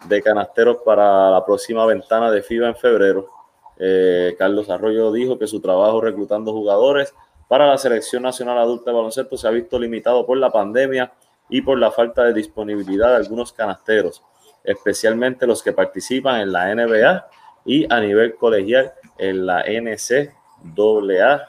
de 0.07 0.21
canasteros 0.21 0.77
para 0.85 1.31
la 1.31 1.45
próxima 1.45 1.85
ventana 1.85 2.31
de 2.31 2.41
FIBA 2.41 2.69
en 2.69 2.75
febrero. 2.75 3.29
Eh, 3.77 4.35
Carlos 4.37 4.69
Arroyo 4.69 5.11
dijo 5.11 5.37
que 5.37 5.47
su 5.47 5.59
trabajo 5.59 6.01
reclutando 6.01 6.53
jugadores 6.53 7.13
para 7.47 7.67
la 7.67 7.77
selección 7.77 8.23
nacional 8.23 8.57
adulta 8.57 8.91
de 8.91 8.97
baloncesto 8.97 9.37
se 9.37 9.47
ha 9.47 9.51
visto 9.51 9.79
limitado 9.79 10.25
por 10.25 10.37
la 10.37 10.51
pandemia 10.51 11.11
y 11.49 11.61
por 11.61 11.77
la 11.79 11.91
falta 11.91 12.23
de 12.23 12.33
disponibilidad 12.33 13.09
de 13.09 13.15
algunos 13.15 13.51
canasteros, 13.51 14.23
especialmente 14.63 15.47
los 15.47 15.63
que 15.63 15.73
participan 15.73 16.41
en 16.41 16.51
la 16.51 16.73
NBA 16.73 17.27
y 17.65 17.91
a 17.91 17.99
nivel 17.99 18.35
colegial 18.35 18.93
en 19.17 19.45
la 19.45 19.63
NCAA. 19.63 21.47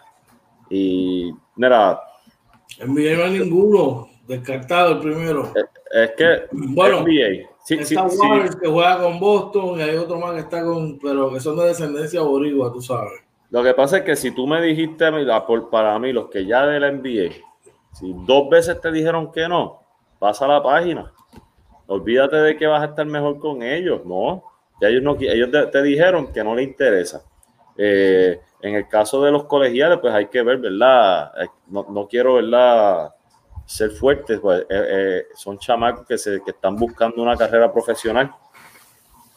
Y 0.68 1.32
mira, 1.56 2.00
NBA 2.84 3.16
no 3.16 3.24
hay 3.24 3.38
ninguno. 3.38 4.08
Descartado 4.26 4.92
el 4.92 5.00
primero. 5.00 5.52
Es, 5.92 6.12
que 6.16 6.42
bueno, 6.52 7.00
NBA. 7.00 7.50
Sí, 7.64 7.74
está 7.74 8.08
sí, 8.08 8.18
que 8.62 8.68
juega 8.68 9.02
con 9.02 9.18
Boston 9.18 9.78
y 9.78 9.82
hay 9.82 9.96
otro 9.96 10.18
más 10.18 10.34
que 10.34 10.40
está 10.40 10.64
con, 10.64 10.98
pero 10.98 11.32
que 11.32 11.40
son 11.40 11.56
de 11.56 11.66
descendencia 11.66 12.22
boricua, 12.22 12.72
tú 12.72 12.80
sabes. 12.80 13.12
Lo 13.50 13.64
que 13.64 13.74
pasa 13.74 13.98
es 13.98 14.04
que 14.04 14.14
si 14.14 14.30
tú 14.30 14.46
me 14.46 14.62
dijiste 14.62 15.04
para 15.70 15.98
mí, 15.98 16.12
los 16.12 16.30
que 16.30 16.46
ya 16.46 16.66
de 16.66 16.78
la 16.78 16.92
NBA, 16.92 17.34
si 17.92 18.14
dos 18.24 18.48
veces 18.48 18.80
te 18.80 18.92
dijeron 18.92 19.32
que 19.32 19.48
no, 19.48 19.82
pasa 20.18 20.46
la 20.46 20.62
página. 20.62 21.12
Olvídate 21.90 22.36
de 22.36 22.56
que 22.56 22.68
vas 22.68 22.82
a 22.82 22.86
estar 22.86 23.04
mejor 23.04 23.40
con 23.40 23.64
ellos, 23.64 24.06
no. 24.06 24.44
Ya 24.80 24.86
ellos 24.86 25.02
no 25.02 25.16
ellos 25.18 25.50
te, 25.72 25.82
dijeron 25.82 26.32
que 26.32 26.44
no 26.44 26.54
le 26.54 26.62
interesa. 26.62 27.24
Eh, 27.76 28.40
en 28.62 28.76
el 28.76 28.86
caso 28.86 29.20
de 29.24 29.32
los 29.32 29.46
colegiales, 29.46 29.98
pues 29.98 30.14
hay 30.14 30.26
que 30.26 30.40
ver, 30.42 30.58
¿verdad? 30.58 31.32
Eh, 31.42 31.48
no, 31.66 32.06
quiero, 32.08 32.34
¿verdad? 32.34 33.12
Ser 33.66 33.90
fuertes, 33.90 34.38
pues 34.38 34.64
eh, 34.70 35.26
son 35.34 35.58
chamacos 35.58 36.06
que, 36.06 36.16
se, 36.16 36.40
que 36.44 36.52
están 36.52 36.76
buscando 36.76 37.20
una 37.20 37.36
carrera 37.36 37.72
profesional. 37.72 38.30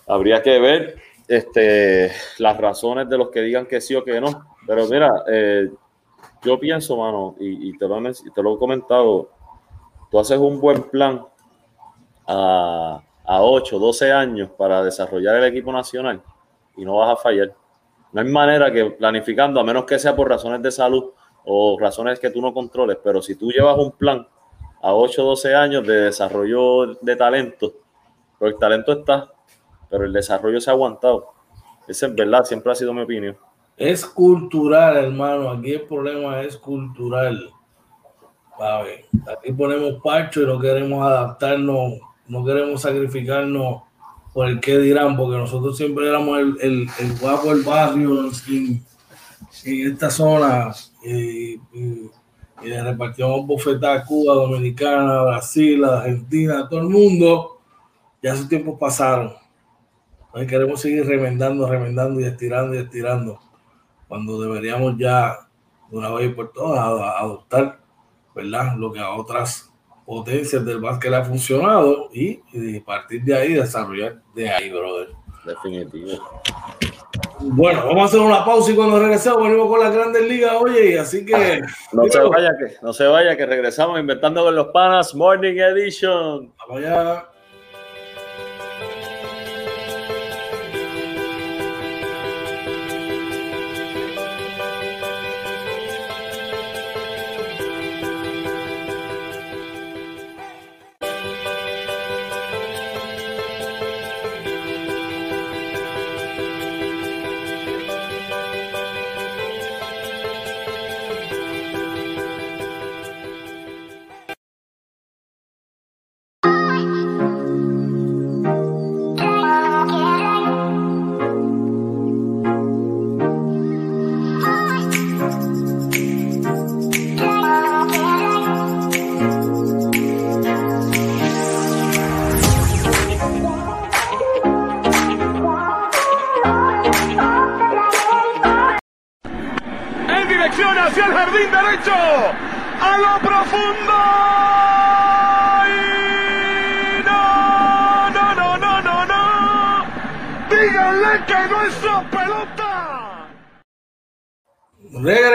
Habría 0.06 0.44
que 0.44 0.60
ver 0.60 0.98
este, 1.28 2.12
las 2.38 2.56
razones 2.56 3.10
de 3.10 3.18
los 3.18 3.30
que 3.30 3.42
digan 3.42 3.66
que 3.66 3.82
sí 3.82 3.96
o 3.96 4.04
que 4.04 4.22
no. 4.22 4.46
Pero 4.68 4.88
mira, 4.88 5.12
yo 6.44 6.60
pienso, 6.60 6.98
mano, 6.98 7.36
y, 7.40 7.76
te, 7.80 7.88
lo, 7.88 8.00
te 8.04 8.44
lo 8.44 8.56
he 8.56 8.60
comentado, 8.60 9.32
tú 10.12 10.20
haces 10.20 10.38
un 10.38 10.62
buen 10.62 10.84
plan 10.84 11.33
a, 12.28 13.02
a 13.26 13.42
8, 13.42 13.80
12 13.80 14.12
años 14.12 14.50
para 14.58 14.84
desarrollar 14.84 15.36
el 15.36 15.46
equipo 15.46 15.72
nacional 15.72 16.22
y 16.76 16.86
no 16.86 16.98
vas 16.98 17.12
a 17.12 17.22
fallar. 17.22 17.54
No 18.12 18.22
hay 18.22 18.28
manera 18.28 18.72
que 18.72 18.86
planificando, 18.92 19.60
a 19.60 19.64
menos 19.64 19.86
que 19.86 19.98
sea 19.98 20.16
por 20.16 20.30
razones 20.30 20.62
de 20.62 20.72
salud 20.72 21.12
o 21.46 21.78
razones 21.80 22.20
que 22.20 22.30
tú 22.30 22.42
no 22.42 22.54
controles, 22.54 22.98
pero 23.04 23.22
si 23.22 23.36
tú 23.36 23.50
llevas 23.52 23.78
un 23.78 23.92
plan 23.92 24.28
a 24.82 24.94
8 24.94 25.24
o 25.24 25.30
12 25.30 25.56
años 25.56 25.88
de 25.88 25.94
desarrollo 26.02 26.96
de 27.02 27.16
talento, 27.16 27.74
porque 28.38 28.54
el 28.54 28.60
talento 28.60 28.92
está, 28.92 29.32
pero 29.90 30.06
el 30.06 30.14
desarrollo 30.14 30.60
se 30.60 30.70
ha 30.70 30.74
aguantado. 30.74 31.34
Esa 31.88 32.08
es 32.08 32.16
verdad, 32.16 32.44
siempre 32.46 32.72
ha 32.72 32.76
sido 32.76 32.94
mi 32.94 33.02
opinión. 33.02 33.38
Es 33.78 34.06
cultural, 34.06 34.98
hermano. 34.98 35.50
Aquí 35.50 35.74
el 35.74 35.82
problema 35.82 36.42
es 36.42 36.58
cultural. 36.58 37.50
A 38.60 38.84
ver, 38.84 39.06
aquí 39.32 39.52
ponemos 39.52 39.96
parcho 40.04 40.42
y 40.42 40.46
no 40.46 40.60
queremos 40.60 41.06
adaptarnos, 41.06 42.00
no 42.28 42.46
queremos 42.46 42.82
sacrificarnos 42.82 43.84
por 44.34 44.50
el 44.50 44.60
qué 44.60 44.78
dirán, 44.80 45.16
porque 45.16 45.38
nosotros 45.38 45.78
siempre 45.78 46.08
éramos 46.08 46.40
el, 46.40 46.58
el, 46.62 46.88
el 47.00 47.20
guapo 47.20 47.54
del 47.54 47.64
barrio 47.64 48.30
en, 48.50 48.84
esta 49.64 50.10
zona 50.10 50.74
y, 51.04 51.60
y 52.64 52.70
le 52.70 52.82
repartimos 52.82 53.46
bofetadas 53.46 54.04
a 54.04 54.06
Cuba, 54.06 54.36
Dominicana, 54.36 55.22
Brasil, 55.24 55.84
Argentina, 55.84 56.68
todo 56.70 56.80
el 56.80 56.90
mundo, 56.90 57.60
ya 58.22 58.34
esos 58.34 58.48
tiempos 58.48 58.80
pasaron. 58.80 59.34
Hoy 60.32 60.48
queremos 60.48 60.82
seguir 60.82 61.06
remendando, 61.06 61.68
remendando 61.68 62.20
y 62.20 62.24
estirando 62.24 62.74
y 62.74 62.80
estirando, 62.80 63.40
cuando 64.08 64.42
deberíamos 64.42 64.98
ya 64.98 65.48
de 65.92 65.98
una 65.98 66.10
vez 66.10 66.34
por 66.34 66.52
todas 66.52 66.80
adoptar, 66.80 67.80
¿verdad? 68.34 68.76
Lo 68.78 68.92
que 68.92 69.00
a 69.00 69.12
otras 69.12 69.73
potencias 70.06 70.66
del 70.66 70.80
básquet 70.80 71.12
le 71.12 71.18
ha 71.18 71.24
funcionado 71.24 72.10
y, 72.14 72.42
y 72.52 72.80
partir 72.80 73.24
de 73.24 73.36
ahí 73.36 73.54
desarrollar 73.54 74.22
de 74.36 74.50
ahí, 74.50 74.70
brother. 74.70 75.10
Definitivo. 75.46 76.42
Bueno, 77.42 77.86
vamos 77.86 78.04
a 78.04 78.06
hacer 78.06 78.20
una 78.22 78.46
pausa 78.46 78.72
y 78.72 78.76
cuando 78.76 79.00
regresemos 79.00 79.44
venimos 79.44 79.68
con 79.68 79.80
las 79.82 79.94
grandes 79.94 80.28
ligas, 80.28 80.54
oye, 80.60 80.98
así 80.98 81.26
que... 81.26 81.62
No 81.92 82.06
se 82.06 82.22
vaya, 82.22 82.52
que 82.58 82.76
no 82.82 82.94
se 82.94 83.06
vaya, 83.06 83.36
que 83.36 83.46
regresamos 83.46 84.00
inventando 84.00 84.44
con 84.44 84.56
los 84.56 84.68
panas 84.68 85.14
Morning 85.14 85.58
Edition. 85.58 86.54
Vamos 86.58 86.78
allá. 86.78 87.28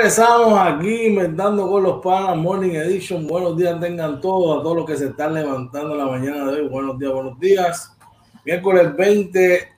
Regresamos 0.08 0.58
aquí 0.58 1.08
inventando 1.08 1.68
con 1.68 1.82
los 1.82 2.00
panas 2.02 2.34
Morning 2.34 2.76
Edition. 2.76 3.26
Buenos 3.26 3.58
días 3.58 3.78
tengan 3.78 4.22
todos, 4.22 4.58
a 4.58 4.62
todos 4.62 4.76
los 4.78 4.86
que 4.86 4.96
se 4.96 5.08
están 5.08 5.34
levantando 5.34 5.92
en 5.92 5.98
la 5.98 6.06
mañana 6.06 6.50
de 6.50 6.62
hoy. 6.62 6.68
Buenos 6.68 6.98
días, 6.98 7.12
buenos 7.12 7.38
días. 7.38 7.96
Miércoles 8.42 8.96
20 8.96 9.68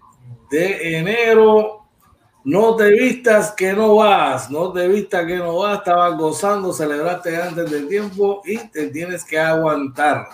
de 0.53 0.99
enero. 0.99 1.85
No 2.45 2.77
te 2.77 2.93
vistas 2.93 3.51
que 3.51 3.73
no 3.73 3.97
vas, 3.97 4.49
no 4.53 4.73
te 4.73 4.87
vistas 4.87 5.27
que 5.27 5.37
no 5.37 5.57
vas. 5.57 5.79
Estabas 5.79 6.17
gozando, 6.17 6.73
celebraste 6.73 7.37
antes 7.37 7.69
del 7.69 7.89
tiempo 7.89 8.41
y 8.45 8.57
te 8.69 8.87
tienes 8.87 9.25
que 9.25 9.37
aguantar. 9.37 10.29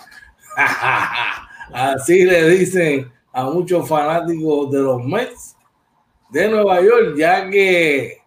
Así 1.73 2.23
le 2.23 2.47
dicen 2.49 3.11
a 3.33 3.45
muchos 3.45 3.89
fanáticos 3.89 4.69
de 4.69 4.79
los 4.79 5.03
Mets 5.03 5.55
de 6.29 6.49
Nueva 6.49 6.81
York, 6.81 7.15
ya 7.17 7.49
que 7.49 8.26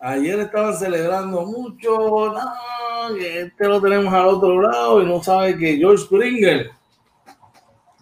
ayer 0.00 0.40
estaban 0.40 0.76
celebrando 0.76 1.42
mucho, 1.46 2.34
este 3.18 3.68
lo 3.68 3.80
tenemos 3.80 4.12
al 4.12 4.26
otro 4.26 4.60
lado 4.60 5.02
y 5.02 5.06
no 5.06 5.22
sabe 5.22 5.56
que 5.56 5.76
George 5.76 6.04
Springer, 6.04 6.70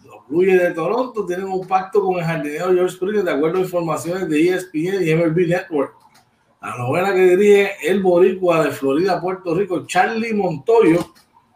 los 0.05 0.27
Blue 0.27 0.45
de 0.45 0.71
Toronto, 0.71 1.25
tienen 1.25 1.47
un 1.47 1.67
pacto 1.67 2.01
con 2.01 2.17
el 2.17 2.23
jardinero 2.23 2.73
George 2.73 2.95
Springer 2.95 3.23
de 3.23 3.31
acuerdo 3.31 3.59
a 3.59 3.61
informaciones 3.61 4.29
de 4.29 4.49
ESPN 4.49 5.03
y 5.05 5.13
MLB 5.13 5.47
Network. 5.47 5.93
La 6.61 6.77
novela 6.77 7.13
que 7.13 7.37
dirige 7.37 7.71
el 7.89 8.01
boricua 8.01 8.63
de 8.63 8.71
Florida, 8.71 9.21
Puerto 9.21 9.55
Rico, 9.55 9.85
Charlie 9.85 10.33
Montoyo, 10.33 11.13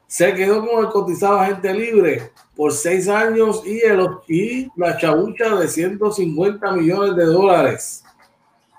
se 0.08 0.34
quedó 0.34 0.66
con 0.66 0.86
el 0.86 0.92
cotizado 0.92 1.40
agente 1.40 1.74
libre 1.74 2.32
por 2.56 2.72
seis 2.72 3.10
años 3.10 3.64
y, 3.66 3.82
el, 3.82 4.08
y 4.28 4.68
la 4.78 4.98
chabucha 4.98 5.56
de 5.56 5.68
150 5.68 6.72
millones 6.74 7.16
de 7.16 7.26
dólares. 7.26 8.04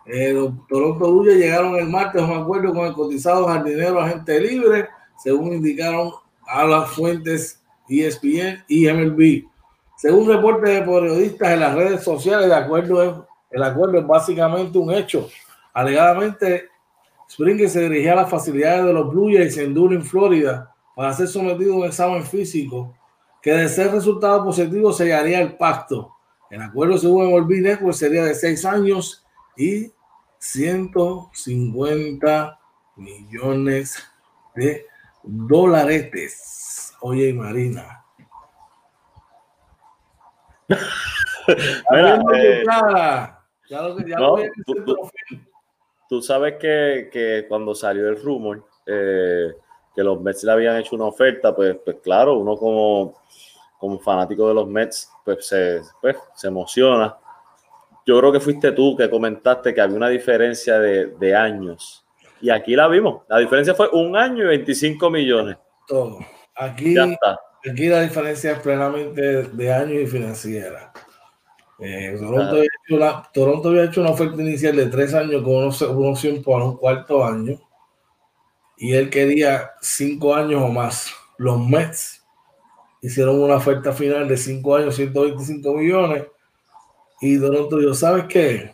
Eh, 0.06 0.34
Toronto 0.68 1.12
Blue 1.12 1.24
llegaron 1.24 1.76
el 1.76 1.88
martes 1.88 2.20
a 2.20 2.26
un 2.26 2.42
acuerdo 2.42 2.74
con 2.74 2.86
el 2.86 2.92
cotizado 2.92 3.46
jardinero 3.46 4.00
agente 4.00 4.40
libre, 4.40 4.88
según 5.22 5.54
indicaron 5.54 6.12
a 6.46 6.64
las 6.64 6.90
fuentes 6.90 7.62
ESPN 7.88 8.64
y 8.68 8.86
MLB. 8.86 9.44
Según 9.96 10.28
reportes 10.28 10.70
de 10.74 10.82
periodistas 10.82 11.52
en 11.52 11.60
las 11.60 11.74
redes 11.74 12.02
sociales, 12.02 12.48
de 12.48 12.54
acuerdo 12.54 13.26
el 13.50 13.62
acuerdo 13.62 13.98
es 13.98 14.06
básicamente 14.06 14.76
un 14.76 14.92
hecho. 14.92 15.28
Alegadamente, 15.72 16.68
Springer 17.30 17.70
se 17.70 17.82
dirigía 17.82 18.12
a 18.12 18.16
las 18.16 18.30
facilidades 18.30 18.84
de 18.84 18.92
los 18.92 19.08
Blue 19.08 19.30
Jays 19.32 19.56
en 19.56 20.02
Florida, 20.02 20.74
para 20.96 21.12
ser 21.12 21.28
sometido 21.28 21.74
a 21.74 21.76
un 21.76 21.84
examen 21.86 22.24
físico 22.24 22.94
que 23.40 23.52
de 23.52 23.68
ser 23.68 23.92
resultado 23.92 24.44
positivo 24.44 24.92
sellaría 24.92 25.40
el 25.40 25.56
pacto. 25.56 26.12
El 26.50 26.62
acuerdo 26.62 26.98
según 26.98 27.30
MLB 27.30 27.62
Network 27.62 27.94
sería 27.94 28.24
de 28.24 28.34
seis 28.34 28.64
años 28.64 29.24
y 29.56 29.92
150 30.44 32.60
millones 32.96 33.96
de 34.54 34.86
dólares. 35.22 36.92
Oye, 37.00 37.32
Marina. 37.32 38.04
Mira, 41.90 42.22
eh, 42.34 42.62
tú, 46.08 46.22
sabes 46.22 46.54
que, 46.60 47.08
que, 47.10 47.46
cuando 47.48 47.74
salió 47.74 48.06
el 48.08 48.22
rumor 48.22 48.64
eh, 48.86 49.52
que 49.94 50.02
los 50.02 50.20
Mets 50.20 50.44
le 50.44 50.52
habían 50.52 50.76
hecho 50.76 50.94
una 50.94 51.06
oferta, 51.06 51.56
pues, 51.56 51.78
pues 51.82 51.96
claro, 52.02 52.36
uno 52.38 52.54
como, 52.56 53.14
como 53.78 53.98
fanático 53.98 54.46
de 54.48 54.54
los 54.54 54.68
Mets, 54.68 55.10
pues 55.24 55.46
se, 55.46 55.80
pues, 56.02 56.18
se 56.34 56.48
emociona. 56.48 57.16
Yo 58.06 58.18
creo 58.18 58.32
que 58.32 58.40
fuiste 58.40 58.72
tú 58.72 58.96
que 58.96 59.08
comentaste 59.08 59.72
que 59.72 59.80
había 59.80 59.96
una 59.96 60.08
diferencia 60.08 60.78
de, 60.78 61.06
de 61.06 61.34
años. 61.34 62.04
Y 62.40 62.50
aquí 62.50 62.76
la 62.76 62.88
vimos. 62.88 63.22
La 63.28 63.38
diferencia 63.38 63.74
fue 63.74 63.88
un 63.92 64.16
año 64.16 64.44
y 64.44 64.48
25 64.48 65.10
millones. 65.10 65.56
Todo. 65.88 66.18
Aquí, 66.56 66.94
aquí 66.98 67.88
la 67.88 68.02
diferencia 68.02 68.52
es 68.52 68.58
plenamente 68.60 69.44
de 69.44 69.72
años 69.72 70.02
y 70.02 70.06
financiera. 70.06 70.92
Eh, 71.78 72.16
Toronto, 72.18 72.56
había 72.56 72.68
hecho 72.86 73.22
Toronto, 73.32 73.68
había 73.70 73.84
hecho 73.84 74.00
una 74.00 74.10
oferta 74.10 74.40
inicial 74.40 74.76
de 74.76 74.86
tres 74.86 75.12
años 75.12 75.42
con 75.42 75.56
una 75.56 76.10
opción 76.10 76.42
por 76.42 76.62
un 76.62 76.76
cuarto 76.76 77.24
año 77.24 77.58
y 78.76 78.92
él 78.94 79.10
quería 79.10 79.72
cinco 79.80 80.34
años 80.34 80.62
o 80.62 80.68
más. 80.68 81.12
Los 81.36 81.58
Mets 81.58 82.24
hicieron 83.02 83.42
una 83.42 83.56
oferta 83.56 83.92
final 83.92 84.28
de 84.28 84.36
cinco 84.36 84.76
años, 84.76 84.94
125 84.94 85.74
millones. 85.74 86.24
Y 87.24 87.40
Toronto 87.40 87.78
dijo, 87.78 87.94
¿sabes 87.94 88.24
qué? 88.28 88.70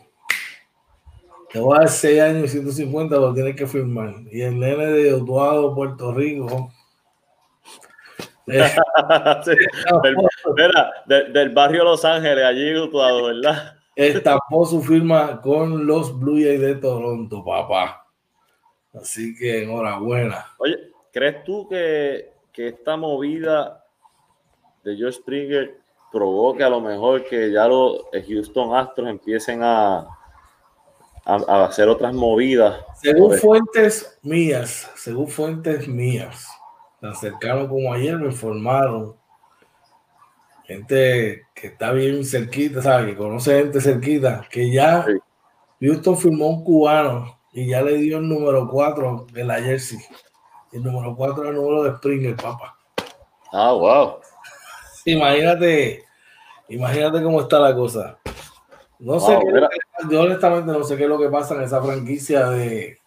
Te 1.53 1.59
voy 1.59 1.77
a 1.77 1.79
dar 1.79 1.89
seis 1.89 2.19
años 2.19 2.43
y 2.43 2.49
150, 2.49 3.15
lo 3.15 3.33
tienes 3.33 3.55
que 3.55 3.65
firmar. 3.65 4.13
Y 4.29 4.41
el 4.41 4.59
nene 4.59 4.87
de 4.87 5.13
Utuado, 5.13 5.73
Puerto 5.73 6.13
Rico. 6.13 6.69
del, 8.45 8.65
del, 11.31 11.49
barrio 11.51 11.85
Los 11.85 12.03
Ángeles, 12.03 12.43
allí 12.43 12.75
Utuado, 12.75 13.27
¿verdad? 13.27 13.77
Estampó 13.95 14.65
su 14.65 14.81
firma 14.81 15.39
con 15.39 15.87
los 15.87 16.19
Blue 16.19 16.35
Jays 16.35 16.59
de 16.59 16.75
Toronto, 16.75 17.45
papá. 17.45 18.05
Así 18.93 19.33
que 19.33 19.63
enhorabuena. 19.63 20.45
Oye, 20.57 20.91
¿crees 21.13 21.41
tú 21.45 21.69
que, 21.69 22.33
esta 22.53 22.97
movida 22.97 23.85
de 24.83 24.97
George 24.97 25.19
Springer 25.19 25.80
provoque 26.11 26.63
a 26.63 26.69
lo 26.69 26.81
mejor 26.81 27.23
que 27.25 27.51
ya 27.51 27.67
los 27.67 28.03
Houston 28.27 28.75
Astros 28.75 29.09
empiecen 29.09 29.61
a, 29.63 30.07
a, 31.25 31.65
hacer 31.65 31.87
otras 31.87 32.13
movidas? 32.13 32.83
Según 33.01 33.37
fuentes 33.37 34.19
mías, 34.21 34.91
según 34.95 35.27
fuentes 35.27 35.87
mías, 35.87 36.47
tan 36.99 37.15
cercano 37.15 37.67
como 37.67 37.93
ayer 37.93 38.17
me 38.17 38.27
informaron, 38.27 39.15
gente 40.65 41.47
que 41.53 41.67
está 41.67 41.91
bien 41.91 42.23
cerquita, 42.23 42.81
¿sabes? 42.81 43.07
Que 43.07 43.17
conoce 43.17 43.59
gente 43.59 43.81
cerquita, 43.81 44.45
que 44.49 44.71
ya 44.71 45.05
Houston 45.79 46.17
firmó 46.17 46.47
un 46.47 46.63
cubano 46.63 47.37
y 47.51 47.67
ya 47.67 47.81
le 47.81 47.97
dio 47.97 48.19
el 48.19 48.29
número 48.29 48.67
4 48.69 49.27
de 49.31 49.43
la 49.43 49.61
jersey. 49.61 49.99
El 50.71 50.83
número 50.83 51.15
4 51.15 51.43
es 51.43 51.49
el 51.49 51.55
número 51.55 51.83
de 51.83 51.97
Springer, 51.97 52.35
papá. 52.35 52.77
Ah, 53.51 53.73
wow. 53.73 54.19
Imagínate, 55.05 56.03
imagínate 56.69 57.23
cómo 57.23 57.41
está 57.41 57.59
la 57.59 57.75
cosa. 57.75 58.17
No 58.99 59.19
sé, 59.19 59.39
yo 60.09 60.21
honestamente 60.21 60.71
no 60.71 60.83
sé 60.83 60.95
qué 60.95 61.03
es 61.03 61.09
lo 61.09 61.17
que 61.17 61.29
pasa 61.29 61.55
en 61.55 61.61
esa 61.61 61.81
franquicia 61.81 62.49
de, 62.49 62.99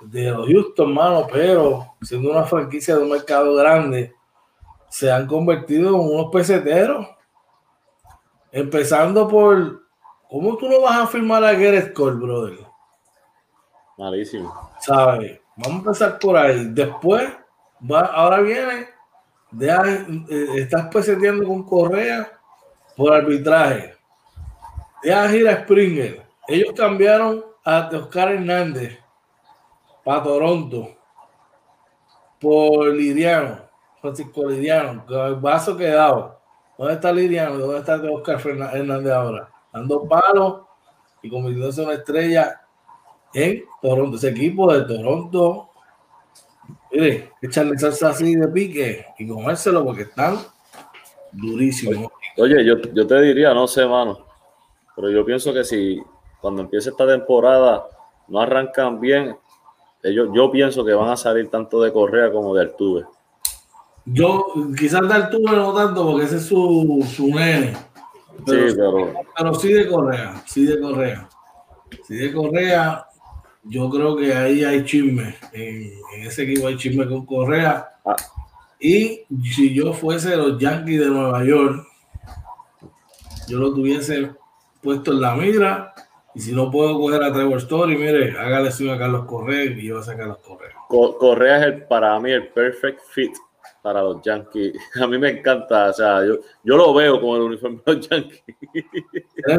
de 0.00 0.30
los 0.30 0.48
Houston, 0.48 0.92
mano, 0.92 1.26
pero 1.32 1.94
siendo 2.02 2.30
una 2.30 2.42
franquicia 2.42 2.96
de 2.96 3.02
un 3.02 3.10
mercado 3.10 3.54
grande, 3.54 4.14
se 4.88 5.10
han 5.10 5.26
convertido 5.26 5.90
en 5.90 5.94
unos 5.94 6.30
peseteros. 6.32 7.06
Empezando 8.50 9.28
por, 9.28 9.82
¿cómo 10.28 10.56
tú 10.56 10.68
no 10.68 10.82
vas 10.82 10.98
a 10.98 11.06
firmar 11.06 11.42
a 11.44 11.52
Gareth 11.52 11.94
Cole, 11.94 12.16
brother? 12.16 12.58
Malísimo. 13.96 14.70
¿Sabes? 14.80 15.40
Vamos 15.56 15.76
a 15.76 15.78
empezar 15.78 16.18
por 16.18 16.36
ahí. 16.36 16.66
Después, 16.70 17.32
va, 17.90 18.00
ahora 18.00 18.40
viene, 18.40 18.88
eh, 19.60 20.46
estás 20.56 20.88
peseteando 20.88 21.46
con 21.46 21.62
Correa 21.64 22.32
por 22.96 23.12
arbitraje. 23.12 23.94
Deja 25.02 25.36
ir 25.36 25.48
a 25.48 25.62
Springer. 25.62 26.22
Ellos 26.48 26.72
cambiaron 26.76 27.44
a 27.64 27.90
Oscar 27.92 28.32
Hernández 28.32 28.98
para 30.04 30.22
Toronto 30.22 30.96
por 32.40 32.88
Liriano, 32.88 33.60
Francisco 34.00 34.48
Liriano, 34.48 35.04
el 35.08 35.36
vaso 35.36 35.76
quedado. 35.76 36.40
¿Dónde 36.76 36.94
está 36.94 37.12
Liriano? 37.12 37.56
¿Dónde 37.58 37.78
está 37.78 38.02
Oscar 38.10 38.40
Hernández 38.74 39.12
ahora? 39.12 39.48
Dando 39.72 40.08
palos 40.08 40.62
y 41.22 41.30
convirtiéndose 41.30 41.82
en 41.82 41.88
una 41.88 41.96
estrella 41.96 42.60
en 43.32 43.64
Toronto. 43.80 44.16
Ese 44.16 44.30
equipo 44.30 44.72
de 44.72 44.82
Toronto, 44.84 45.70
mire, 46.92 47.30
echarle 47.40 47.78
salsa 47.78 48.10
así 48.10 48.34
de 48.36 48.48
pique 48.48 49.06
y 49.18 49.26
comérselo 49.26 49.84
porque 49.84 50.02
están 50.02 50.38
durísimos. 51.32 52.10
Oye, 52.36 52.64
yo, 52.64 52.76
yo 52.92 53.06
te 53.06 53.20
diría, 53.20 53.52
no 53.54 53.66
sé, 53.66 53.86
mano, 53.86 54.26
pero 54.94 55.10
yo 55.10 55.24
pienso 55.24 55.52
que 55.52 55.64
si 55.64 56.02
cuando 56.40 56.62
empiece 56.62 56.90
esta 56.90 57.06
temporada 57.06 57.86
no 58.28 58.40
arrancan 58.40 59.00
bien, 59.00 59.36
ellos, 60.02 60.30
yo 60.34 60.50
pienso 60.50 60.84
que 60.84 60.92
van 60.92 61.10
a 61.10 61.16
salir 61.16 61.48
tanto 61.48 61.80
de 61.80 61.92
Correa 61.92 62.32
como 62.32 62.54
de 62.54 62.62
Altuve. 62.62 63.04
Yo, 64.04 64.46
quizás 64.76 65.06
de 65.06 65.14
Altuve 65.14 65.56
no 65.56 65.72
tanto, 65.72 66.04
porque 66.04 66.24
ese 66.24 66.36
es 66.36 66.46
su, 66.46 67.06
su 67.14 67.28
nene. 67.28 67.74
Pero, 68.44 68.68
sí, 68.68 68.76
pero... 68.76 69.12
pero 69.36 69.54
sí 69.54 69.72
de 69.72 69.88
Correa, 69.88 70.42
sí 70.46 70.64
de 70.64 70.80
Correa. 70.80 71.28
Sí 72.04 72.16
de 72.16 72.32
Correa, 72.32 73.06
yo 73.64 73.88
creo 73.90 74.16
que 74.16 74.34
ahí 74.34 74.64
hay 74.64 74.84
chisme. 74.84 75.34
En, 75.52 75.92
ese 76.26 76.44
equipo 76.44 76.66
hay 76.66 76.76
chisme 76.76 77.06
con 77.06 77.26
Correa. 77.26 77.88
Ah. 78.04 78.16
Y 78.80 79.24
si 79.54 79.72
yo 79.74 79.92
fuese 79.92 80.36
los 80.36 80.58
Yankees 80.58 81.00
de 81.00 81.06
Nueva 81.06 81.44
York, 81.44 81.86
yo 83.48 83.58
lo 83.58 83.72
tuviese 83.72 84.32
puesto 84.82 85.12
en 85.12 85.20
la 85.20 85.34
mira 85.36 85.94
y 86.34 86.40
si 86.40 86.52
no 86.52 86.70
puedo 86.70 86.98
coger 86.98 87.22
a 87.22 87.32
Trevor 87.32 87.58
Story, 87.58 87.96
mire, 87.96 88.36
hágale 88.38 88.72
suyo 88.72 88.92
a 88.92 88.98
Carlos 88.98 89.26
Correa 89.26 89.64
y 89.64 89.86
yo 89.86 89.94
voy 89.94 90.02
a 90.02 90.06
sacar 90.06 90.26
los 90.26 90.38
Correa. 90.38 90.72
Correa 90.88 91.58
es 91.58 91.64
el, 91.66 91.82
para 91.84 92.18
mí 92.20 92.30
el 92.30 92.48
perfect 92.48 93.00
fit 93.10 93.32
para 93.82 94.02
los 94.02 94.22
Yankees. 94.22 94.74
A 95.02 95.06
mí 95.06 95.18
me 95.18 95.30
encanta, 95.30 95.90
o 95.90 95.92
sea, 95.92 96.24
yo, 96.24 96.38
yo 96.62 96.76
lo 96.76 96.94
veo 96.94 97.20
como 97.20 97.36
el 97.36 97.42
uniforme 97.42 97.80
de 97.84 97.94
los 97.94 98.08
Yankees. 98.08 98.42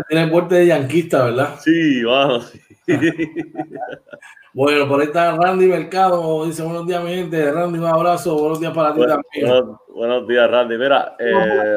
Tiene, 0.08 0.28
porte 0.28 0.56
de 0.56 0.68
yanquista, 0.68 1.26
¿verdad? 1.26 1.60
Sí, 1.60 2.04
vamos. 2.04 2.54
bueno, 2.54 2.73
por 4.54 5.00
ahí 5.02 5.06
está 5.08 5.36
Randy 5.36 5.68
Mercado, 5.68 6.46
dice 6.46 6.64
buenos 6.64 6.86
días, 6.86 7.04
mi 7.04 7.12
gente. 7.12 7.52
Randy, 7.52 7.80
un 7.80 7.86
abrazo, 7.86 8.38
buenos 8.38 8.60
días 8.60 8.74
para 8.74 8.94
ti 8.94 9.02
también. 9.02 9.78
Buenos, 9.88 10.28
días, 10.28 10.50
Randy. 10.50 10.78
Mira, 10.78 11.16
eh, 11.20 11.76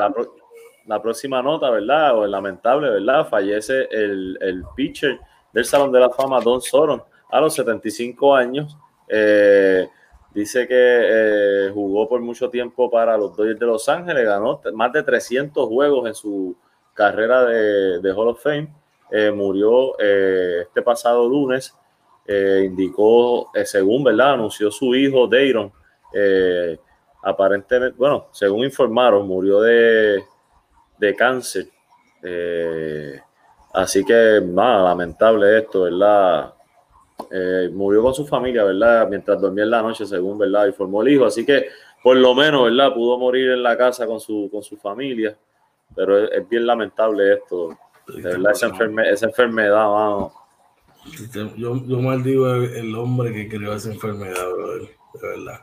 la 0.87 1.03
próxima 1.03 1.43
nota, 1.43 1.71
¿verdad? 1.71 2.17
O 2.17 2.25
el 2.25 2.31
lamentable, 2.31 2.91
¿verdad? 2.91 3.29
Fallece 3.29 3.89
el, 3.91 4.39
el 4.41 4.65
pitcher 4.75 5.19
del 5.53 5.65
Salón 5.65 5.93
de 5.93 6.01
la 6.01 6.11
Fama, 6.11 6.41
Don 6.41 6.61
Soron, 6.61 7.03
a 7.31 7.41
los 7.41 7.55
75 7.55 8.35
años. 8.35 8.77
Eh, 9.09 9.89
dice 10.35 10.67
que 10.67 10.75
eh, 10.77 11.71
jugó 11.73 12.09
por 12.09 12.21
mucho 12.21 12.51
tiempo 12.51 12.91
para 12.91 13.17
los 13.17 13.37
Dodgers 13.37 13.59
de 13.59 13.67
Los 13.67 13.89
Ángeles, 13.89 14.25
ganó 14.25 14.61
más 14.75 14.93
de 14.93 15.03
300 15.03 15.69
juegos 15.69 16.07
en 16.07 16.15
su 16.15 16.57
carrera 16.95 17.45
de, 17.45 18.01
de 18.01 18.13
Hall 18.13 18.29
of 18.29 18.43
Fame. 18.43 18.69
Eh, 19.11 19.31
murió 19.31 19.99
este 19.99 20.83
pasado 20.83 21.29
lunes, 21.29 21.75
indicó, 22.29 23.51
según, 23.65 24.05
¿verdad? 24.05 24.35
Anunció 24.35 24.71
su 24.71 24.95
hijo, 24.95 25.27
Dayron. 25.27 25.73
aparentemente, 27.23 27.97
bueno, 27.97 28.29
según 28.33 28.65
informaron, 28.65 29.27
murió 29.27 29.61
de 29.61 30.25
de 30.99 31.15
cáncer. 31.15 31.69
Eh, 32.23 33.21
así 33.75 34.05
que, 34.05 34.41
nada, 34.45 34.85
lamentable 34.85 35.59
esto, 35.59 35.83
¿verdad? 35.83 36.55
Eh, 37.31 37.71
murió 37.73 38.03
con 38.03 38.15
su 38.15 38.27
familia, 38.27 38.65
¿verdad? 38.65 39.09
Mientras 39.09 39.41
dormía 39.41 39.65
en 39.65 39.71
la 39.71 39.83
noche, 39.83 40.07
según, 40.07 40.39
¿verdad? 40.39 40.67
Y 40.67 40.73
formó 40.73 41.03
el 41.03 41.09
hijo. 41.09 41.25
Así 41.25 41.45
que, 41.45 41.67
por 42.03 42.17
lo 42.17 42.35
menos, 42.35 42.65
¿verdad? 42.65 42.95
Pudo 42.95 43.19
morir 43.19 43.51
en 43.51 43.63
la 43.63 43.77
casa 43.77 44.07
con 44.07 44.21
su, 44.21 44.49
con 44.51 44.63
su 44.63 44.77
familia. 44.77 45.37
Pero 45.95 46.25
es, 46.25 46.49
bien 46.49 46.67
lamentable 46.67 47.35
esto. 47.35 47.77
De 48.09 48.23
verdad, 48.23 48.53
esa, 48.53 48.73
esa 49.11 49.27
enfermedad, 49.27 49.89
vamos. 49.89 50.33
Yo, 51.57 51.85
yo 51.87 52.01
maldigo 52.01 52.53
el, 52.53 52.95
hombre 52.95 53.33
que 53.33 53.49
creó 53.49 53.75
esa 53.75 53.93
enfermedad, 53.93 54.35
de 54.35 55.29
verdad. 55.29 55.61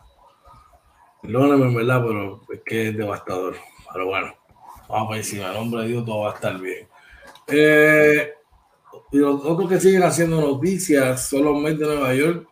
Perdóname, 1.21 1.65
en 1.65 1.75
verdad, 1.75 2.03
pero 2.05 2.41
es 2.51 2.61
que 2.65 2.89
es 2.89 2.97
devastador. 2.97 3.55
Pero 3.91 4.07
bueno. 4.07 4.33
Vamos 4.89 5.13
a 5.13 5.17
encima, 5.17 5.47
el 5.47 5.53
nombre 5.55 5.81
de 5.81 5.87
Dios, 5.87 6.05
todo 6.05 6.19
va 6.19 6.31
a 6.31 6.35
estar 6.35 6.59
bien. 6.59 6.87
Eh, 7.47 8.33
y 9.11 9.17
los 9.17 9.43
otros 9.43 9.69
que 9.69 9.79
siguen 9.79 10.03
haciendo 10.03 10.39
noticias 10.41 11.29
son 11.29 11.45
los 11.45 11.59
Mets 11.59 11.79
de 11.79 11.85
Nueva 11.85 12.13
York. 12.13 12.47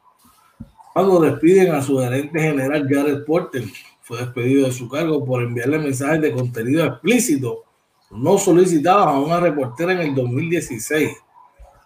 Cuando 0.93 1.19
despiden 1.19 1.73
a 1.75 1.81
su 1.81 1.99
gerente 1.99 2.39
general 2.39 2.87
Jared 2.89 3.25
Porter, 3.25 3.63
fue 4.01 4.19
despedido 4.19 4.65
de 4.65 4.71
su 4.71 4.89
cargo 4.89 5.23
por 5.23 5.43
enviarle 5.43 5.79
mensajes 5.79 6.21
de 6.21 6.31
contenido 6.31 6.85
explícito 6.85 7.63
no 8.11 8.37
solicitados 8.37 9.07
a 9.07 9.19
una 9.19 9.39
reportera 9.39 9.93
en 9.93 9.99
el 9.99 10.15
2016. 10.15 11.17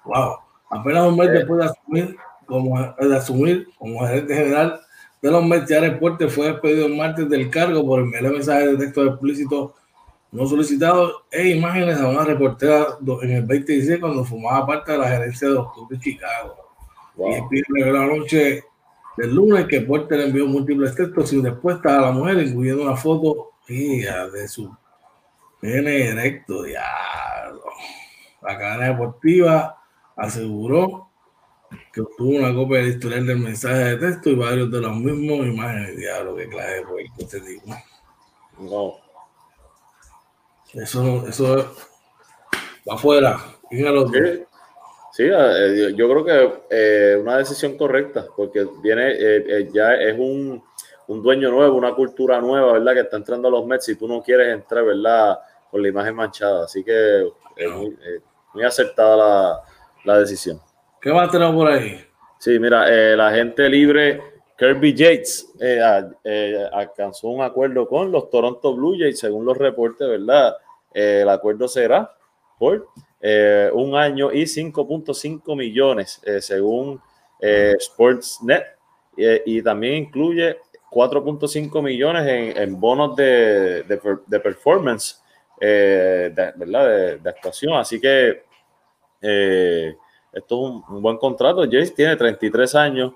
Wow. 0.06 0.38
Apenas 0.70 1.08
un 1.08 1.18
mes 1.18 1.32
después 1.32 1.60
de 1.60 1.66
asumir 1.66 2.18
como, 2.46 2.80
de 2.80 3.16
asumir 3.16 3.68
como 3.78 4.06
gerente 4.06 4.36
general 4.36 4.80
de 5.22 5.32
los 5.32 5.44
Mets, 5.44 5.68
Jared 5.68 6.00
Porter 6.00 6.30
fue 6.30 6.52
despedido 6.52 6.86
el 6.86 6.96
martes 6.96 7.28
del 7.30 7.50
cargo 7.50 7.86
por 7.86 8.00
enviarle 8.00 8.30
mensajes 8.30 8.72
de 8.72 8.78
texto 8.78 9.06
explícito 9.06 9.74
no 10.32 10.46
solicitado 10.46 11.26
e 11.32 11.50
imágenes 11.50 12.00
a 12.00 12.10
una 12.10 12.26
reportera 12.26 12.98
en 13.22 13.32
el 13.32 13.48
2016 13.48 14.00
cuando 14.00 14.26
formaba 14.26 14.68
parte 14.68 14.92
de 14.92 14.98
la 14.98 15.08
gerencia 15.08 15.48
de 15.48 15.56
clubes 15.56 15.90
de 15.90 16.00
Chicago. 16.00 16.56
Y 17.18 17.60
Y 17.60 17.84
la 17.84 18.06
noche 18.06 18.64
del 19.18 19.34
lunes 19.34 19.66
que 19.66 19.82
Porter 19.82 20.20
envió 20.20 20.46
múltiples 20.46 20.94
textos 20.94 21.32
y 21.32 21.42
después 21.42 21.78
a 21.86 22.02
la 22.02 22.12
mujer, 22.12 22.38
incluyendo 22.40 22.84
una 22.84 22.98
foto 22.98 23.54
de 23.68 24.48
su 24.48 24.70
pene 25.66 26.10
erecto. 26.10 26.64
Diablo. 26.64 27.64
La 28.42 28.58
cadena 28.58 28.90
deportiva 28.90 29.82
aseguró 30.16 31.10
que 31.92 32.02
obtuvo 32.02 32.38
una 32.38 32.54
copia 32.54 32.78
del 32.78 32.90
historial 32.90 33.26
del 33.26 33.40
mensaje 33.40 33.84
de 33.84 33.98
texto 33.98 34.30
y 34.30 34.36
varios 34.36 34.72
de 34.72 34.82
los 34.82 34.96
mismos 34.96 35.48
imágenes. 35.48 35.98
Diablo, 35.98 36.36
que 36.36 36.48
clase 36.48 36.84
de 36.84 37.26
te 37.26 37.40
digo. 37.42 37.64
No. 38.60 38.94
Eso, 40.74 41.28
eso 41.28 41.76
va 42.88 42.96
afuera. 42.96 43.40
Sí, 45.12 45.24
eh, 45.24 45.94
yo 45.96 46.10
creo 46.10 46.26
que 46.26 46.54
eh, 46.70 47.18
una 47.18 47.38
decisión 47.38 47.78
correcta, 47.78 48.28
porque 48.36 48.68
viene, 48.84 49.14
eh, 49.18 49.70
ya 49.74 49.96
es 49.96 50.18
un, 50.20 50.62
dueño 51.08 51.52
nuevo, 51.52 51.78
una 51.78 51.96
cultura 51.96 52.42
nueva, 52.42 52.74
¿verdad? 52.74 52.94
Que 52.94 53.00
está 53.00 53.18
entrando 53.18 53.48
a 53.48 53.52
los 53.52 53.66
Mets 53.66 53.88
y 53.90 53.96
tú 53.96 54.08
no 54.08 54.22
quieres 54.22 54.54
entrar, 54.54 54.84
¿verdad? 54.84 55.40
Con 55.76 55.82
la 55.82 55.90
imagen 55.90 56.16
manchada. 56.16 56.64
Así 56.64 56.86
que 56.86 57.28
es 57.58 57.72
muy, 58.54 58.64
acertada 58.64 59.62
la, 60.06 60.20
decisión. 60.20 60.62
¿Qué 61.02 61.12
más 61.12 61.30
tenemos 61.30 61.54
por 61.54 61.68
ahí? 61.70 62.00
Sí, 62.40 62.58
mira, 62.60 62.88
la 63.18 63.32
gente 63.34 63.68
libre 63.68 64.22
Kirby 64.58 64.94
Yates 64.94 65.54
alcanzó 66.72 67.28
un 67.28 67.42
acuerdo 67.44 67.90
con 67.90 68.10
los 68.10 68.30
Toronto 68.30 68.74
Blue 68.74 68.96
Jays, 68.98 69.20
según 69.20 69.44
los 69.44 69.58
reportes, 69.58 70.08
¿verdad? 70.08 70.56
Eh, 70.94 71.20
el 71.24 71.30
acuerdo 71.30 71.68
será 71.68 72.10
por 72.58 72.88
eh, 73.20 73.70
un 73.74 73.96
año 73.96 74.32
y 74.32 74.44
5.5 74.44 75.58
millones, 75.58 76.22
eh, 76.26 76.42
según 76.42 77.02
Sportsnet, 77.78 78.64
y 79.18 79.62
también 79.62 80.06
incluye 80.06 80.58
4.5 80.90 81.84
millones 81.84 82.56
en, 82.56 82.80
bonos 82.80 83.16
de, 83.16 83.84
de, 83.84 84.40
performance, 84.40 85.22
de, 85.60 86.54
¿verdad? 86.56 87.18
De, 87.18 87.30
actuación. 87.30 87.74
Así 87.74 88.00
que 88.00 88.44
esto 89.22 90.56
es 90.56 90.84
un, 90.90 91.02
buen 91.02 91.18
contrato. 91.18 91.64
Jace 91.64 91.92
tiene 91.92 92.16
33 92.16 92.76
años, 92.76 93.14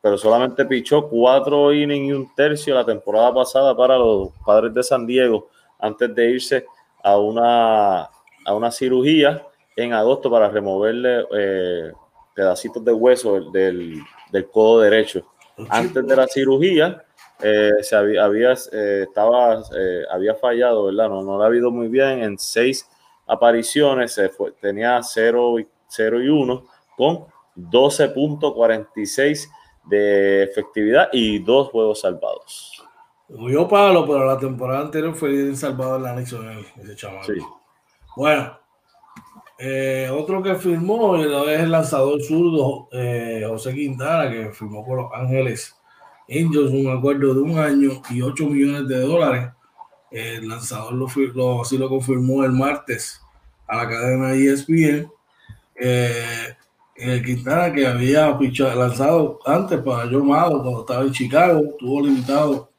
pero 0.00 0.16
solamente 0.16 0.64
pichó 0.64 1.08
cuatro 1.08 1.72
innings 1.72 2.08
y 2.08 2.12
un 2.12 2.34
tercio 2.34 2.74
la 2.74 2.84
temporada 2.84 3.32
pasada 3.34 3.76
para 3.76 3.98
los 3.98 4.30
padres 4.44 4.72
de 4.72 4.82
San 4.82 5.06
Diego 5.06 5.48
antes 5.78 6.14
de 6.14 6.30
irse 6.30 6.66
a 7.02 7.18
una, 7.18 8.02
a 8.02 8.54
una 8.54 8.70
cirugía 8.70 9.46
en 9.76 9.92
agosto 9.92 10.30
para 10.30 10.48
removerle 10.48 11.26
eh, 11.36 11.92
pedacitos 12.34 12.82
de 12.82 12.92
hueso 12.92 13.50
del, 13.50 14.00
del, 14.32 14.50
codo 14.50 14.80
derecho. 14.80 15.26
Antes 15.68 16.06
de 16.06 16.16
la 16.16 16.26
cirugía, 16.26 17.03
eh, 17.40 17.72
se 17.82 17.96
había, 17.96 18.24
había 18.24 18.52
eh, 18.72 19.04
estaba, 19.08 19.62
había 20.10 20.34
fallado, 20.34 20.86
¿verdad? 20.86 21.08
No, 21.08 21.22
no 21.22 21.38
le 21.38 21.44
ha 21.44 21.46
habido 21.46 21.70
muy 21.70 21.88
bien 21.88 22.22
en 22.22 22.38
seis 22.38 22.88
apariciones, 23.26 24.12
se 24.12 24.28
fue, 24.28 24.52
tenía 24.52 25.02
0 25.02 25.58
y, 25.60 25.68
0 25.88 26.22
y 26.22 26.28
1 26.28 26.64
con 26.96 27.26
12.46 27.56 29.48
de 29.84 30.42
efectividad 30.44 31.08
y 31.12 31.38
dos 31.40 31.70
juegos 31.70 32.00
salvados. 32.00 32.82
Yo 33.28 33.66
palo, 33.68 34.06
pero 34.06 34.24
la 34.24 34.38
temporada 34.38 34.80
anterior 34.80 35.14
fue 35.14 35.30
el 35.30 35.56
salvador 35.56 36.00
la 36.00 36.12
anexo 36.12 36.40
ese 36.50 36.94
chaval. 36.94 37.24
Bueno, 38.16 38.58
eh, 39.58 40.10
otro 40.12 40.42
que 40.42 40.54
firmó 40.56 41.16
es 41.16 41.60
el 41.60 41.70
lanzador 41.70 42.22
zurdo 42.22 42.88
eh, 42.92 43.44
José 43.46 43.74
Quintana, 43.74 44.30
que 44.30 44.52
firmó 44.52 44.84
con 44.84 44.96
los 44.96 45.12
Ángeles 45.12 45.73
Angels 46.28 46.70
un 46.70 46.88
acuerdo 46.88 47.34
de 47.34 47.40
un 47.40 47.58
año 47.58 48.02
y 48.10 48.22
8 48.22 48.46
millones 48.46 48.88
de 48.88 49.00
dólares. 49.00 49.50
El 50.10 50.48
lanzador 50.48 50.94
lo, 50.94 51.06
lo, 51.34 51.62
así 51.62 51.76
lo 51.76 51.88
confirmó 51.88 52.44
el 52.44 52.52
martes 52.52 53.20
a 53.66 53.76
la 53.76 53.88
cadena 53.88 54.32
ESPN. 54.32 55.10
Eh, 55.76 56.56
el 56.96 57.24
Quintana 57.24 57.72
que 57.72 57.86
había 57.86 58.38
lanzado 58.76 59.40
antes 59.44 59.80
para 59.80 60.08
Joe 60.08 60.22
Mado 60.22 60.62
cuando 60.62 60.80
estaba 60.80 61.02
en 61.02 61.12
Chicago, 61.12 61.60
tuvo 61.78 62.02
limitado 62.02 62.70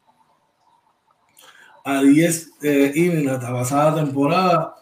a 1.83 2.01
10 2.01 2.53
eh, 2.63 2.91
innings 2.95 3.25
la 3.25 3.39
pasada 3.39 3.95
temporada 3.95 4.75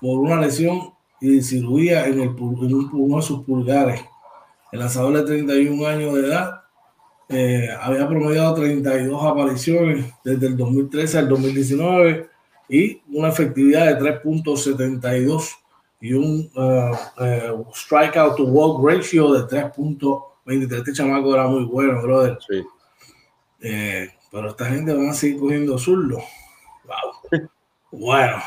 por 0.00 0.18
una 0.18 0.40
lesión 0.40 0.92
y 1.20 1.40
cirugía 1.42 2.06
en, 2.06 2.20
el, 2.20 2.28
en 2.30 2.88
uno 2.92 3.16
de 3.16 3.22
sus 3.22 3.44
pulgares. 3.44 4.04
El 4.72 4.80
lanzador 4.80 5.16
de 5.16 5.22
31 5.22 5.86
años 5.86 6.14
de 6.14 6.26
edad 6.26 6.59
eh, 7.30 7.68
había 7.80 8.08
promediado 8.08 8.54
32 8.56 9.24
apariciones 9.24 10.04
desde 10.24 10.48
el 10.48 10.56
2013 10.56 11.18
al 11.18 11.28
2019 11.28 12.28
y 12.68 13.00
una 13.12 13.28
efectividad 13.28 13.86
de 13.86 14.20
3.72 14.22 15.48
y 16.00 16.12
un 16.14 16.50
uh, 16.56 16.92
uh, 17.22 17.72
strikeout 17.72 18.36
to 18.36 18.44
walk 18.44 18.84
ratio 18.84 19.32
de 19.32 19.40
3.23. 19.44 20.78
Este 20.78 20.92
chamaco 20.92 21.32
era 21.34 21.46
muy 21.46 21.64
bueno, 21.64 22.02
brother. 22.02 22.38
Sí. 22.48 22.64
Eh, 23.60 24.08
pero 24.32 24.50
esta 24.50 24.66
gente 24.66 24.92
van 24.92 25.10
a 25.10 25.14
seguir 25.14 25.38
cogiendo 25.38 25.78
zurdo. 25.78 26.18
Wow. 26.84 27.40
bueno. 27.92 28.42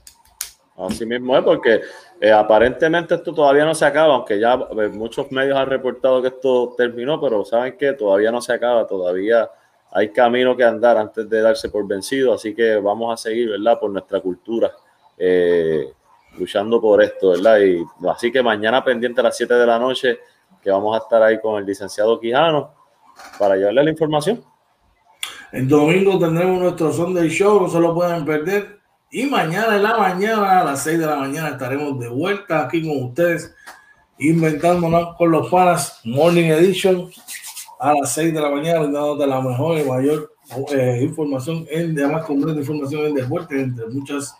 Así 0.77 1.07
mismo 1.07 1.35
es, 1.35 1.43
porque 1.43 1.81
eh, 2.19 2.31
aparentemente 2.31 3.15
esto 3.15 3.33
todavía 3.33 3.63
no 3.63 3.75
se 3.75 3.85
acaba, 3.85 4.15
aunque 4.15 4.39
ya 4.39 4.53
eh, 4.53 4.87
muchos 4.89 5.31
medios 5.31 5.57
han 5.57 5.67
reportado 5.67 6.21
que 6.21 6.29
esto 6.29 6.73
terminó, 6.75 7.21
pero 7.21 7.45
saben 7.45 7.77
que 7.77 7.93
todavía 7.93 8.31
no 8.31 8.41
se 8.41 8.53
acaba, 8.53 8.87
todavía 8.87 9.49
hay 9.91 10.09
camino 10.09 10.55
que 10.55 10.63
andar 10.63 10.97
antes 10.97 11.29
de 11.29 11.41
darse 11.41 11.69
por 11.69 11.87
vencido, 11.87 12.33
así 12.33 12.55
que 12.55 12.77
vamos 12.77 13.13
a 13.13 13.17
seguir, 13.17 13.49
¿verdad? 13.49 13.79
Por 13.79 13.91
nuestra 13.91 14.19
cultura, 14.19 14.71
eh, 15.17 15.93
luchando 16.39 16.81
por 16.81 17.03
esto, 17.03 17.29
¿verdad? 17.29 17.59
Y 17.59 17.83
así 18.09 18.31
que 18.31 18.41
mañana 18.41 18.83
pendiente 18.83 19.21
a 19.21 19.25
las 19.25 19.37
7 19.37 19.53
de 19.53 19.65
la 19.65 19.77
noche, 19.77 20.19
que 20.61 20.71
vamos 20.71 20.95
a 20.95 21.03
estar 21.03 21.21
ahí 21.21 21.39
con 21.39 21.59
el 21.59 21.65
licenciado 21.65 22.19
Quijano 22.19 22.73
para 23.37 23.55
llevarle 23.55 23.83
la 23.83 23.91
información. 23.91 24.43
El 25.51 25.67
domingo 25.67 26.17
tendremos 26.17 26.59
nuestro 26.59 26.91
Sunday 26.91 27.29
Show, 27.29 27.61
no 27.61 27.69
se 27.69 27.79
lo 27.79 27.93
pueden 27.93 28.25
perder 28.25 28.76
y 29.09 29.25
mañana 29.25 29.75
en 29.75 29.83
la 29.83 29.97
mañana, 29.97 30.59
a 30.59 30.63
las 30.63 30.83
6 30.83 30.99
de 30.99 31.05
la 31.05 31.15
mañana, 31.15 31.49
estaremos 31.49 31.99
de 31.99 32.09
vuelta 32.09 32.63
aquí 32.63 32.81
con 32.85 33.03
ustedes, 33.05 33.55
inventándonos 34.17 35.15
con 35.15 35.31
los 35.31 35.49
panas 35.49 36.01
Morning 36.03 36.49
Edition 36.51 37.09
a 37.79 37.93
las 37.93 38.13
6 38.13 38.33
de 38.33 38.41
la 38.41 38.49
mañana, 38.49 38.79
dándote 38.79 39.27
la 39.27 39.41
mejor 39.41 39.77
y 39.77 39.83
mayor 39.83 40.33
eh, 40.71 40.99
información, 41.01 41.65
en, 41.69 41.95
de 41.95 42.07
más 42.07 42.25
completa 42.25 42.59
información 42.59 43.05
en 43.05 43.15
deporte, 43.15 43.59
entre 43.59 43.85
muchas 43.87 44.35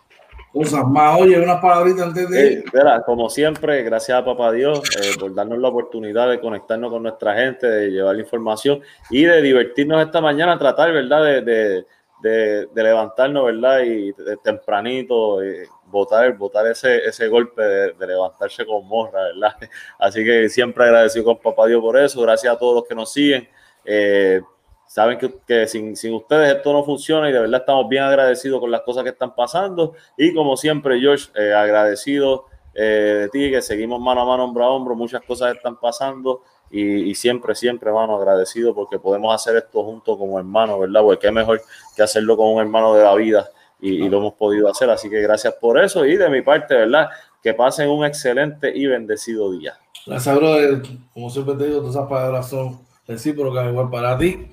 cosas 0.52 0.86
más. 0.86 1.22
Oye, 1.22 1.40
una 1.40 1.62
palabrita 1.62 2.04
antes 2.04 2.30
de 2.30 2.54
ir. 2.54 2.66
como 3.06 3.30
siempre, 3.30 3.84
gracias 3.84 4.18
a 4.18 4.26
Papá 4.26 4.52
Dios 4.52 4.82
eh, 5.02 5.12
por 5.20 5.34
darnos 5.34 5.60
la 5.60 5.68
oportunidad 5.70 6.30
de 6.30 6.40
conectarnos 6.40 6.92
con 6.92 7.04
nuestra 7.04 7.36
gente, 7.36 7.68
de 7.68 7.90
llevar 7.90 8.16
la 8.16 8.22
información 8.22 8.82
y 9.10 9.24
de 9.24 9.42
divertirnos 9.42 10.06
esta 10.06 10.22
mañana, 10.22 10.58
tratar, 10.58 10.92
¿verdad? 10.92 11.24
de 11.24 11.42
de, 11.42 11.86
levantarnos, 12.22 13.46
¿verdad? 13.46 13.82
Y 13.86 14.14
tempranito, 14.44 15.40
votar, 15.86 16.36
votar 16.38 16.68
ese, 16.68 16.98
ese 17.06 17.28
golpe 17.28 17.62
de, 17.62 18.08
levantarse 18.08 18.66
con 18.66 18.86
morra, 18.88 19.24
¿verdad? 19.24 19.56
Así 20.00 20.24
que 20.24 20.50
siempre 20.50 20.86
agradecido 20.86 21.26
con 21.26 21.40
Papá 21.40 21.68
Dios 21.68 21.82
por 21.82 21.98
eso. 21.98 22.22
Gracias 22.22 22.54
a 22.54 22.58
todos 22.58 22.76
los 22.76 22.84
que 22.86 22.96
nos 22.96 23.12
siguen. 23.12 23.48
Eh, 23.86 24.42
saben 24.86 25.18
que, 25.18 25.68
sin, 25.68 26.14
ustedes 26.14 26.56
esto 26.56 26.74
no 26.74 26.84
funciona 26.84 27.30
y 27.30 27.34
de 27.34 27.40
verdad 27.40 27.62
estamos 27.62 27.88
bien 27.88 28.04
agradecidos 28.04 28.60
con 28.60 28.72
las 28.72 28.82
cosas 28.82 29.04
que 29.04 29.10
están 29.10 29.36
pasando. 29.36 29.94
Y 30.18 30.34
como 30.34 30.58
siempre, 30.58 31.00
George, 31.00 31.30
eh, 31.36 31.54
agradecido 31.54 32.46
eh, 32.74 33.18
de 33.22 33.30
ti, 33.30 33.52
que 33.52 33.62
seguimos 33.62 34.00
mano 34.00 34.22
a 34.22 34.26
mano, 34.26 34.44
hombro 34.46 34.64
a 34.64 34.70
hombro. 34.70 34.96
Muchas 34.96 35.22
cosas 35.24 35.56
están 35.56 35.80
pasando. 35.80 36.44
Y, 36.70 37.16
siempre, 37.16 37.56
siempre, 37.56 37.90
hermano, 37.90 38.18
agradecido 38.18 38.76
porque 38.76 39.00
podemos 39.00 39.34
hacer 39.34 39.56
esto 39.56 39.84
juntos 39.86 40.18
como 40.18 40.38
hermanos, 40.38 40.82
¿verdad? 40.82 41.02
Porque 41.02 41.28
qué 41.28 41.32
mejor 41.32 41.62
que 41.98 42.04
hacerlo 42.04 42.38
con 42.38 42.54
un 42.54 42.62
hermano 42.62 42.94
de 42.96 43.04
la 43.04 43.14
vida 43.16 43.50
y, 43.82 44.08
lo 44.08 44.20
hemos 44.20 44.34
podido 44.36 44.70
hacer. 44.70 44.90
Así 44.90 45.10
que 45.10 45.20
gracias 45.22 45.54
por 45.56 45.78
eso 45.84 46.06
y 46.06 46.16
de 46.16 46.30
mi 46.30 46.42
parte, 46.42 46.76
¿verdad? 46.76 47.10
Que 47.44 47.54
pasen 47.54 47.90
un 47.90 48.06
excelente 48.06 48.72
y 48.74 48.86
bendecido 48.86 49.52
día. 49.52 49.74
Gracias, 50.06 50.36
brother. 50.36 50.82
Como 51.14 51.30
siempre 51.30 51.56
te 51.56 51.66
digo, 51.66 51.80
todas 51.80 51.96
esas 51.96 52.08
palabras 52.08 52.50
son 52.50 52.80
recíprocas 53.06 53.68
igual 53.68 53.90
para 53.90 54.18
ti. 54.18 54.48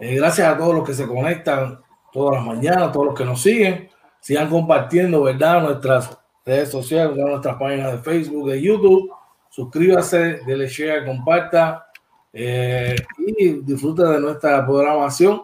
Eh, 0.00 0.14
gracias 0.14 0.48
a 0.48 0.56
todos 0.56 0.74
los 0.74 0.86
que 0.86 0.94
se 0.94 1.06
conectan 1.06 1.80
todas 2.12 2.36
las 2.36 2.46
mañanas, 2.46 2.92
todos 2.92 3.06
los 3.06 3.14
que 3.14 3.24
nos 3.24 3.42
siguen. 3.42 3.90
Sigan 4.20 4.48
compartiendo, 4.48 5.22
¿verdad? 5.22 5.60
Nuestras 5.60 6.16
redes 6.46 6.70
sociales, 6.70 7.16
nuestras 7.16 7.56
páginas 7.56 7.92
de 7.92 7.98
Facebook, 7.98 8.50
de 8.50 8.62
YouTube 8.62 9.12
suscríbase, 9.54 10.40
dele 10.44 10.66
share, 10.66 11.04
comparta 11.04 11.86
eh, 12.32 12.96
y 13.18 13.60
disfrute 13.60 14.02
de 14.02 14.18
nuestra 14.18 14.66
programación. 14.66 15.42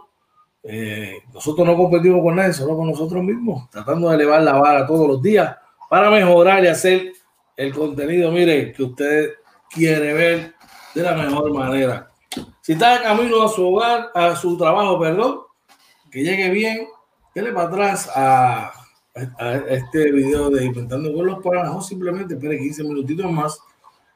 Eh, 0.62 1.22
nosotros 1.32 1.66
no 1.66 1.76
competimos 1.76 2.22
con 2.22 2.36
nadie, 2.36 2.52
solo 2.52 2.76
con 2.76 2.88
nosotros 2.88 3.22
mismos, 3.22 3.70
tratando 3.70 4.10
de 4.10 4.16
elevar 4.16 4.42
la 4.42 4.54
vara 4.54 4.86
todos 4.86 5.08
los 5.08 5.22
días 5.22 5.56
para 5.88 6.10
mejorar 6.10 6.62
y 6.64 6.68
hacer 6.68 7.12
el 7.56 7.74
contenido, 7.74 8.30
mire, 8.30 8.72
que 8.72 8.82
usted 8.82 9.30
quiere 9.70 10.12
ver 10.12 10.54
de 10.94 11.02
la 11.02 11.14
mejor 11.14 11.52
manera. 11.52 12.10
Si 12.60 12.72
está 12.72 12.96
en 12.96 13.02
camino 13.02 13.42
a 13.42 13.48
su 13.48 13.66
hogar, 13.66 14.10
a 14.14 14.36
su 14.36 14.56
trabajo, 14.56 14.98
perdón, 15.00 15.40
que 16.10 16.22
llegue 16.22 16.50
bien, 16.50 16.88
dele 17.34 17.52
para 17.52 17.68
atrás 17.68 18.10
a, 18.14 18.72
este 19.68 20.12
video 20.12 20.50
de 20.50 20.64
Inventando 20.64 21.12
con 21.12 21.26
los 21.26 21.42
Panas 21.42 21.74
o 21.74 21.80
simplemente 21.80 22.34
espere 22.34 22.58
15 22.58 22.84
minutitos 22.84 23.30
más 23.30 23.60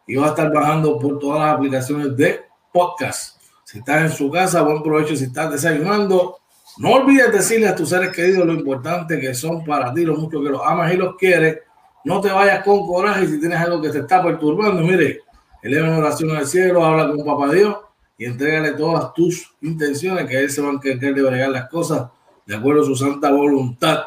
y 0.07 0.15
va 0.15 0.27
a 0.27 0.29
estar 0.29 0.53
bajando 0.53 0.99
por 0.99 1.19
todas 1.19 1.41
las 1.41 1.55
aplicaciones 1.57 2.17
de 2.17 2.45
podcast. 2.73 3.44
Si 3.65 3.79
estás 3.79 4.03
en 4.03 4.17
su 4.17 4.31
casa, 4.31 4.62
buen 4.62 4.83
provecho 4.83 5.17
si 5.17 5.25
estás 5.25 5.51
desayunando. 5.51 6.39
No 6.79 6.93
olvides 6.93 7.33
decirle 7.33 7.69
a 7.69 7.75
tus 7.75 7.89
seres 7.89 8.11
queridos 8.11 8.47
lo 8.47 8.53
importante 8.53 9.19
que 9.21 9.35
son 9.35 9.65
para 9.65 9.93
ti, 9.95 10.05
lo 10.05 10.17
mucho 10.17 10.43
que 10.43 10.51
los 10.51 10.61
amas 10.65 10.93
y 10.93 10.97
los 10.97 11.17
quieres. 11.17 11.61
No 12.05 12.21
te 12.21 12.31
vayas 12.31 12.62
con 12.65 12.87
coraje 12.87 13.27
si 13.27 13.41
tienes 13.41 13.59
algo 13.59 13.81
que 13.81 13.89
te 13.89 14.01
está 14.01 14.23
perturbando. 14.23 14.83
Mire, 14.83 15.21
eleva 15.62 15.89
una 15.89 15.99
oración 15.99 16.37
al 16.37 16.47
cielo, 16.47 16.85
habla 16.85 17.09
con 17.09 17.25
Papá 17.25 17.53
Dios 17.53 17.77
y 18.19 18.27
entrégale 18.27 18.73
todas 18.73 19.15
tus 19.15 19.55
intenciones, 19.62 20.27
que 20.27 20.39
Él 20.39 20.51
se 20.51 20.61
va 20.61 20.69
a 20.69 20.73
encargar 20.73 21.15
de 21.15 21.23
bregar 21.23 21.49
las 21.49 21.69
cosas 21.69 22.09
de 22.45 22.57
acuerdo 22.57 22.83
a 22.83 22.87
su 22.87 22.97
santa 22.97 23.31
voluntad. 23.31 24.05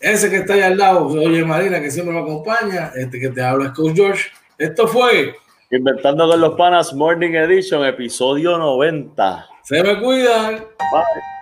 Ese 0.00 0.30
que 0.30 0.36
está 0.36 0.54
ahí 0.54 0.62
al 0.62 0.78
lado, 0.78 1.06
oye 1.06 1.44
Marina, 1.44 1.80
que 1.80 1.90
siempre 1.90 2.14
me 2.14 2.20
acompaña, 2.20 2.92
este 2.94 3.20
que 3.20 3.28
te 3.30 3.42
habla 3.42 3.66
es 3.66 3.72
Coach 3.72 3.94
George. 3.94 4.24
Esto 4.58 4.88
fue 4.88 5.34
Inventando 5.70 6.28
con 6.28 6.40
los 6.40 6.54
Panas 6.54 6.94
Morning 6.94 7.32
Edition, 7.32 7.84
episodio 7.84 8.56
90. 8.56 9.48
Se 9.64 9.82
me 9.82 10.00
cuidan. 10.00 10.64
Bye. 10.92 11.35